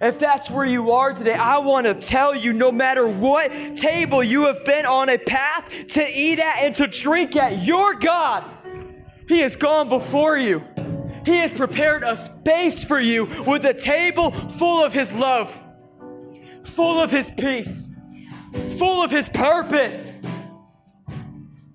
If 0.02 0.18
that's 0.18 0.50
where 0.50 0.66
you 0.66 0.90
are 0.90 1.12
today, 1.12 1.34
I 1.34 1.58
want 1.58 1.86
to 1.86 1.94
tell 1.94 2.34
you 2.34 2.52
no 2.52 2.72
matter 2.72 3.06
what 3.06 3.52
table 3.76 4.20
you 4.20 4.46
have 4.46 4.64
been 4.64 4.84
on 4.84 5.08
a 5.08 5.16
path 5.16 5.86
to 5.90 6.04
eat 6.04 6.40
at 6.40 6.56
and 6.64 6.74
to 6.74 6.88
drink 6.88 7.36
at, 7.36 7.62
your 7.62 7.94
God, 7.94 8.42
He 9.28 9.38
has 9.42 9.54
gone 9.54 9.88
before 9.88 10.36
you. 10.36 10.60
He 11.24 11.36
has 11.36 11.52
prepared 11.52 12.02
a 12.02 12.16
space 12.16 12.82
for 12.82 12.98
you 12.98 13.26
with 13.46 13.64
a 13.64 13.74
table 13.74 14.32
full 14.32 14.84
of 14.84 14.92
His 14.92 15.14
love, 15.14 15.60
full 16.64 17.00
of 17.00 17.12
His 17.12 17.30
peace, 17.30 17.92
full 18.80 19.04
of 19.04 19.12
His 19.12 19.28
purpose. 19.28 20.18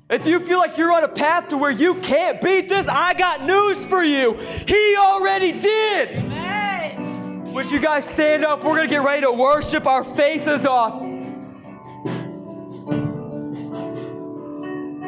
If 0.10 0.28
you 0.28 0.42
feel 0.42 0.58
like 0.58 0.78
you're 0.78 0.92
on 0.92 1.06
a 1.06 1.10
path 1.10 1.48
to 1.50 1.58
where 1.58 1.72
you 1.72 1.96
can't 2.02 2.42
beat 2.42 2.68
this, 2.68 2.90
I 2.90 3.14
got 3.14 3.46
news 3.46 3.86
for 3.86 4.04
you. 4.04 4.34
He 4.34 4.98
already 4.98 5.54
did. 5.54 6.10
Amen. 6.10 6.37
Would 7.58 7.72
you 7.72 7.80
guys 7.80 8.08
stand 8.08 8.46
up? 8.46 8.64
We're 8.64 8.76
going 8.76 8.88
to 8.88 8.94
get 8.94 9.04
ready 9.04 9.22
to 9.22 9.32
worship 9.32 9.88
our 9.88 10.04
faces 10.04 10.68
off. 10.68 11.02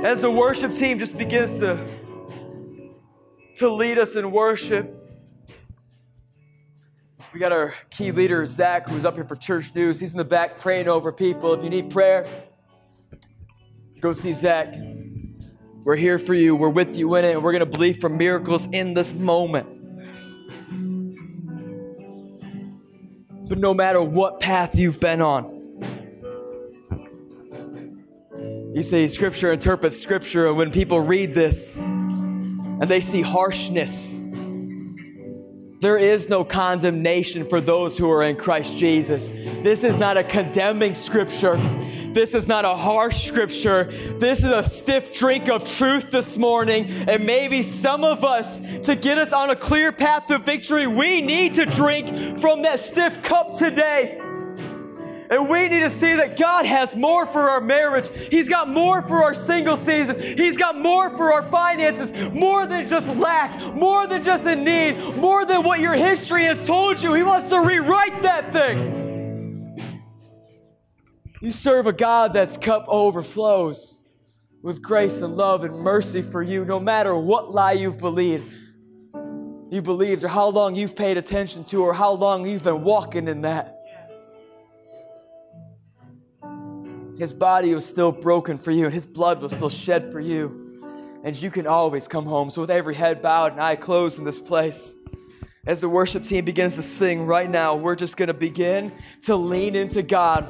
As 0.04 0.24
the 0.24 0.32
worship 0.32 0.74
team 0.74 0.98
just 0.98 1.16
begins 1.16 1.60
to, 1.60 1.88
to 3.58 3.70
lead 3.70 4.00
us 4.00 4.16
in 4.16 4.32
worship, 4.32 4.92
we 7.32 7.40
got 7.40 7.52
our 7.52 7.76
key 7.92 8.12
leader, 8.12 8.44
Zach, 8.48 8.90
who's 8.90 9.06
up 9.06 9.14
here 9.14 9.26
for 9.26 9.36
church 9.36 9.76
news. 9.76 10.00
He's 10.00 10.14
in 10.14 10.18
the 10.18 10.26
back 10.26 10.58
praying 10.58 10.88
over 10.88 11.12
people. 11.12 11.54
If 11.54 11.64
you 11.64 11.70
need 11.70 11.92
prayer, 11.92 12.28
go 14.00 14.12
see 14.12 14.34
Zach. 14.34 14.74
We're 15.84 15.98
here 15.98 16.18
for 16.18 16.34
you. 16.34 16.56
We're 16.56 16.70
with 16.70 16.98
you 16.98 17.14
in 17.14 17.26
it. 17.26 17.34
And 17.34 17.44
we're 17.44 17.52
going 17.52 17.60
to 17.60 17.68
believe 17.68 17.98
for 17.98 18.10
miracles 18.10 18.68
in 18.72 18.96
this 18.96 19.14
moment. 19.14 19.80
But 23.50 23.58
no 23.58 23.74
matter 23.74 24.00
what 24.00 24.40
path 24.40 24.76
you've 24.76 25.00
been 25.00 25.22
on, 25.22 25.58
you 28.76 28.84
see, 28.84 29.08
scripture 29.08 29.52
interprets 29.52 30.00
scripture, 30.00 30.48
and 30.48 30.56
when 30.56 30.70
people 30.72 31.00
read 31.00 31.34
this 31.34 31.76
and 31.76 32.84
they 32.84 33.02
see 33.02 33.24
harshness, 33.24 34.16
there 35.82 35.98
is 35.98 36.30
no 36.30 36.44
condemnation 36.44 37.44
for 37.44 37.60
those 37.60 37.98
who 37.98 38.12
are 38.12 38.22
in 38.22 38.36
Christ 38.36 38.78
Jesus. 38.78 39.30
This 39.30 39.84
is 39.84 39.98
not 39.98 40.18
a 40.18 40.24
condemning 40.24 40.94
scripture. 40.94 41.56
This 42.14 42.36
is 42.36 42.48
not 42.48 42.66
a 42.66 42.76
harsh 42.76 43.28
scripture. 43.28 43.86
This 43.86 44.40
is 44.40 44.46
a 44.46 44.64
stiff 44.64 45.18
drink 45.18 45.50
of 45.50 45.70
truth 45.70 46.12
this 46.12 46.38
morning. 46.38 46.88
And 47.08 47.26
maybe 47.26 47.64
some 47.64 48.04
of 48.04 48.24
us, 48.24 48.60
to 48.80 48.96
get 48.96 49.18
us 49.18 49.34
on 49.34 49.50
a 49.50 49.56
clear 49.56 49.92
path 49.92 50.28
to 50.28 50.38
victory, 50.38 50.88
we 50.88 51.22
need 51.22 51.56
to 51.56 51.66
drink 51.66 52.40
from 52.40 52.64
that 52.64 52.80
stiff 52.80 53.22
cup 53.22 53.58
today. 53.58 54.20
And 55.30 55.48
we 55.48 55.68
need 55.68 55.82
to 55.82 55.92
see 55.92 56.16
that 56.16 56.40
God 56.40 56.66
has 56.66 56.96
more 56.96 57.26
for 57.28 57.52
our 57.52 57.62
marriage. 57.62 58.10
He's 58.32 58.50
got 58.50 58.68
more 58.68 59.04
for 59.04 59.24
our 59.24 59.36
single 59.36 59.78
season. 59.78 60.20
He's 60.20 60.58
got 60.58 60.80
more 60.80 61.12
for 61.12 61.32
our 61.32 61.44
finances. 61.44 62.12
More 62.34 62.66
than 62.66 62.88
just 62.88 63.16
lack. 63.16 63.76
More 63.76 64.08
than 64.08 64.24
just 64.24 64.48
a 64.48 64.56
need. 64.56 64.98
More 65.18 65.46
than 65.46 65.62
what 65.62 65.80
your 65.80 65.94
history 65.94 66.46
has 66.46 66.66
told 66.66 67.04
you. 67.04 67.14
He 67.14 67.22
wants 67.22 67.48
to 67.50 67.60
rewrite 67.60 68.24
that 68.24 68.52
thing. 68.52 69.09
You 71.42 71.52
serve 71.54 71.88
a 71.88 71.94
God 71.94 72.34
that's 72.34 72.58
cup 72.58 72.86
overflows 72.88 73.98
with 74.62 74.82
grace 74.82 75.22
and 75.22 75.38
love 75.38 75.64
and 75.64 75.80
mercy 75.80 76.22
for 76.22 76.44
you, 76.44 76.66
no 76.66 76.80
matter 76.80 77.16
what 77.16 77.52
lie 77.52 77.72
you've 77.72 77.98
believed. 77.98 78.52
You 79.72 79.82
believed, 79.82 80.24
or 80.24 80.28
how 80.28 80.50
long 80.50 80.76
you've 80.76 80.96
paid 80.96 81.18
attention 81.18 81.64
to, 81.66 81.82
or 81.82 81.94
how 81.94 82.12
long 82.12 82.46
you've 82.46 82.64
been 82.64 82.84
walking 82.84 83.28
in 83.28 83.42
that. 83.42 83.76
His 87.18 87.32
body 87.32 87.74
was 87.74 87.86
still 87.86 88.12
broken 88.12 88.58
for 88.58 88.72
you, 88.72 88.86
and 88.86 88.94
his 88.94 89.06
blood 89.06 89.42
was 89.42 89.54
still 89.54 89.70
shed 89.70 90.12
for 90.12 90.20
you. 90.20 90.66
And 91.24 91.40
you 91.42 91.52
can 91.52 91.68
always 91.68 92.08
come 92.08 92.26
home. 92.26 92.50
So, 92.50 92.62
with 92.62 92.70
every 92.70 92.96
head 92.96 93.22
bowed 93.22 93.52
and 93.54 93.62
eye 93.62 93.76
closed 93.76 94.18
in 94.18 94.24
this 94.24 94.40
place, 94.40 94.96
as 95.66 95.82
the 95.82 95.90
worship 95.90 96.24
team 96.24 96.46
begins 96.46 96.76
to 96.76 96.82
sing 96.82 97.26
right 97.26 97.50
now, 97.50 97.76
we're 97.76 97.96
just 97.96 98.18
going 98.18 98.28
to 98.28 98.34
begin 98.34 98.92
to 99.24 99.36
lean 99.36 99.76
into 99.76 100.02
God. 100.02 100.50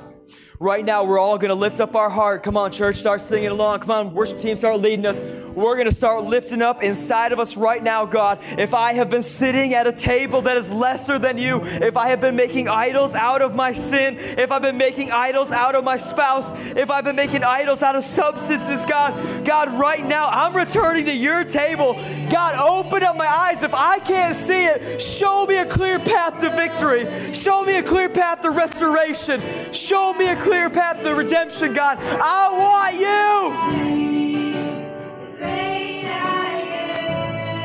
Right 0.62 0.84
now, 0.84 1.06
we're 1.06 1.20
all 1.20 1.38
going 1.38 1.50
to 1.50 1.56
lift 1.56 1.80
up 1.80 1.96
our 1.96 2.10
heart. 2.10 2.44
Come 2.44 2.58
on, 2.58 2.74
church, 2.74 2.98
start 2.98 3.22
singing 3.22 3.48
along. 3.48 3.80
Come 3.80 3.92
on, 3.92 4.14
worship 4.14 4.40
team, 4.40 4.58
start 4.58 4.82
leading 4.82 5.06
us. 5.06 5.18
We're 5.56 5.76
going 5.76 5.88
to 5.88 5.96
start 5.96 6.26
lifting 6.26 6.62
up 6.62 6.84
inside 6.84 7.32
of 7.32 7.40
us 7.40 7.56
right 7.56 7.82
now, 7.82 8.06
God. 8.06 8.40
If 8.42 8.74
I 8.74 8.92
have 8.94 9.10
been 9.10 9.24
sitting 9.24 9.74
at 9.74 9.88
a 9.88 9.94
table 9.94 10.42
that 10.42 10.58
is 10.58 10.70
lesser 10.70 11.18
than 11.18 11.38
you, 11.38 11.62
if 11.64 11.96
I 11.96 12.10
have 12.10 12.20
been 12.20 12.36
making 12.36 12.68
idols 12.68 13.16
out 13.16 13.42
of 13.42 13.56
my 13.56 13.72
sin, 13.72 14.18
if 14.18 14.52
I've 14.52 14.62
been 14.62 14.78
making 14.78 15.12
idols 15.12 15.54
out 15.54 15.76
of 15.76 15.86
my 15.86 15.96
spouse, 15.96 16.52
if 16.76 16.92
I've 16.92 17.06
been 17.06 17.16
making 17.16 17.46
idols 17.46 17.82
out 17.82 17.96
of 17.96 18.04
substances, 18.04 18.86
God, 18.86 19.46
God, 19.46 19.80
right 19.80 20.06
now, 20.06 20.28
I'm 20.28 20.54
returning 20.54 21.06
to 21.06 21.16
your 21.16 21.46
table. 21.46 21.94
God, 22.30 22.56
open 22.56 23.04
up 23.04 23.16
my 23.16 23.28
eyes. 23.28 23.64
If 23.64 23.74
I 23.74 24.00
can't 24.00 24.36
see 24.36 24.66
it, 24.66 25.02
show 25.02 25.46
me 25.46 25.56
a 25.56 25.66
clear 25.66 26.00
path 26.00 26.40
to 26.40 26.54
victory. 26.54 27.34
Show 27.34 27.64
me 27.64 27.78
a 27.78 27.84
clear 27.84 28.10
path 28.10 28.42
to 28.42 28.52
restoration. 28.52 29.42
Show 29.72 30.14
me 30.14 30.28
a 30.28 30.36
clear 30.36 30.49
clear 30.50 30.70
path 30.72 31.04
to 31.04 31.14
redemption, 31.14 31.74
God. 31.74 32.00
I 32.02 32.50
want 32.58 32.96
you. 33.00 33.54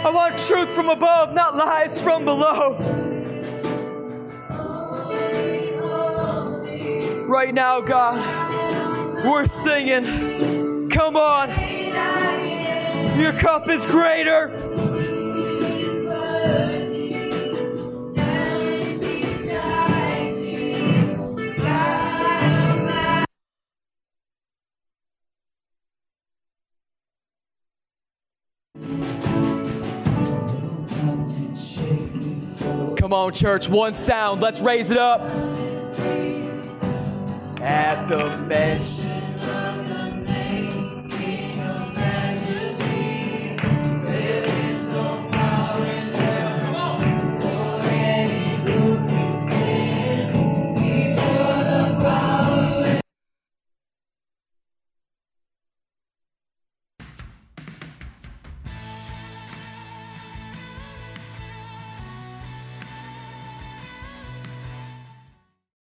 I 0.06 0.10
want 0.10 0.38
truth 0.38 0.74
from 0.74 0.90
above, 0.90 1.32
not 1.32 1.56
lies 1.56 2.02
from 2.02 2.26
below. 2.26 2.76
Right 7.26 7.54
now, 7.54 7.80
God, 7.80 9.24
we're 9.24 9.46
singing. 9.46 10.90
Come 10.90 11.16
on. 11.16 11.48
Your 13.18 13.32
cup 13.32 13.70
is 13.70 13.86
greater. 13.86 14.63
On, 33.14 33.32
church, 33.32 33.68
one 33.68 33.94
sound. 33.94 34.42
Let's 34.42 34.60
raise 34.60 34.90
it 34.90 34.98
up. 34.98 35.22
At 37.60 38.06
the 38.08 38.36
mention 38.46 38.93